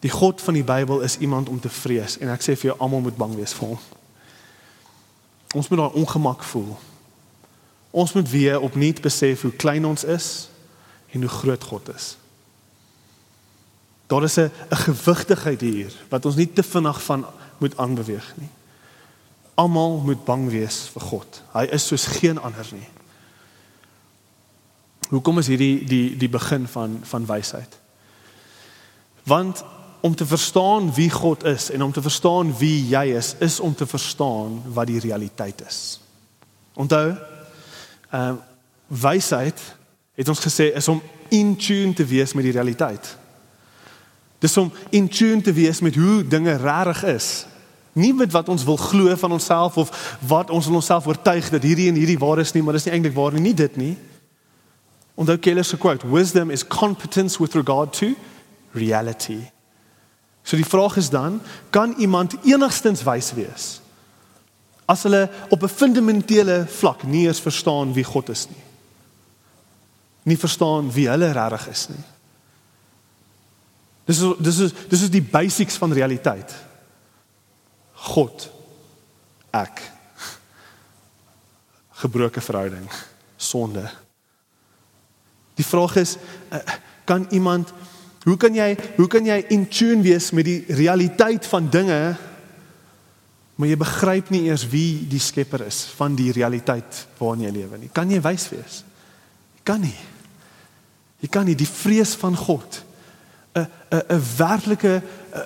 Die 0.00 0.10
God 0.10 0.40
van 0.40 0.54
die 0.54 0.64
Bybel 0.64 1.00
is 1.00 1.18
iemand 1.18 1.48
om 1.48 1.60
te 1.60 1.68
vrees 1.68 2.18
en 2.22 2.30
ek 2.32 2.44
sê 2.44 2.54
vir 2.54 2.70
jou 2.70 2.76
almal 2.78 3.02
moet 3.04 3.18
bang 3.18 3.34
wees 3.36 3.54
vir 3.58 3.74
hom. 3.74 3.80
Ons 5.58 5.68
moet 5.68 5.80
daai 5.80 5.98
ongemak 5.98 6.44
voel. 6.52 6.76
Ons 7.90 8.14
moet 8.14 8.30
weer 8.30 8.60
opnuut 8.62 9.00
besef 9.02 9.42
hoe 9.42 9.56
klein 9.56 9.84
ons 9.88 10.04
is 10.04 10.48
en 11.12 11.24
hoe 11.24 11.32
groot 11.40 11.64
God 11.64 11.88
is. 11.96 12.14
Daar 14.08 14.24
is 14.24 14.38
'n 14.38 14.50
gewigtigheid 14.70 15.60
hier 15.60 15.92
wat 16.08 16.24
ons 16.24 16.36
nie 16.36 16.52
te 16.52 16.62
vinnig 16.62 17.02
van 17.02 17.26
moet 17.58 17.76
aanbeweeg 17.76 18.32
nie. 18.36 18.48
Almal 19.58 19.98
moet 20.06 20.22
bang 20.24 20.46
wees 20.52 20.84
vir 20.94 21.04
God. 21.10 21.40
Hy 21.54 21.64
is 21.74 21.86
soos 21.90 22.06
geen 22.18 22.38
ander 22.38 22.68
nie. 22.72 22.86
Hoekom 25.08 25.40
is 25.40 25.48
hierdie 25.50 25.82
die 25.88 26.16
die 26.20 26.30
begin 26.30 26.68
van 26.70 27.00
van 27.08 27.26
wysheid? 27.26 27.78
Want 29.28 29.64
om 30.00 30.14
te 30.14 30.26
verstaan 30.26 30.92
wie 30.94 31.10
God 31.10 31.44
is 31.44 31.70
en 31.70 31.82
om 31.82 31.92
te 31.92 32.02
verstaan 32.02 32.52
wie 32.58 32.86
jy 32.88 33.04
is, 33.18 33.34
is 33.38 33.60
om 33.60 33.74
te 33.74 33.86
verstaan 33.86 34.62
wat 34.72 34.86
die 34.86 35.00
realiteit 35.00 35.62
is. 35.66 36.00
Onthou, 36.74 37.16
ehm 38.10 38.38
uh, 38.38 38.44
wysheid 38.88 39.60
het 40.14 40.28
ons 40.28 40.40
gesê 40.40 40.70
is 40.74 40.88
om 40.88 41.02
in 41.28 41.56
tune 41.56 41.92
te 41.92 42.04
wees 42.04 42.32
met 42.32 42.44
die 42.44 42.52
realiteit. 42.52 43.16
Dis 44.38 44.56
om 44.56 44.72
in 44.90 45.08
tune 45.08 45.42
te 45.42 45.52
wees 45.52 45.80
met 45.80 45.94
hoe 45.94 46.26
dinge 46.26 46.56
regtig 46.56 47.02
is. 47.04 47.46
Nie 47.98 48.12
met 48.14 48.32
wat 48.32 48.48
ons 48.52 48.64
wil 48.64 48.78
glo 48.78 49.16
van 49.18 49.34
onsself 49.34 49.76
of 49.80 50.18
wat 50.22 50.52
ons 50.54 50.68
in 50.70 50.78
onsself 50.78 51.06
oortuig 51.10 51.50
dat 51.50 51.66
hierdie 51.66 51.88
en 51.90 51.98
hierdie 51.98 52.18
waar 52.18 52.38
is 52.42 52.54
nie, 52.54 52.62
maar 52.62 52.78
dis 52.78 52.86
nie 52.86 52.94
eintlik 52.94 53.16
waar 53.16 53.34
nie, 53.34 53.48
nie 53.50 53.56
dit 53.58 53.76
nie. 53.80 53.96
Onthou 55.18 55.38
Keller 55.42 55.66
se 55.66 55.76
quote, 55.76 56.06
wisdom 56.06 56.50
is 56.54 56.62
competence 56.62 57.42
with 57.42 57.58
regard 57.58 57.92
to 57.98 58.14
reality. 58.72 59.40
So 60.46 60.56
die 60.56 60.68
vraag 60.68 60.96
is 60.96 61.10
dan, 61.10 61.40
kan 61.74 61.96
iemand 61.98 62.38
enigstens 62.46 63.02
wys 63.02 63.34
wees 63.34 63.68
as 64.88 65.02
hulle 65.04 65.28
op 65.52 65.62
'n 65.62 65.68
fundamentele 65.68 66.64
vlak 66.68 67.02
nie 67.02 67.26
eens 67.26 67.40
verstaan 67.40 67.92
wie 67.92 68.04
God 68.04 68.28
is 68.28 68.48
nie? 68.48 68.64
Nie 70.22 70.38
verstaan 70.38 70.92
wie 70.92 71.08
hulle 71.08 71.32
regtig 71.32 71.68
is 71.68 71.88
nie. 71.88 72.04
Dis 74.04 74.20
is 74.20 74.34
dis 74.38 74.58
is 74.58 74.72
dis 74.88 75.02
is 75.02 75.10
die 75.10 75.22
basics 75.22 75.76
van 75.76 75.92
realiteit. 75.92 76.54
God 77.98 78.48
ek 79.54 79.82
gebroke 82.02 82.40
verhouding 82.44 82.86
sonde 83.36 83.86
Die 85.58 85.66
vraag 85.66 85.96
is 85.98 86.14
eh, 86.54 86.62
kan 87.04 87.26
iemand 87.34 87.72
hoe 88.22 88.36
kan 88.38 88.54
jy 88.54 88.76
hoe 88.96 89.08
kan 89.10 89.26
jy 89.26 89.40
in 89.54 89.66
tune 89.66 90.04
wees 90.06 90.30
met 90.30 90.46
die 90.46 90.62
realiteit 90.68 91.46
van 91.46 91.70
dinge 91.70 92.16
Maar 93.58 93.72
jy 93.72 93.78
begryp 93.80 94.28
nie 94.30 94.44
eers 94.46 94.62
wie 94.70 95.02
die 95.10 95.22
skepper 95.22 95.64
is 95.66 95.82
van 95.98 96.14
die 96.14 96.30
realiteit 96.34 97.00
waarin 97.18 97.48
jy 97.48 97.54
lewe 97.56 97.80
nie. 97.80 97.88
Kan 97.90 98.10
jy 98.14 98.20
wys 98.22 98.44
wees? 98.52 98.76
Jy 99.58 99.64
kan 99.66 99.82
nie. 99.82 99.96
Jy 101.18 101.30
kan 101.34 101.48
nie 101.48 101.56
die 101.58 101.66
vrees 101.66 102.14
van 102.20 102.38
God 102.38 102.84
'n 103.54 103.66
'n 103.90 104.02
'n 104.08 104.22
werklike 104.36 105.02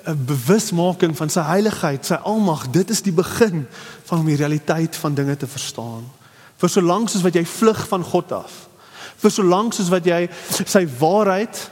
'n 0.07 0.25
bewusmaking 0.25 1.17
van 1.17 1.29
sy 1.29 1.41
heiligheid, 1.41 2.05
sy 2.05 2.13
almag. 2.13 2.69
Dit 2.69 2.89
is 2.89 3.01
die 3.01 3.13
begin 3.13 3.67
van 4.03 4.19
om 4.19 4.25
die 4.25 4.35
realiteit 4.35 4.95
van 4.95 5.13
dinge 5.13 5.37
te 5.37 5.47
verstaan. 5.47 6.09
Vir 6.57 6.69
so 6.69 6.81
lank 6.81 7.09
soos 7.09 7.21
wat 7.21 7.33
jy 7.33 7.45
vlug 7.45 7.87
van 7.87 8.03
God 8.03 8.31
af. 8.31 8.67
Vir 9.17 9.31
so 9.31 9.43
lank 9.43 9.73
soos 9.73 9.89
wat 9.89 10.05
jy 10.05 10.29
sy 10.65 10.87
waarheid 10.99 11.69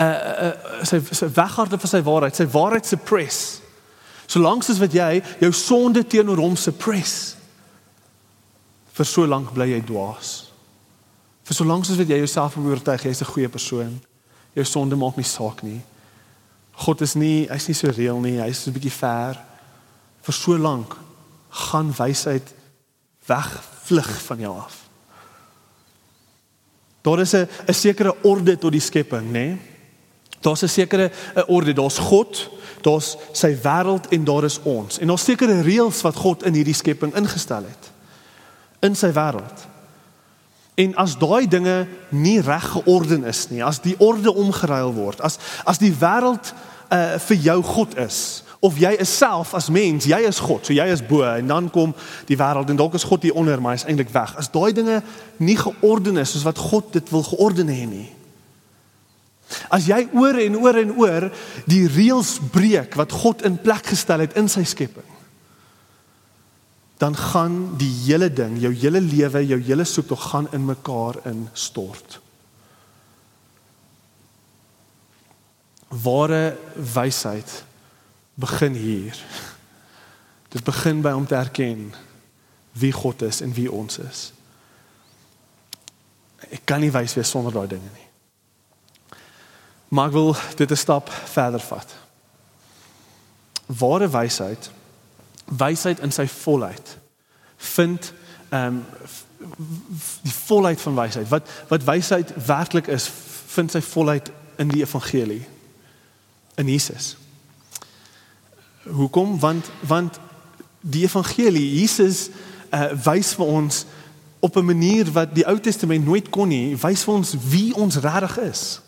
uh, 0.00 0.06
uh 0.06 0.84
sy 0.84 1.00
sy 1.10 1.28
weghardloop 1.34 1.80
van 1.80 1.90
sy 1.90 2.02
waarheid, 2.02 2.36
sy 2.36 2.46
waarheid 2.46 2.86
suppress. 2.86 3.60
Solank 4.32 4.64
soos 4.64 4.80
wat 4.80 4.94
jy 4.96 5.20
jou 5.42 5.50
sonde 5.52 6.04
teenoor 6.08 6.40
hom 6.40 6.56
suppress. 6.56 7.34
Vir 8.92 9.08
so 9.08 9.26
lank 9.28 9.52
bly 9.52 9.68
jy 9.74 9.82
dwaas. 9.88 10.32
Vir 11.48 11.58
so 11.58 11.66
lank 11.68 11.84
soos 11.84 12.00
wat 12.00 12.08
jy 12.08 12.20
jouself 12.22 12.56
oortuig 12.56 13.04
jy's 13.04 13.20
'n 13.20 13.32
goeie 13.32 13.48
persoon. 13.48 14.00
Jou 14.52 14.64
sonde 14.64 14.96
maak 14.96 15.16
nie 15.16 15.24
saak 15.24 15.62
nie. 15.62 15.80
God 16.84 17.00
is 17.00 17.14
nie, 17.14 17.46
hy's 17.48 17.68
nie 17.68 17.76
so 17.76 17.90
reël 17.92 18.20
nie, 18.20 18.38
hy's 18.40 18.62
so 18.62 18.70
'n 18.70 18.74
bietjie 18.74 18.90
ver. 18.90 19.38
Vir 20.22 20.34
so 20.34 20.56
lank 20.56 20.96
gaan 21.50 21.92
wysheid 21.92 22.54
wegvlug 23.26 24.22
van 24.22 24.38
jou 24.38 24.56
af. 24.56 24.82
Daar 27.02 27.20
is 27.20 27.34
'n 27.34 27.48
'n 27.68 27.74
sekere 27.74 28.14
orde 28.22 28.58
tot 28.58 28.72
die 28.72 28.80
skepping, 28.80 29.26
nê? 29.26 29.32
Nee? 29.32 29.58
Daar's 30.40 30.62
'n 30.62 30.68
sekere 30.68 31.10
'n 31.34 31.44
orde, 31.46 31.72
daar's 31.72 31.98
God, 31.98 32.50
daar's 32.80 33.16
sy 33.32 33.56
wêreld 33.62 34.08
en 34.08 34.24
daar 34.24 34.44
is 34.44 34.62
ons. 34.62 34.98
En 34.98 35.06
daar's 35.06 35.24
sekere 35.24 35.60
reëls 35.60 36.00
wat 36.02 36.16
God 36.16 36.42
in 36.42 36.54
hierdie 36.54 36.74
skepping 36.74 37.14
ingestel 37.14 37.62
het 37.64 37.90
in 38.80 38.96
sy 38.96 39.12
wêreld. 39.12 39.71
En 40.74 40.94
as 40.96 41.18
daai 41.20 41.48
dinge 41.48 41.86
nie 42.08 42.40
reg 42.40 42.64
georden 42.72 43.24
is 43.28 43.48
nie, 43.52 43.60
as 43.64 43.80
die 43.84 43.96
orde 44.00 44.32
omgeruil 44.32 44.94
word, 44.96 45.20
as 45.20 45.38
as 45.68 45.80
die 45.82 45.92
wêreld 45.92 46.54
uh 46.92 47.18
vir 47.28 47.38
jou 47.48 47.58
God 47.64 47.96
is 48.00 48.42
of 48.62 48.76
jy 48.78 48.92
is 49.02 49.10
self 49.18 49.56
as 49.58 49.66
mens, 49.74 50.06
jy 50.06 50.20
is 50.28 50.38
God, 50.38 50.62
so 50.64 50.72
jy 50.72 50.84
is 50.92 51.02
bo 51.02 51.24
en 51.26 51.48
dan 51.50 51.68
kom 51.74 51.92
die 52.28 52.38
wêreld 52.38 52.70
en 52.70 52.78
dalk 52.78 52.94
is 52.94 53.06
God 53.08 53.24
hier 53.26 53.34
onder, 53.34 53.60
maar 53.60 53.74
hy's 53.74 53.88
eintlik 53.90 54.12
weg. 54.14 54.36
As 54.38 54.52
daai 54.54 54.70
dinge 54.76 55.00
nie 55.42 55.56
georden 55.58 56.20
is 56.22 56.30
soos 56.32 56.46
wat 56.46 56.60
God 56.62 56.92
dit 56.94 57.10
wil 57.10 57.24
georden 57.26 57.72
hê 57.74 57.86
nie. 57.90 58.08
As 59.66 59.88
jy 59.90 60.06
oor 60.14 60.38
en 60.40 60.60
oor 60.62 60.78
en 60.78 60.92
oor 60.94 61.26
die 61.66 61.82
reëls 61.90 62.36
breek 62.54 62.94
wat 62.96 63.12
God 63.24 63.42
in 63.48 63.58
plek 63.60 63.90
gestel 63.92 64.22
het 64.24 64.38
in 64.38 64.48
sy 64.48 64.62
skepping, 64.68 65.10
dan 67.02 67.16
gaan 67.16 67.76
die 67.76 67.90
hele 68.04 68.28
ding, 68.30 68.60
jou 68.62 68.70
hele 68.78 69.00
lewe, 69.00 69.40
jou 69.46 69.58
hele 69.66 69.84
soektog 69.84 70.22
gaan 70.30 70.46
in 70.54 70.64
mekaar 70.64 71.16
instort. 71.26 72.20
Ware 75.88 76.58
wysheid 76.94 77.64
begin 78.34 78.78
hier. 78.78 79.18
Dit 80.48 80.62
begin 80.64 81.00
by 81.02 81.10
om 81.18 81.26
te 81.26 81.34
erken 81.34 81.88
wie 82.78 82.92
God 82.92 83.22
is 83.26 83.40
en 83.40 83.50
wie 83.52 83.66
ons 83.72 83.98
is. 83.98 84.20
Ek 86.54 86.62
kan 86.64 86.80
nie 86.80 86.92
wys 86.94 87.16
wees 87.18 87.32
sonder 87.34 87.54
daai 87.56 87.66
dinge 87.72 87.90
nie. 87.96 88.06
Maar 89.90 90.12
ek 90.12 90.14
wil 90.14 90.30
dit 90.56 90.70
'n 90.70 90.78
stap 90.78 91.10
verder 91.10 91.60
vat. 91.60 91.96
Ware 93.66 94.08
wysheid 94.08 94.70
wysheid 95.44 96.00
in 96.00 96.12
sy 96.12 96.26
volheid 96.26 96.98
vind 97.56 98.12
ehm 98.48 98.66
um, 98.66 98.84
die 100.22 100.32
volheid 100.32 100.80
van 100.80 100.94
wysheid. 100.94 101.28
Wat 101.28 101.48
wat 101.68 101.84
wysheid 101.84 102.32
werklik 102.46 102.86
is, 102.86 103.10
vind 103.46 103.70
sy 103.70 103.80
volheid 103.80 104.30
in 104.56 104.68
die 104.68 104.82
evangelie 104.82 105.42
in 106.54 106.68
Jesus. 106.68 107.16
Hoekom? 108.82 109.38
Want 109.38 109.70
want 109.80 110.20
die 110.80 111.02
evangelie 111.02 111.78
Jesus 111.80 112.28
uh, 112.70 112.92
wys 113.04 113.34
vir 113.34 113.46
ons 113.46 113.84
op 114.42 114.56
'n 114.56 114.64
manier 114.64 115.12
wat 115.12 115.34
die 115.34 115.46
Ou 115.46 115.60
Testament 115.60 116.04
nooit 116.04 116.28
kon 116.30 116.48
nie, 116.48 116.76
wys 116.76 117.02
vir 117.02 117.14
ons 117.14 117.34
wie 117.48 117.74
ons 117.74 117.96
regtig 117.96 118.38
is. 118.38 118.80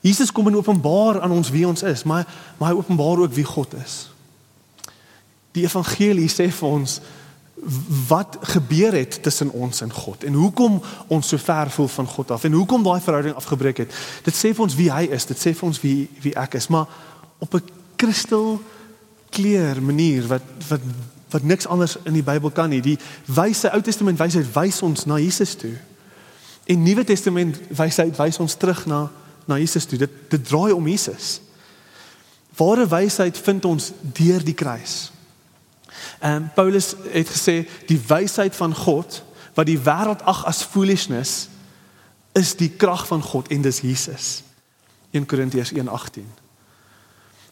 Jesus 0.00 0.32
kom 0.32 0.46
en 0.46 0.56
openbaar 0.56 1.20
aan 1.20 1.30
ons 1.30 1.50
wie 1.50 1.66
ons 1.66 1.82
is, 1.82 2.02
maar 2.02 2.26
maar 2.58 2.70
hy 2.70 2.76
openbaar 2.76 3.18
ook 3.18 3.32
wie 3.32 3.44
God 3.44 3.74
is. 3.74 4.10
Die 5.52 5.64
evangelie 5.64 6.28
sê 6.28 6.50
vir 6.54 6.68
ons 6.68 7.00
wat 8.08 8.38
gebeur 8.54 8.94
het 8.96 9.18
tussen 9.22 9.50
ons 9.52 9.82
en 9.84 9.92
God 9.92 10.24
en 10.24 10.36
hoekom 10.38 10.78
ons 11.12 11.28
so 11.28 11.36
ver 11.36 11.70
voel 11.70 11.88
van 11.92 12.06
God 12.08 12.30
af 12.30 12.44
en 12.44 12.56
hoekom 12.56 12.82
daai 12.82 13.00
verhouding 13.04 13.36
afgebreek 13.36 13.82
het. 13.84 13.96
Dit 14.24 14.36
sê 14.36 14.54
vir 14.54 14.64
ons 14.64 14.76
wie 14.78 14.88
hy 14.92 15.02
is, 15.12 15.26
dit 15.28 15.38
sê 15.38 15.52
vir 15.52 15.68
ons 15.68 15.80
wie 15.82 16.08
wie 16.24 16.32
ek 16.40 16.56
is, 16.56 16.70
maar 16.72 16.88
op 17.38 17.54
'n 17.54 17.68
kristal 17.96 18.60
kleer 19.30 19.82
manier 19.82 20.26
wat 20.26 20.42
wat 20.68 20.80
wat 21.30 21.42
niks 21.42 21.66
anders 21.66 21.96
in 22.04 22.12
die 22.12 22.22
Bybel 22.26 22.50
kan 22.50 22.68
nie. 22.68 22.80
Die 22.80 22.98
wyse 23.26 23.70
Ou 23.72 23.80
Testament 23.80 24.18
wysheid 24.18 24.48
wys 24.54 24.82
ons 24.82 25.04
na 25.04 25.18
Jesus 25.18 25.54
toe. 25.54 25.76
En 26.66 26.82
Nuwe 26.82 27.04
Testament 27.04 27.60
wysheid 27.68 28.16
wys 28.16 28.38
ons 28.38 28.54
terug 28.54 28.86
na 28.86 29.10
na 29.46 29.58
Jesus 29.58 29.84
toe. 29.84 29.98
Dit 29.98 30.10
dit 30.28 30.46
draai 30.46 30.72
om 30.72 30.88
Jesus. 30.88 31.40
Ware 32.56 32.88
wysheid 32.88 33.38
vind 33.38 33.64
ons 33.64 33.92
deur 34.02 34.44
die 34.44 34.54
kruis. 34.54 35.12
En 36.20 36.42
um, 36.42 36.50
Paulus 36.54 36.94
het 37.12 37.28
gesê 37.28 37.68
die 37.88 38.00
wysheid 38.06 38.56
van 38.56 38.74
God 38.74 39.22
wat 39.56 39.66
die 39.66 39.80
wêreld 39.80 40.22
ag 40.28 40.44
as 40.48 40.62
foolishness 40.62 41.48
is 42.36 42.54
die 42.56 42.70
krag 42.70 43.06
van 43.06 43.22
God 43.22 43.48
en 43.48 43.62
dis 43.64 43.80
Jesus. 43.80 44.42
1 45.10 45.26
Korintiërs 45.26 45.72
1:18. 45.72 46.28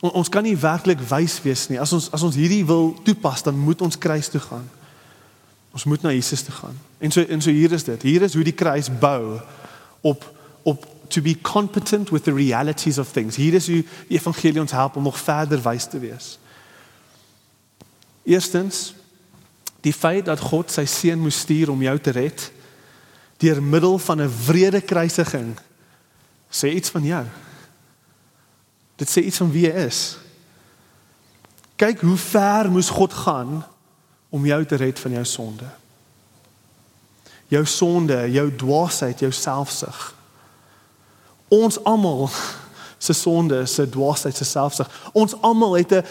Ons 0.01 0.29
kan 0.29 0.43
nie 0.43 0.57
werklik 0.57 1.01
wys 1.11 1.41
wees 1.43 1.67
nie. 1.69 1.81
As 1.81 1.93
ons 1.93 2.11
as 2.15 2.23
ons 2.23 2.37
hierdie 2.39 2.65
wil 2.67 2.93
toepas, 3.03 3.43
dan 3.43 3.59
moet 3.59 3.81
ons 3.83 3.99
kruis 3.99 4.29
toe 4.29 4.41
gaan. 4.41 4.69
Ons 5.75 5.85
moet 5.85 6.03
na 6.03 6.13
Jesus 6.15 6.43
toe 6.43 6.55
gaan. 6.55 6.77
En 6.99 7.11
so 7.11 7.25
en 7.25 7.43
so 7.43 7.51
hier 7.51 7.73
is 7.73 7.85
dit. 7.85 8.03
Hier 8.03 8.23
is 8.23 8.35
hoe 8.35 8.45
die 8.45 8.55
kruis 8.55 8.91
bou 9.01 9.41
op 10.01 10.35
op 10.63 10.87
to 11.09 11.23
be 11.23 11.41
competent 11.41 12.11
with 12.11 12.25
the 12.25 12.33
realities 12.33 12.99
of 12.99 13.11
things. 13.13 13.37
Hier 13.37 13.55
is 13.55 13.67
hoe 13.67 13.85
die 14.09 14.19
evangelie 14.19 14.61
ons 14.61 14.73
help 14.73 14.97
om 14.97 15.03
nog 15.03 15.19
verder 15.19 15.63
wys 15.63 15.89
te 15.89 15.99
wees. 15.99 16.39
Eerstens 18.29 18.93
die 19.81 19.95
feit 19.95 20.27
dat 20.29 20.43
God 20.43 20.73
sy 20.75 20.85
seun 20.91 21.23
moes 21.23 21.39
stuur 21.47 21.71
om 21.73 21.83
jou 21.83 21.97
te 22.03 22.13
red 22.13 22.49
deur 23.41 23.63
middel 23.63 23.99
van 24.03 24.21
'n 24.21 24.33
wrede 24.47 24.81
kruisiging 24.81 25.57
sê 26.51 26.75
iets 26.75 26.91
van 26.91 27.05
jou. 27.05 27.25
Dit 28.97 29.09
sê 29.09 29.23
iets 29.23 29.37
van 29.37 29.51
wie 29.51 29.71
hy 29.71 29.85
is. 29.87 30.19
Kyk 31.77 32.01
hoe 32.01 32.17
ver 32.17 32.71
moes 32.71 32.91
God 32.91 33.13
gaan 33.13 33.65
om 34.29 34.47
jou 34.47 34.65
te 34.65 34.77
red 34.77 34.99
van 34.99 35.11
jou 35.11 35.25
sonde. 35.25 35.69
Jou 37.49 37.65
sonde, 37.67 38.31
jou 38.31 38.55
dwaasheid, 38.57 39.21
jou 39.21 39.33
selfsug. 39.33 40.15
Ons 41.49 41.85
almal 41.85 42.29
se 42.99 43.13
sonde, 43.13 43.67
se 43.67 43.89
dwaasheid, 43.89 44.37
se 44.37 44.45
selfsug. 44.45 45.11
Ons 45.13 45.35
almal 45.41 45.77
het 45.77 45.93
'n 45.93 46.05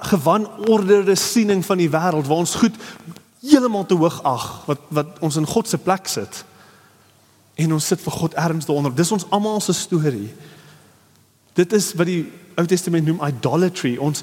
gewanorderde 0.00 1.14
siening 1.14 1.64
van 1.64 1.78
die 1.78 1.90
wêreld 1.90 2.26
waar 2.26 2.36
ons 2.36 2.54
goed 2.54 2.74
heeltemal 3.40 3.86
te 3.86 3.94
hoog 3.94 4.22
ag 4.22 4.62
wat 4.66 4.78
wat 4.88 5.18
ons 5.20 5.36
in 5.36 5.46
God 5.46 5.68
se 5.68 5.78
plek 5.78 6.06
sit. 6.06 6.44
En 7.54 7.72
ons 7.72 7.86
sit 7.86 8.00
vir 8.00 8.12
God 8.12 8.34
erns 8.34 8.64
daaronder. 8.64 8.94
Dis 8.94 9.12
ons 9.12 9.26
almal 9.28 9.60
se 9.60 9.72
storie. 9.72 10.34
Dit 11.52 11.72
is 11.72 11.92
wat 11.94 12.06
die 12.06 12.32
Ou 12.54 12.66
Testament 12.66 13.06
noem 13.06 13.22
idolatry. 13.26 13.96
Ons 13.96 14.22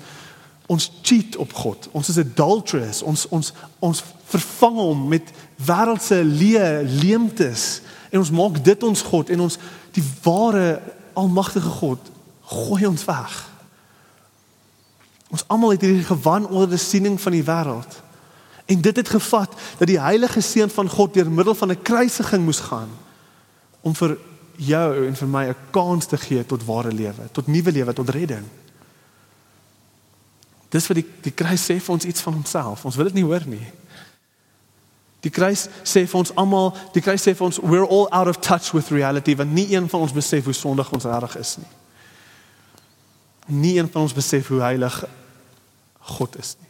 ons 0.72 0.92
cheat 1.02 1.36
op 1.36 1.54
God. 1.54 1.88
Ons 1.92 2.10
is 2.10 2.18
adulterous. 2.18 3.02
Ons 3.02 3.28
ons 3.30 3.54
ons 3.80 4.04
vervang 4.32 4.76
hom 4.76 5.08
met 5.08 5.32
wêreldse 5.66 6.24
leë 6.24 6.84
leemtes 7.02 7.82
en 8.12 8.20
ons 8.20 8.32
maak 8.32 8.64
dit 8.64 8.84
ons 8.84 9.02
God 9.02 9.30
en 9.30 9.40
ons 9.48 9.58
die 9.96 10.04
ware 10.24 10.82
almagtige 11.14 11.70
God 11.70 12.12
gooi 12.52 12.86
ons 12.86 13.06
weg. 13.06 13.50
Ons 15.32 15.44
almal 15.48 15.76
het 15.76 15.82
hierdie 15.82 16.08
gewanorde 16.08 16.78
siening 16.78 17.22
van 17.22 17.32
die 17.32 17.46
wêreld. 17.48 18.00
En 18.66 18.82
dit 18.82 18.96
het 18.96 19.10
gevat 19.10 19.54
dat 19.78 19.88
die 19.88 20.00
heilige 20.00 20.42
seun 20.42 20.70
van 20.70 20.90
God 20.90 21.14
deur 21.14 21.32
middel 21.32 21.56
van 21.56 21.72
'n 21.72 21.82
kruisiging 21.82 22.44
moes 22.44 22.60
gaan 22.60 22.90
om 23.82 23.96
vir 23.96 24.18
jou 24.56 25.08
en 25.08 25.16
vir 25.16 25.28
my 25.28 25.46
'n 25.48 25.56
kans 25.72 26.06
te 26.06 26.18
gee 26.18 26.46
tot 26.46 26.66
ware 26.66 26.92
lewe, 26.92 27.32
tot 27.32 27.48
nuwe 27.48 27.72
lewe, 27.72 27.94
tot 27.94 28.10
redding. 28.10 28.46
Dis 30.70 30.88
wat 30.88 30.98
die 30.98 31.08
die 31.22 31.32
kruis 31.32 31.72
sê 31.72 31.80
vir 31.82 31.94
ons 31.94 32.06
iets 32.06 32.22
van 32.22 32.34
homself. 32.34 32.86
Ons 32.86 32.96
wil 32.96 33.06
dit 33.06 33.14
nie 33.14 33.24
hoor 33.24 33.44
nie. 33.46 33.68
Die 35.22 35.30
kruis 35.30 35.68
sê 35.86 36.04
vir 36.10 36.18
ons 36.18 36.34
almal, 36.40 36.72
die 36.96 37.02
kruis 37.04 37.22
sê 37.22 37.36
vir 37.38 37.46
ons 37.46 37.60
we're 37.62 37.86
all 37.86 38.08
out 38.10 38.28
of 38.28 38.40
touch 38.42 38.72
with 38.74 38.90
reality 38.90 39.36
want 39.38 39.54
nie 39.54 39.68
een 39.74 39.90
van 39.90 40.08
ons 40.08 40.16
besef 40.16 40.50
hoe 40.50 40.58
sondig 40.58 40.90
ons 40.94 41.06
reg 41.06 41.38
is 41.38 41.56
nie. 41.62 41.72
Nie 43.62 43.78
een 43.78 43.90
van 43.92 44.08
ons 44.08 44.18
besef 44.18 44.50
hoe 44.50 44.62
heilig 44.66 45.04
God 46.18 46.38
is 46.42 46.56
nie. 46.60 46.70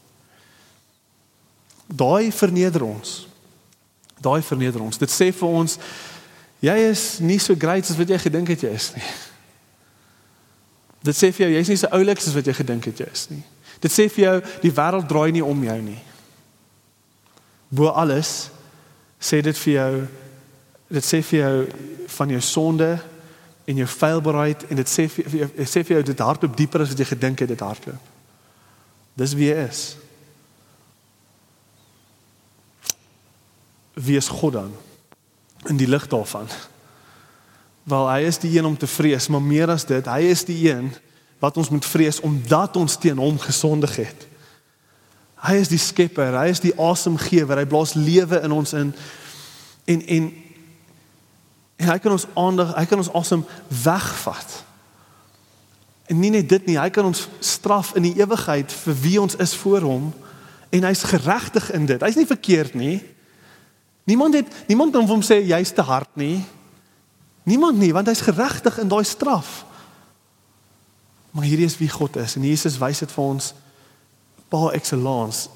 Daai 1.92 2.32
verneder 2.32 2.84
ons. 2.84 3.28
Daai 4.22 4.42
verneder 4.44 4.84
ons. 4.84 5.00
Dit 5.00 5.12
sê 5.12 5.32
vir 5.36 5.60
ons 5.62 5.78
jy 6.62 6.78
is 6.92 7.06
nie 7.24 7.40
so 7.42 7.56
great 7.58 7.88
as 7.88 7.98
wat 7.98 8.12
jy 8.12 8.20
gedink 8.22 8.52
het 8.52 8.68
jy 8.68 8.76
is 8.76 8.92
nie. 8.98 9.08
Dit 11.02 11.18
sê 11.18 11.32
vir 11.32 11.48
jou 11.48 11.56
jy's 11.56 11.72
nie 11.72 11.80
so 11.82 11.90
oulik 11.96 12.20
as 12.20 12.36
wat 12.36 12.48
jy 12.52 12.60
gedink 12.60 12.92
het 12.92 13.00
jy 13.02 13.10
is 13.10 13.28
nie. 13.32 13.44
Dit 13.82 13.96
sê 13.96 14.12
vir 14.12 14.26
jou 14.28 14.38
die 14.62 14.76
wêreld 14.76 15.08
draai 15.10 15.32
nie 15.34 15.44
om 15.46 15.64
jou 15.66 15.82
nie. 15.82 16.00
Bo 17.72 17.88
alles 17.88 18.50
sê 19.22 19.40
dit 19.42 19.58
vir 19.64 19.74
jou 19.74 19.94
dit 20.92 21.06
sê 21.08 21.22
vir 21.24 21.40
jou 21.40 21.56
van 22.18 22.34
jou 22.36 22.42
sonde 22.44 22.90
en 23.66 23.78
jou 23.80 23.88
feilbaarheid 23.88 24.66
en 24.68 24.80
dit 24.82 24.90
sê 24.92 25.08
vir 25.08 25.38
jou 25.40 25.50
sê 25.64 25.84
vir 25.88 25.98
jou 25.98 26.04
dit 26.12 26.24
hardloop 26.26 26.58
dieper 26.58 26.84
as 26.84 26.92
wat 26.92 27.00
jy 27.00 27.08
gedink 27.14 27.44
het 27.44 27.54
dit 27.54 27.64
hardloop. 27.64 28.10
Dis 29.16 29.36
wie 29.38 29.52
hy 29.54 29.68
is. 29.70 29.84
Wie 33.94 34.18
is 34.18 34.28
God 34.32 34.58
dan? 34.60 34.76
In 35.70 35.80
die 35.80 35.88
lig 35.88 36.08
daarvan. 36.12 36.50
Wel 37.84 38.10
hy 38.10 38.20
is 38.28 38.40
die 38.42 38.52
een 38.58 38.66
om 38.66 38.78
te 38.78 38.88
vrees, 38.88 39.28
maar 39.28 39.44
meer 39.44 39.72
as 39.74 39.86
dit, 39.90 40.06
hy 40.06 40.32
is 40.32 40.44
die 40.48 40.60
een 40.70 40.92
wat 41.42 41.58
ons 41.58 41.72
moet 41.74 41.86
vrees 41.86 42.20
omdat 42.22 42.76
ons 42.78 42.98
teen 43.02 43.18
hom 43.18 43.40
gesondig 43.42 43.96
het. 44.04 44.28
Hy 45.42 45.58
is 45.58 45.72
die 45.72 45.82
skepper, 45.82 46.36
hy 46.38 46.52
is 46.54 46.62
die 46.62 46.76
asemgewer, 46.78 47.58
hy 47.58 47.66
blaas 47.70 47.96
lewe 47.98 48.42
in 48.46 48.54
ons 48.54 48.76
in 48.78 48.94
en 49.90 50.04
en 50.06 50.30
en 51.82 51.88
hy 51.90 51.98
kan 51.98 52.14
ons 52.14 52.28
aandag, 52.38 52.76
hy 52.78 52.84
kan 52.86 53.00
ons 53.02 53.10
asem 53.18 53.42
wegvat. 53.82 54.52
En 56.14 56.20
nie 56.22 56.30
net 56.30 56.46
dit 56.50 56.68
nie, 56.70 56.76
hy 56.78 56.92
kan 56.94 57.08
ons 57.10 57.24
straf 57.42 57.96
in 57.98 58.06
die 58.06 58.14
ewigheid 58.20 58.70
vir 58.84 59.00
wie 59.02 59.16
ons 59.22 59.38
is 59.42 59.56
voor 59.58 59.88
hom 59.88 60.12
en 60.72 60.86
hy's 60.86 61.02
geregtig 61.10 61.72
in 61.74 61.88
dit. 61.90 62.04
Hy's 62.06 62.20
nie 62.20 62.30
verkeerd 62.30 62.78
nie. 62.78 63.00
Niemand 64.06 64.38
het 64.38 64.54
niemand 64.70 64.94
kan 64.94 65.10
hom 65.10 65.24
sê 65.26 65.40
jy's 65.42 65.74
te 65.74 65.82
hard 65.82 66.12
nie. 66.20 66.44
Niemand 67.50 67.82
nie, 67.82 67.90
want 67.96 68.08
hy's 68.12 68.22
geregtig 68.22 68.78
in 68.84 68.92
daai 68.92 69.04
straf. 69.08 69.64
Maar 71.32 71.48
hierdie 71.50 71.66
is 71.66 71.80
wie 71.80 71.90
God 71.90 72.20
is 72.22 72.38
en 72.38 72.46
Jesus 72.46 72.78
wys 72.78 73.02
dit 73.02 73.18
vir 73.18 73.26
ons 73.26 73.54
par 74.52 74.74
excellence. 74.76 75.48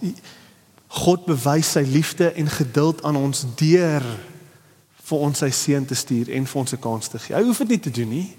God 0.87 1.25
bewys 1.27 1.73
sy 1.75 1.83
liefde 1.83 2.31
en 2.31 2.47
geduld 2.47 3.03
aan 3.03 3.17
ons 3.19 3.43
deur 3.59 4.05
vir 5.05 5.23
ons 5.27 5.41
sy 5.43 5.49
seun 5.51 5.85
te 5.85 5.97
stuur 5.97 6.31
en 6.31 6.47
vir 6.47 6.59
ons 6.61 6.73
'n 6.73 6.79
kans 6.79 7.07
te 7.07 7.19
gee. 7.19 7.35
Hy 7.35 7.43
hoef 7.43 7.57
dit 7.57 7.67
nie 7.75 7.79
te 7.79 7.91
doen 7.91 8.09
nie. 8.09 8.37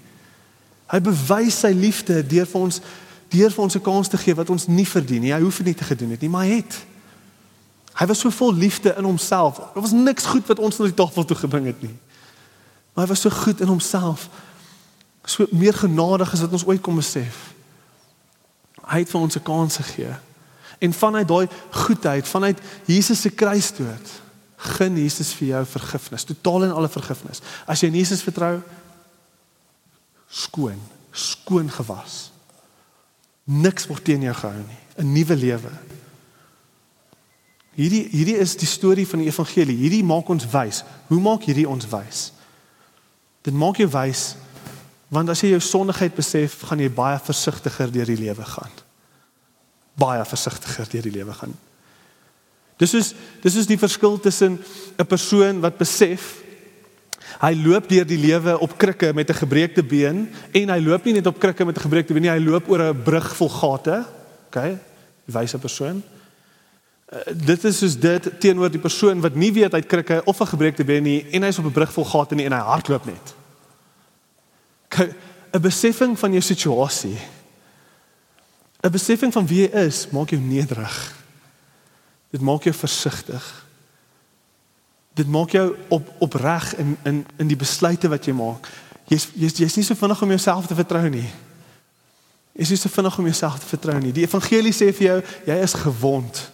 Hy 0.87 0.99
bewys 0.99 1.59
sy 1.59 1.71
liefde 1.71 2.25
deur 2.27 2.45
vir 2.45 2.61
ons 2.61 2.81
deur 3.29 3.51
vir 3.51 3.63
ons 3.63 3.75
'n 3.75 3.81
kans 3.81 4.07
te 4.07 4.17
gee 4.17 4.35
wat 4.35 4.49
ons 4.49 4.67
nie 4.67 4.85
verdien 4.85 5.21
nie. 5.21 5.33
Hy 5.33 5.41
hoef 5.41 5.57
dit 5.57 5.65
nie 5.65 5.75
te 5.75 5.83
gedoen 5.83 6.09
het 6.09 6.21
nie, 6.21 6.29
maar 6.29 6.45
hy 6.45 6.55
het. 6.55 6.85
Hy 7.93 8.05
was 8.05 8.19
so 8.19 8.29
vol 8.29 8.53
liefde 8.53 8.95
in 8.97 9.03
homself. 9.03 9.57
Daar 9.57 9.81
was 9.81 9.91
niks 9.91 10.25
goed 10.25 10.47
wat 10.47 10.59
ons 10.59 10.77
na 10.77 10.85
die 10.85 10.93
tafel 10.93 11.25
toe 11.25 11.37
gebring 11.37 11.65
het 11.65 11.81
nie. 11.81 11.97
Maar 12.93 13.05
hy 13.05 13.09
was 13.09 13.21
so 13.21 13.29
goed 13.29 13.61
in 13.61 13.67
homself 13.67 14.29
so 15.25 15.45
meer 15.51 15.73
genadig 15.73 16.33
as 16.33 16.41
wat 16.41 16.51
ons 16.51 16.65
ooit 16.65 16.81
kon 16.81 16.95
besef. 16.95 17.53
Hy 18.87 18.99
het 18.99 19.09
vir 19.09 19.21
ons 19.21 19.35
'n 19.35 19.43
kans 19.43 19.75
gegee. 19.75 20.15
En 20.79 20.93
vanuit 20.93 21.27
daai 21.27 21.47
goedheid, 21.71 22.27
vanuit 22.27 22.59
Jesus 22.85 23.21
se 23.21 23.29
kruisdood, 23.29 24.13
gun 24.77 24.97
Jesus 24.97 25.33
vir 25.37 25.47
jou 25.47 25.63
vergifnis, 25.65 26.25
totaal 26.25 26.67
en 26.67 26.73
alle 26.77 26.89
vergifnis. 26.89 27.41
As 27.65 27.81
jy 27.81 27.91
in 27.91 27.99
Jesus 27.99 28.23
vertrou, 28.25 28.59
skoon, 30.29 30.79
skoon 31.11 31.69
gewas. 31.71 32.27
Niks 33.47 33.87
word 33.87 34.03
teen 34.05 34.25
jou 34.27 34.33
gehou 34.35 34.63
nie. 34.65 34.81
'n 34.97 35.13
Nuwe 35.13 35.35
lewe. 35.35 35.71
Hierdie 37.77 38.07
hierdie 38.09 38.37
is 38.37 38.55
die 38.57 38.67
storie 38.67 39.07
van 39.07 39.19
die 39.19 39.29
evangelie. 39.29 39.77
Hierdie 39.77 40.03
maak 40.03 40.29
ons 40.29 40.49
wys. 40.49 40.83
Hoe 41.07 41.19
maak 41.21 41.43
hierdie 41.43 41.69
ons 41.69 41.85
wys? 41.85 42.31
Dit 43.41 43.53
maak 43.53 43.77
jou 43.77 43.87
wys 43.87 44.35
Want 45.13 45.31
as 45.31 45.41
jy 45.43 45.53
jou 45.53 45.61
sondigheid 45.63 46.15
besef, 46.15 46.61
gaan 46.67 46.81
jy 46.83 46.89
baie 46.91 47.19
versigtiger 47.23 47.91
deur 47.91 48.09
die 48.09 48.19
lewe 48.19 48.43
gaan. 48.43 48.73
Baie 49.97 50.25
versigtiger 50.25 50.89
deur 50.89 51.07
die 51.07 51.11
lewe 51.11 51.33
gaan. 51.33 51.55
Dis 52.77 52.93
is 52.93 53.13
dis 53.41 53.55
is 53.57 53.69
die 53.69 53.79
verskil 53.79 54.19
tussen 54.19 54.59
'n 54.97 55.05
persoon 55.05 55.61
wat 55.61 55.77
besef 55.77 56.45
hy 57.41 57.53
loop 57.53 57.89
deur 57.89 58.05
die 58.05 58.17
lewe 58.17 58.57
op 58.59 58.77
krikke 58.77 59.13
met 59.13 59.29
'n 59.29 59.41
gebreekte 59.43 59.83
been 59.83 60.29
en 60.51 60.69
hy 60.69 60.79
loop 60.79 61.05
nie 61.05 61.13
net 61.13 61.27
op 61.27 61.39
krikke 61.39 61.65
met 61.65 61.77
'n 61.77 61.81
gebreekte 61.81 62.13
been 62.13 62.21
nie, 62.23 62.31
hy 62.31 62.39
loop 62.39 62.69
oor 62.69 62.81
'n 62.81 63.03
brug 63.03 63.35
vol 63.35 63.49
gate. 63.49 64.05
OK? 64.47 64.77
Wyse 65.25 65.57
persoon. 65.57 66.03
Uh, 67.07 67.19
dit 67.33 67.63
is 67.63 67.77
soos 67.77 67.99
dit 67.99 68.39
teenoor 68.39 68.69
die 68.69 68.79
persoon 68.79 69.21
wat 69.21 69.35
nie 69.35 69.51
weet 69.53 69.71
hy 69.71 69.79
het 69.79 69.87
krikke 69.87 70.21
of 70.25 70.39
'n 70.39 70.47
gebreekte 70.47 70.83
been 70.83 71.03
nie 71.03 71.25
en 71.31 71.43
hy's 71.43 71.57
op 71.57 71.65
'n 71.65 71.71
brug 71.71 71.93
vol 71.93 72.05
gate 72.05 72.35
nie 72.35 72.45
en 72.45 72.51
hy 72.51 72.59
hardloop 72.59 73.05
net. 73.05 73.35
'n 75.53 75.61
besefing 75.61 76.19
van 76.19 76.31
jou 76.31 76.41
situasie. 76.41 77.17
'n 78.87 78.91
besefing 78.91 79.33
van 79.33 79.47
wie 79.47 79.67
jy 79.67 79.85
is, 79.85 80.07
maak 80.09 80.29
jou 80.29 80.41
nederig. 80.41 81.15
Dit 82.31 82.41
maak 82.41 82.63
jou 82.63 82.75
versigtig. 82.75 83.65
Dit 85.13 85.27
maak 85.27 85.51
jou 85.51 85.75
op 85.87 86.13
opreg 86.19 86.75
in 86.75 86.97
in 87.03 87.25
in 87.37 87.47
die 87.47 87.59
besluite 87.59 88.07
wat 88.07 88.25
jy 88.25 88.33
maak. 88.33 88.67
Jy's 89.07 89.27
jy's 89.33 89.57
jy's 89.57 89.75
nie 89.75 89.85
so 89.85 89.95
vinnig 89.95 90.21
om 90.21 90.29
jouself 90.29 90.67
te 90.67 90.75
vertrou 90.75 91.09
nie. 91.09 91.29
Jy's 92.57 92.69
nie 92.69 92.77
so 92.77 92.89
vinnig 92.89 93.17
om 93.17 93.25
jouself 93.25 93.59
te 93.59 93.65
vertrou 93.65 93.99
nie. 93.99 94.11
Die 94.11 94.25
evangelie 94.25 94.73
sê 94.73 94.91
vir 94.93 95.07
jou, 95.07 95.17
jy 95.45 95.57
is 95.63 95.73
gewond. 95.73 96.51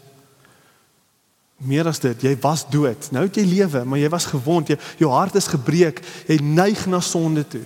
Meer 1.57 1.87
as 1.87 1.99
dit, 1.99 2.23
jy 2.27 2.33
was 2.43 2.65
dood. 2.69 3.07
Nou 3.11 3.23
het 3.23 3.37
jy 3.39 3.45
lewe, 3.47 3.83
maar 3.85 3.99
jy 3.99 4.09
was 4.09 4.25
gewond. 4.25 4.67
Jy, 4.73 4.77
jou 4.99 5.11
hart 5.11 5.35
is 5.39 5.47
gebreek. 5.47 6.01
Jy 6.27 6.41
neig 6.43 6.85
na 6.91 6.99
sonde 6.99 7.45
toe. 7.47 7.63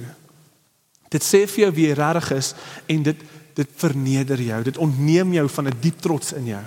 Dit 1.10 1.24
sê 1.24 1.46
vir 1.48 1.66
jou 1.66 1.72
wie 1.74 1.88
jy 1.88 1.98
regtig 1.98 2.32
is 2.36 2.54
en 2.92 3.04
dit 3.04 3.26
dit 3.58 3.70
verneder 3.82 4.42
jou. 4.42 4.64
Dit 4.64 4.78
ontneem 4.78 5.34
jou 5.34 5.50
van 5.50 5.68
'n 5.68 5.78
diep 5.80 6.00
trots 6.00 6.34
in 6.34 6.46
jou. 6.46 6.64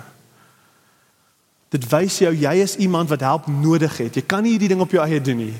Dit 1.69 1.87
wys 1.89 2.17
jou 2.17 2.33
jy 2.35 2.53
is 2.53 2.75
iemand 2.75 3.09
wat 3.09 3.19
help 3.19 3.47
nodig 3.47 3.97
het. 3.97 4.15
Jy 4.15 4.21
kan 4.21 4.43
nie 4.43 4.51
hierdie 4.51 4.67
ding 4.67 4.81
op 4.81 4.91
jou 4.91 5.03
eie 5.05 5.21
doen 5.21 5.37
nie. 5.37 5.55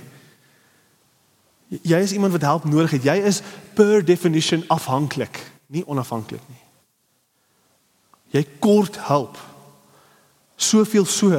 Jy 1.82 1.98
is 1.98 2.12
iemand 2.12 2.32
wat 2.32 2.42
help 2.42 2.64
nodig 2.64 2.92
het. 2.92 3.04
Jy 3.04 3.16
is 3.16 3.42
per 3.74 4.06
definition 4.06 4.64
afhanklik, 4.68 5.40
nie 5.68 5.88
onafhanklik 5.88 6.42
nie. 6.48 6.64
Jy 8.30 8.46
kort 8.60 8.98
hulp. 9.08 9.38
Soveel 10.56 11.06
so 11.06 11.30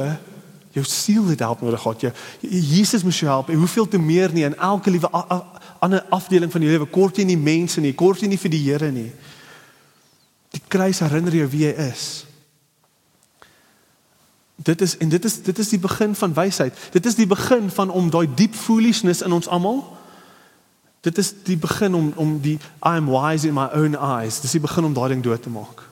jou 0.73 0.85
siel 0.85 1.27
het 1.27 1.39
help 1.39 1.61
nodig 1.61 1.81
gehad. 1.81 2.17
Jesus 2.41 3.03
moes 3.03 3.19
jou 3.19 3.29
help. 3.31 3.49
En 3.49 3.61
hoeveel 3.61 3.87
te 3.87 3.99
meer 3.99 4.33
nie 4.33 4.43
in 4.43 4.57
elke 4.57 4.89
liewe 4.89 5.09
ander 5.79 6.05
afdeling 6.09 6.51
van 6.51 6.61
die 6.61 6.69
lewe 6.69 6.85
kort 6.85 7.17
jy 7.17 7.25
nie 7.27 7.37
mense 7.37 7.81
nie, 7.81 7.93
kort 7.93 8.23
jy 8.23 8.27
nie 8.27 8.39
vir 8.39 8.49
die 8.49 8.63
Here 8.63 8.91
nie. 8.91 9.11
Die 10.53 10.61
kruis 10.67 11.01
herinner 11.01 11.33
jou 11.35 11.47
wie 11.49 11.65
jy 11.65 11.73
is. 11.89 12.05
Dit 14.63 14.81
is 14.85 14.95
en 15.01 15.09
dit 15.09 15.25
is 15.25 15.39
dit 15.43 15.59
is 15.59 15.71
die 15.73 15.81
begin 15.81 16.13
van 16.15 16.33
wysheid. 16.37 16.77
Dit 16.93 17.05
is 17.09 17.17
die 17.17 17.27
begin 17.27 17.71
van 17.73 17.89
om 17.89 18.09
daai 18.13 18.27
diep 18.29 18.55
foolishness 18.55 19.23
in 19.25 19.33
ons 19.33 19.49
almal. 19.49 19.81
Dit 21.03 21.17
is 21.17 21.33
die 21.43 21.57
begin 21.57 21.97
om 21.97 22.11
om 22.15 22.37
die 22.41 22.59
I 22.85 22.95
am 23.01 23.09
wise 23.11 23.47
in 23.47 23.57
my 23.57 23.67
own 23.73 23.97
eyes. 23.97 24.39
Dis 24.41 24.55
die 24.55 24.63
begin 24.63 24.85
om 24.87 24.93
daai 24.93 25.09
ding 25.15 25.23
dood 25.23 25.41
te 25.41 25.49
maak. 25.49 25.89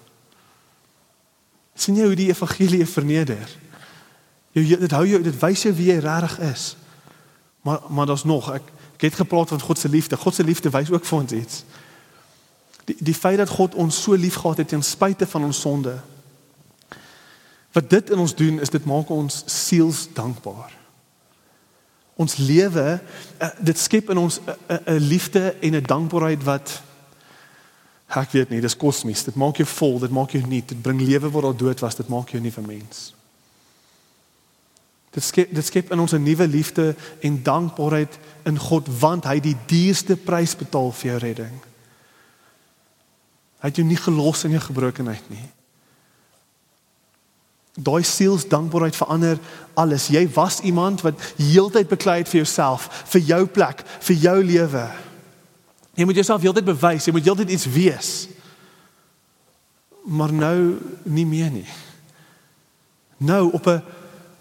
sien 1.81 1.95
jy 1.97 2.05
hoe 2.05 2.15
die 2.15 2.29
evangelie 2.29 2.85
verneder? 2.85 3.49
Jy 4.53 4.77
dit 4.77 4.91
hou 4.91 5.05
jou 5.07 5.21
dit 5.23 5.37
wys 5.41 5.63
jou 5.65 5.73
wie 5.73 5.89
jy 5.89 5.97
regtig 6.03 6.37
is. 6.51 6.75
Maar 7.65 7.81
maar 7.89 8.05
daar's 8.05 8.23
nog 8.29 8.51
ek 8.53 8.69
Ek 9.01 9.09
het 9.09 9.15
gepraat 9.15 9.49
van 9.49 9.61
God 9.61 9.77
se 9.77 9.89
liefde. 9.89 10.17
God 10.17 10.35
se 10.35 10.43
liefde 10.43 10.69
wys 10.69 10.91
ook 10.91 11.05
vir 11.05 11.17
ons 11.17 11.31
iets. 11.31 11.63
Die 12.91 12.95
die 12.99 13.15
feit 13.15 13.37
dat 13.39 13.49
God 13.49 13.75
ons 13.75 14.01
so 14.03 14.13
liefgehad 14.13 14.57
het 14.57 14.67
ten 14.67 14.83
spyte 14.83 15.27
van 15.27 15.43
ons 15.47 15.59
sonde. 15.59 15.95
Wat 17.71 17.89
dit 17.89 18.09
in 18.09 18.19
ons 18.19 18.35
doen 18.35 18.59
is 18.59 18.69
dit 18.69 18.85
maak 18.85 19.09
ons 19.09 19.43
siels 19.47 20.07
dankbaar. 20.13 20.73
Ons 22.19 22.35
lewe 22.35 22.99
uh, 22.99 23.49
dit 23.59 23.79
skep 23.79 24.11
in 24.11 24.17
ons 24.17 24.39
'n 24.39 24.49
uh, 24.49 24.77
uh, 24.77 24.99
liefde 24.99 25.55
en 25.61 25.75
'n 25.75 25.83
dankbaarheid 25.83 26.43
wat 26.43 26.81
ek 28.07 28.31
weet 28.31 28.49
nie, 28.49 28.61
dis 28.61 28.77
kosmies. 28.77 29.23
Dit 29.23 29.35
maak 29.35 29.55
jou 29.55 29.67
vol, 29.67 29.99
dit 29.99 30.11
maak 30.11 30.31
jou 30.31 30.43
nuut, 30.43 30.67
dit 30.67 30.81
bring 30.81 31.01
lewe 31.01 31.29
waar 31.31 31.41
daar 31.41 31.57
dood 31.57 31.79
was, 31.79 31.95
dit 31.95 32.07
maak 32.07 32.29
jou 32.29 32.41
'n 32.41 32.43
nuwe 32.43 32.67
mens. 32.67 33.13
Dit 35.11 35.23
skep 35.23 35.53
dit 35.53 35.65
skep 35.65 35.91
in 35.91 35.99
ons 35.99 36.13
'n 36.13 36.23
nuwe 36.23 36.47
liefde 36.47 36.95
en 37.19 37.43
dankbaarheid 37.43 38.19
in 38.43 38.59
God 38.59 38.87
want 38.99 39.23
hy 39.23 39.39
die 39.39 39.57
duurste 39.65 40.15
prys 40.15 40.55
betaal 40.55 40.91
vir 40.91 41.11
jou 41.11 41.19
redding. 41.19 41.70
Hy 43.61 43.69
het 43.69 43.77
jou 43.77 43.85
nie 43.85 43.99
gelos 43.99 44.43
in 44.47 44.55
jou 44.55 44.61
gebrokenheid 44.63 45.27
nie. 45.29 45.43
Daai 47.79 48.03
siels 48.03 48.43
dankbaarheid 48.51 48.97
verander 48.97 49.39
alles. 49.79 50.09
Jy 50.11 50.25
was 50.35 50.59
iemand 50.67 51.05
wat 51.05 51.21
heeltyd 51.37 51.87
beklei 51.87 52.17
het 52.19 52.29
vir 52.29 52.41
jouself, 52.41 52.89
vir 53.13 53.21
jou 53.29 53.45
plek, 53.47 53.85
vir 54.09 54.19
jou 54.25 54.35
lewe. 54.43 54.83
Jy 55.95 56.07
moet 56.07 56.19
jouself 56.19 56.43
heeltyd 56.43 56.67
bewys, 56.67 57.07
jy 57.07 57.13
moet 57.15 57.29
heeltyd 57.29 57.53
iets 57.53 57.69
wees. 57.71 58.11
Maar 60.03 60.33
nou 60.33 60.57
nie 61.03 61.25
meer 61.29 61.51
nie. 61.53 61.67
Nou 63.21 63.51
op 63.53 63.67
'n 63.67 63.81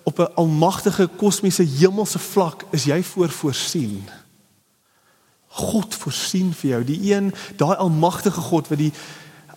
op 0.02 0.18
'n 0.18 0.34
almagtige 0.34 1.06
kosmiese 1.06 1.62
hemelse 1.62 2.18
vlak 2.18 2.64
is 2.70 2.84
jy 2.84 3.02
voor 3.02 3.30
voorsien. 3.30 4.08
God 5.50 5.94
voorsien 5.98 6.52
vir 6.54 6.70
jou, 6.70 6.84
die 6.92 7.00
een, 7.10 7.32
daai 7.58 7.74
almagtige 7.76 8.40
God 8.50 8.70
wat 8.70 8.78
die 8.78 8.92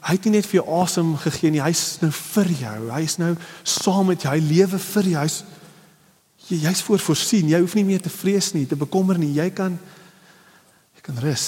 hy 0.04 0.18
het 0.18 0.26
nie 0.28 0.34
net 0.36 0.48
vir 0.50 0.60
jou 0.60 0.80
asem 0.82 1.14
gegee 1.24 1.52
nie, 1.54 1.62
hy's 1.64 2.02
nou 2.02 2.10
vir 2.12 2.50
jou. 2.60 2.80
Hy 2.92 3.04
is 3.06 3.14
nou 3.22 3.30
saam 3.64 4.10
met 4.12 4.26
jou, 4.26 4.34
hy 4.34 4.42
lewe 4.44 4.80
vir 4.92 5.08
jou. 5.14 5.22
Hy's 5.24 5.44
jy's 6.52 6.82
voor 6.84 7.00
voorsien. 7.00 7.48
Jy 7.48 7.62
hoef 7.64 7.76
nie 7.80 7.86
meer 7.88 8.02
te 8.04 8.12
vrees 8.12 8.52
nie, 8.52 8.66
te 8.68 8.76
bekommer 8.76 9.20
nie. 9.20 9.32
Jy 9.38 9.48
kan 9.56 9.78
jy 10.98 11.06
kan 11.06 11.24
rus. 11.24 11.48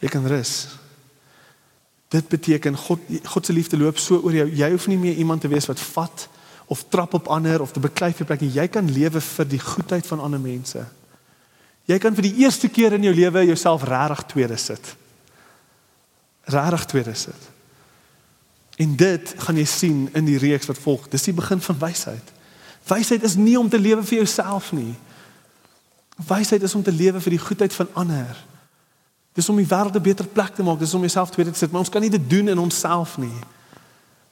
Jy 0.00 0.12
kan 0.12 0.24
rus. 0.28 0.54
Dit 2.12 2.28
beteken 2.32 2.76
God 2.86 3.04
God 3.28 3.46
se 3.46 3.52
liefde 3.52 3.76
loop 3.76 4.00
so 4.00 4.22
oor 4.24 4.40
jou. 4.40 4.48
Jy 4.48 4.70
hoef 4.72 4.88
nie 4.88 5.00
meer 5.00 5.20
iemand 5.20 5.44
te 5.44 5.52
wees 5.52 5.68
wat 5.68 5.82
vat 5.92 6.28
of 6.72 6.86
trap 6.90 7.14
op 7.14 7.28
ander 7.28 7.60
of 7.60 7.72
te 7.72 7.84
beklei 7.84 8.14
vir 8.16 8.26
plek 8.26 8.40
nie. 8.40 8.54
Jy 8.56 8.66
kan 8.72 8.88
lewe 8.90 9.20
vir 9.20 9.48
die 9.50 9.60
goedheid 9.60 10.08
van 10.08 10.24
ander 10.24 10.40
mense. 10.40 10.86
Jy 11.86 11.98
kan 12.02 12.14
vir 12.14 12.26
die 12.26 12.42
eerste 12.42 12.68
keer 12.68 12.96
in 12.96 13.04
jou 13.06 13.14
lewe 13.14 13.44
jouself 13.46 13.84
regtig 13.86 14.24
tweede 14.32 14.56
sit. 14.58 14.94
Regtig 16.50 16.86
tweede 16.90 17.14
sit. 17.14 17.52
En 18.76 18.96
dit 18.96 19.34
gaan 19.38 19.56
jy 19.56 19.64
sien 19.64 20.00
in 20.18 20.26
die 20.26 20.38
reeks 20.38 20.66
wat 20.66 20.80
volg. 20.82 21.06
Dis 21.08 21.28
die 21.28 21.36
begin 21.36 21.62
van 21.62 21.78
wysheid. 21.78 22.32
Wysheid 22.86 23.22
is 23.22 23.38
nie 23.38 23.56
om 23.58 23.70
te 23.70 23.78
lewe 23.78 24.02
vir 24.02 24.18
jouself 24.18 24.72
nie. 24.76 24.94
Wysheid 26.26 26.62
is 26.62 26.74
om 26.74 26.82
te 26.82 26.92
lewe 26.92 27.20
vir 27.20 27.36
die 27.36 27.42
goedheid 27.42 27.74
van 27.74 27.88
ander. 28.02 28.44
Dis 29.36 29.48
om 29.52 29.56
die 29.56 29.68
wêreld 29.68 29.96
'n 29.96 30.02
beter 30.02 30.26
plek 30.26 30.54
te 30.54 30.62
maak, 30.62 30.78
dis 30.78 30.94
om 30.94 31.00
jouself 31.00 31.30
tweede 31.30 31.50
te 31.50 31.58
sit, 31.58 31.70
maar 31.70 31.80
ons 31.80 31.90
kan 31.90 32.00
nie 32.00 32.10
dit 32.10 32.30
doen 32.30 32.48
in 32.48 32.58
onsself 32.58 33.18
nie. 33.18 33.38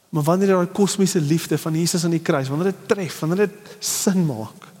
Maar 0.09 0.23
wanneer 0.23 0.47
daai 0.47 0.67
kosmiese 0.67 1.21
liefde 1.21 1.57
van 1.57 1.75
Jesus 1.75 2.03
aan 2.03 2.15
die 2.15 2.19
kruis, 2.23 2.47
wanneer 2.47 2.71
dit 2.71 2.87
tref, 2.87 3.19
wanneer 3.19 3.37
dit 3.37 3.75
sin 3.79 4.25
maak, 4.25 4.74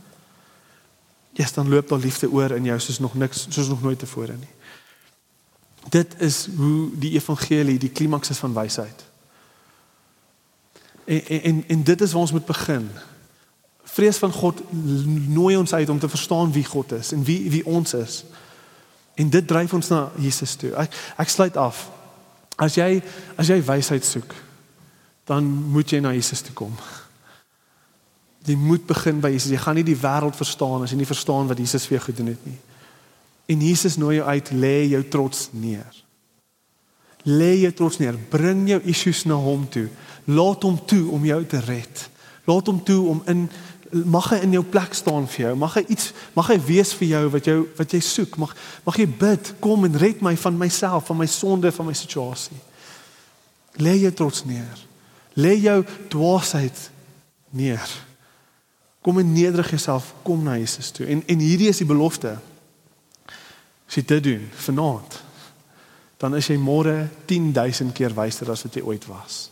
ja, 1.37 1.47
dan 1.53 1.69
loop 1.69 1.87
daar 1.87 1.99
liefde 1.99 2.31
oor 2.31 2.51
in 2.51 2.63
jou 2.63 2.79
soos 2.79 2.99
nog 2.99 3.13
niks, 3.13 3.47
soos 3.49 3.67
nog 3.67 3.81
nooit 3.81 3.99
tevore 3.99 4.33
nie. 4.39 4.53
Dit 5.89 6.15
is 6.17 6.47
hoe 6.55 6.89
die 6.95 7.11
evangelie 7.11 7.77
die 7.79 7.89
klimaks 7.89 8.29
is 8.29 8.37
van 8.37 8.53
wysheid. 8.53 9.03
En, 11.05 11.41
en 11.41 11.63
en 11.67 11.83
dit 11.83 12.01
is 12.01 12.11
waar 12.11 12.21
ons 12.21 12.31
moet 12.31 12.45
begin. 12.45 12.89
Vrees 13.83 14.17
van 14.17 14.31
God 14.31 14.61
nooi 15.27 15.55
ons 15.57 15.73
uit 15.73 15.89
om 15.89 15.99
te 15.99 16.09
verstaan 16.09 16.51
wie 16.51 16.65
God 16.65 16.91
is 16.91 17.11
en 17.11 17.23
wie 17.23 17.49
wie 17.51 17.65
ons 17.65 17.93
is. 17.93 18.23
En 19.13 19.29
dit 19.29 19.47
dryf 19.47 19.73
ons 19.73 19.87
na 19.87 20.11
Jesus 20.15 20.55
toe. 20.55 20.71
Ek 20.75 20.95
ek 21.17 21.29
sluit 21.29 21.57
af. 21.57 21.89
As 22.55 22.79
jy 22.79 23.03
as 23.35 23.51
jy 23.51 23.59
wysheid 23.63 24.05
soek, 24.05 24.33
dan 25.27 25.43
moet 25.43 25.91
jy 25.91 25.99
na 25.99 26.15
Jesus 26.15 26.41
toe 26.41 26.55
kom. 26.55 26.79
Jy 28.45 28.55
moet 28.61 28.85
begin 28.85 29.19
by 29.23 29.31
Jesus. 29.33 29.51
Jy 29.55 29.61
gaan 29.63 29.77
nie 29.79 29.87
die 29.87 29.97
wêreld 29.97 30.37
verstaan 30.37 30.85
as 30.85 30.93
jy 30.93 30.99
nie 30.99 31.09
verstaan 31.09 31.49
wat 31.49 31.61
Jesus 31.61 31.87
vir 31.89 31.97
jou 31.97 32.05
gedoen 32.07 32.33
het 32.33 32.45
nie. 32.45 32.57
En 33.49 33.61
Jesus 33.61 33.97
nooi 34.01 34.17
jou 34.19 34.25
uit, 34.27 34.51
lê 34.57 34.75
jou 34.93 35.03
trots 35.09 35.47
neer. 35.53 36.01
Lê 37.25 37.51
jou 37.63 37.71
trots 37.73 37.97
neer. 38.01 38.17
Bring 38.29 38.67
jou 38.69 38.79
issues 38.85 39.23
na 39.25 39.37
hom 39.41 39.65
toe. 39.69 39.87
Laat 40.29 40.65
hom 40.65 40.77
toe 40.85 41.07
om 41.13 41.25
jou 41.25 41.39
te 41.49 41.61
red. 41.65 42.09
Laat 42.45 42.69
hom 42.69 42.83
toe 42.85 43.01
om 43.13 43.23
in 43.29 43.47
mag 44.03 44.25
hy 44.33 44.39
in 44.43 44.55
jou 44.57 44.63
plek 44.67 44.95
staan 44.97 45.27
vir 45.29 45.45
jou. 45.45 45.51
Mag 45.61 45.75
hy 45.77 45.83
iets 45.93 46.09
mag 46.35 46.49
hy 46.51 46.57
wees 46.67 46.91
vir 46.97 47.07
jou 47.13 47.21
wat 47.35 47.47
jou 47.47 47.59
wat 47.77 47.93
jy 47.93 48.01
soek. 48.03 48.37
Mag 48.41 48.55
mag 48.85 48.97
jy 48.99 49.05
bid, 49.07 49.53
kom 49.63 49.85
en 49.87 49.99
red 50.01 50.23
my 50.25 50.33
van 50.41 50.57
myself, 50.59 51.05
van 51.09 51.21
my 51.21 51.29
sonde, 51.29 51.71
van 51.71 51.87
my 51.87 51.95
situasie. 51.95 52.57
Lê 53.79 53.95
jou 54.01 54.11
trots 54.15 54.43
neer. 54.49 54.83
Lê 55.37 55.55
jou 55.59 55.79
dwaasheid 56.11 56.89
neer. 57.55 57.95
Kom 59.05 59.19
en 59.21 59.33
nederig 59.33 59.69
jouself, 59.69 60.13
kom 60.25 60.43
na 60.43 60.57
Jesus 60.57 60.89
toe. 60.89 61.05
En 61.05 61.21
en 61.29 61.39
hierdie 61.39 61.69
is 61.69 61.77
die 61.77 61.85
belofte. 61.89 62.39
As 63.85 63.97
jy 63.99 64.01
dit 64.09 64.23
doen 64.25 64.47
vanaand, 64.65 65.19
dan 66.17 66.35
is 66.35 66.47
jy 66.49 66.57
môre 66.57 67.03
10000 67.29 67.93
keer 67.93 68.15
wyser 68.17 68.49
as 68.49 68.65
wat 68.65 68.77
jy 68.77 68.81
ooit 68.81 69.05
was 69.05 69.49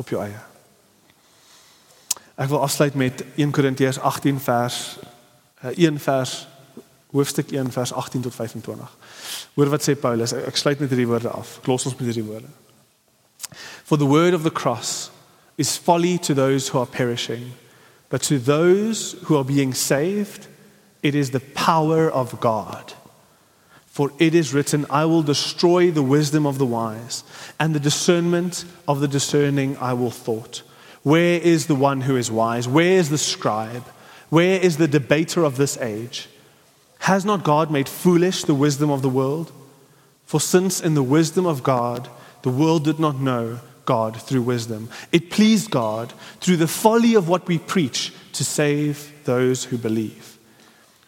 op 0.00 0.08
jou 0.10 0.18
eie. 0.22 0.38
Ek 2.40 2.48
wil 2.48 2.62
afsluit 2.64 2.96
met 2.96 3.22
1 3.36 3.52
Korintiërs 3.52 4.00
18 4.00 4.40
vers 4.40 4.78
1 5.76 5.76
eh, 5.76 6.00
vers 6.00 6.34
hoofstuk 7.12 7.52
1 7.52 7.70
vers 7.74 7.92
18 7.92 8.22
tot 8.24 8.34
25. 8.34 8.96
Hoor 9.54 9.70
wat 9.76 9.84
sê 9.84 9.94
Paulus. 9.98 10.32
Ek 10.32 10.56
sluit 10.56 10.80
met 10.80 10.88
hierdie 10.88 11.08
woorde 11.10 11.30
af. 11.30 11.58
Klos 11.66 11.84
ons 11.86 11.96
met 11.98 12.08
hierdie 12.08 12.24
woorde. 12.24 12.48
For 13.84 13.98
the 13.98 14.08
word 14.08 14.34
of 14.34 14.42
the 14.42 14.52
cross 14.52 15.10
is 15.58 15.76
folly 15.76 16.18
to 16.18 16.34
those 16.34 16.70
who 16.70 16.78
are 16.80 16.88
perishing, 16.88 17.52
but 18.10 18.22
to 18.22 18.38
those 18.38 19.12
who 19.24 19.36
are 19.36 19.44
being 19.44 19.72
saved, 19.72 20.48
it 21.02 21.14
is 21.14 21.30
the 21.30 21.40
power 21.40 22.10
of 22.10 22.38
God. 22.40 22.92
For 23.86 24.12
it 24.18 24.34
is 24.34 24.52
written, 24.52 24.84
I 24.90 25.04
will 25.04 25.22
destroy 25.22 25.90
the 25.90 26.02
wisdom 26.02 26.46
of 26.46 26.58
the 26.58 26.66
wise, 26.66 27.24
and 27.58 27.74
the 27.74 27.80
discernment 27.80 28.64
of 28.86 29.00
the 29.00 29.08
discerning 29.08 29.76
I 29.78 29.94
will 29.94 30.10
thwart. 30.10 30.62
Where 31.02 31.40
is 31.40 31.66
the 31.66 31.74
one 31.74 32.02
who 32.02 32.16
is 32.16 32.30
wise? 32.30 32.68
Where 32.68 32.98
is 32.98 33.10
the 33.10 33.18
scribe? 33.18 33.84
Where 34.28 34.60
is 34.60 34.76
the 34.76 34.88
debater 34.88 35.44
of 35.44 35.56
this 35.56 35.78
age? 35.78 36.28
Has 37.00 37.24
not 37.24 37.44
God 37.44 37.70
made 37.70 37.88
foolish 37.88 38.44
the 38.44 38.54
wisdom 38.54 38.90
of 38.90 39.02
the 39.02 39.08
world? 39.08 39.52
For 40.24 40.40
since 40.40 40.80
in 40.80 40.94
the 40.94 41.02
wisdom 41.02 41.46
of 41.46 41.62
God, 41.62 42.08
the 42.42 42.50
world 42.50 42.84
did 42.84 42.98
not 42.98 43.20
know 43.20 43.60
God 43.90 44.22
through 44.22 44.42
wisdom, 44.42 44.88
it 45.10 45.30
pleased 45.30 45.72
God 45.72 46.12
through 46.40 46.58
the 46.58 46.68
folly 46.68 47.16
of 47.16 47.28
what 47.28 47.48
we 47.48 47.58
preach 47.58 48.12
to 48.34 48.44
save 48.44 49.12
those 49.24 49.64
who 49.64 49.76
believe. 49.76 50.38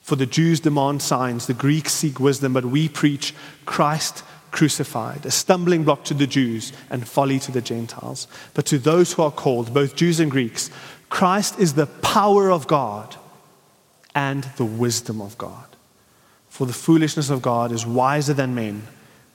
For 0.01 0.17
the 0.17 0.27
Jews 0.27 0.59
demand 0.59 1.01
signs, 1.01 1.47
the 1.47 1.55
Greeks 1.55 1.93
seek 1.93 2.19
wisdom, 2.19 2.55
but 2.55 2.65
we 2.65 2.89
preach 2.89 3.35
Christ 3.67 4.25
crucified, 4.51 5.25
a 5.25 5.31
stumbling 5.31 5.85
block 5.85 6.03
to 6.07 6.15
the 6.15 6.27
Jews 6.27 6.73
and 6.91 7.07
folly 7.07 7.39
to 7.39 7.53
the 7.53 7.61
Gentiles. 7.61 8.27
But 8.53 8.67
to 8.67 8.79
those 8.79 9.13
who 9.13 9.23
are 9.23 9.31
called, 9.31 9.73
both 9.73 9.95
Jews 9.95 10.19
and 10.19 10.29
Greeks, 10.29 10.69
Christ 11.09 11.61
is 11.61 11.75
the 11.75 11.87
power 11.87 12.51
of 12.51 12.67
God 12.67 13.15
and 14.13 14.43
the 14.57 14.65
wisdom 14.65 15.21
of 15.21 15.39
God. 15.39 15.69
For 16.49 16.67
the 16.67 16.73
foolishness 16.73 17.31
of 17.31 17.43
God 17.43 17.71
is 17.71 17.87
wiser 17.87 18.35
than 18.35 18.57
men, 18.57 18.89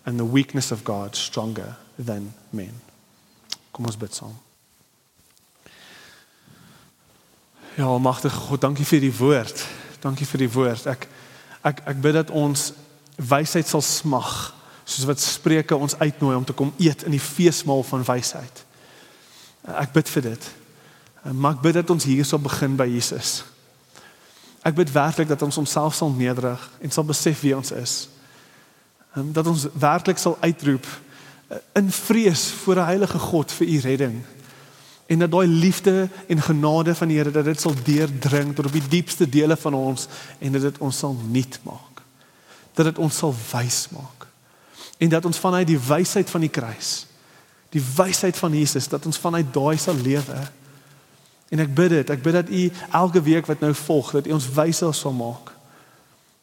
and 0.06 0.20
the 0.20 0.26
weakness 0.26 0.70
of 0.70 0.84
God 0.84 1.16
stronger 1.16 1.78
than 1.98 2.34
men. 2.52 2.74
Kom 3.78 3.86
ons 3.86 3.98
bid 3.98 4.14
saam. 4.16 4.34
Ja, 7.78 7.86
almagtige 7.86 8.34
God, 8.34 8.62
dankie 8.62 8.86
vir 8.90 9.04
die 9.04 9.14
woord. 9.14 9.60
Dankie 10.02 10.26
vir 10.26 10.42
die 10.42 10.50
woord. 10.50 10.88
Ek 10.90 11.06
ek 11.68 11.84
ek 11.92 12.00
bid 12.02 12.16
dat 12.18 12.32
ons 12.34 12.72
wysheid 13.22 13.70
sal 13.70 13.84
smag 13.86 14.32
soos 14.82 15.06
wat 15.06 15.22
Spreuke 15.22 15.78
ons 15.78 15.98
uitnooi 16.00 16.34
om 16.40 16.46
te 16.48 16.56
kom 16.58 16.72
eet 16.82 17.06
in 17.06 17.14
die 17.14 17.22
feesmaal 17.22 17.86
van 17.86 18.06
wysheid. 18.08 18.64
Ek 19.78 19.94
bid 19.94 20.10
vir 20.10 20.26
dit. 20.32 20.50
Mag 21.38 21.62
bid 21.62 21.78
dat 21.78 21.94
ons 21.94 22.10
hier 22.10 22.26
sal 22.26 22.42
begin 22.42 22.80
by 22.80 22.88
Jesus. 22.90 23.44
Ek 24.66 24.74
bid 24.74 24.90
werklik 24.96 25.30
dat 25.30 25.46
ons 25.46 25.62
onsself 25.62 25.94
sal 25.94 26.10
nederig 26.10 26.64
en 26.82 26.94
sal 26.94 27.06
besef 27.06 27.46
wie 27.46 27.54
ons 27.54 27.76
is. 27.78 28.00
Dat 29.14 29.46
ons 29.46 29.70
werklik 29.78 30.18
sal 30.18 30.38
uitroep 30.42 30.88
in 31.74 31.91
vrees 31.91 32.50
voor 32.64 32.76
'n 32.76 32.86
heilige 32.86 33.20
God 33.20 33.52
vir 33.52 33.68
u 33.68 33.80
redding. 33.80 34.24
En 35.06 35.20
dat 35.20 35.32
daai 35.32 35.48
liefde 35.48 36.10
en 36.28 36.41
genade 36.41 36.95
van 36.95 37.08
die 37.08 37.18
Here 37.18 37.32
dat 37.32 37.45
dit 37.45 37.62
sal 37.62 37.74
deurdring 37.84 38.56
tot 38.56 38.66
op 38.66 38.72
die 38.72 38.88
diepste 38.88 39.30
dele 39.30 39.58
van 39.58 39.74
ons 39.74 40.08
en 40.39 40.52
dat 40.52 40.62
dit 40.62 40.78
ons 40.78 40.98
sal 40.98 41.16
nuut 41.30 41.60
maak. 41.64 42.02
Dat 42.74 42.86
dit 42.86 42.98
ons 42.98 43.18
sal 43.18 43.36
wys 43.52 43.88
maak 43.89 44.18
en 44.98 45.10
dat 45.10 45.26
ons 45.26 45.38
vanuit 45.38 45.68
die 45.68 45.80
wysheid 45.80 46.30
van 46.30 46.41
die 46.41 46.50
kruis 46.50 47.06
die 47.70 47.84
wysheid 47.95 48.38
van 48.38 48.54
Jesus 48.54 48.88
dat 48.88 49.06
ons 49.06 49.20
vanuit 49.22 49.54
daai 49.54 49.78
sal 49.78 49.98
lewe 50.02 50.39
en 51.54 51.64
ek 51.64 51.74
bid 51.76 51.93
dit 51.93 52.14
ek 52.16 52.24
bid 52.26 52.39
dat 52.39 52.50
u 52.50 52.64
elke 53.02 53.22
week 53.22 53.50
wat 53.50 53.62
nou 53.64 53.74
volg 53.86 54.12
dat 54.18 54.28
u 54.28 54.36
ons 54.38 54.50
wyser 54.58 54.93
sal 54.95 55.16
maak 55.16 55.54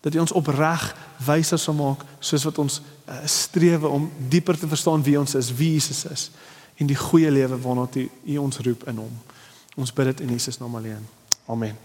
dat 0.07 0.15
u 0.15 0.23
ons 0.23 0.37
opreg 0.37 0.91
wyser 1.27 1.59
sal 1.59 1.77
maak 1.79 2.05
soos 2.21 2.47
wat 2.47 2.61
ons 2.63 2.81
uh, 3.09 3.25
strewe 3.25 3.89
om 3.89 4.11
dieper 4.29 4.59
te 4.59 4.69
verstaan 4.69 5.03
wie 5.03 5.19
ons 5.19 5.35
is 5.35 5.53
wie 5.55 5.73
Jesus 5.73 6.05
is 6.11 6.31
en 6.77 6.87
die 6.91 6.99
goeie 6.99 7.31
lewe 7.31 7.61
waarna 7.61 7.87
u 8.25 8.39
ons 8.39 8.59
roep 8.59 8.89
in 8.89 8.97
hom. 8.99 9.19
Ons 9.79 9.93
bid 9.93 10.13
dit 10.13 10.21
in 10.21 10.35
Jesus 10.35 10.59
naam 10.59 10.75
alleen. 10.75 11.07
Amen. 11.47 11.77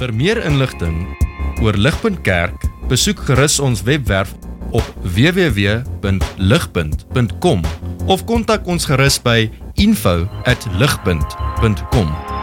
Vir 0.00 0.14
meer 0.14 0.44
inligting 0.44 1.16
oor 1.60 1.76
ligpunt 1.76 2.20
kerk 2.24 2.64
besoek 2.88 3.18
gerus 3.28 3.60
ons 3.60 3.82
webwerf 3.86 4.34
op 4.70 4.94
www.ligpunt.com 5.02 7.62
of 8.06 8.24
kontak 8.24 8.66
ons 8.66 8.84
gerus 8.88 9.22
by 9.22 9.50
info@ligpunt.com 9.74 12.39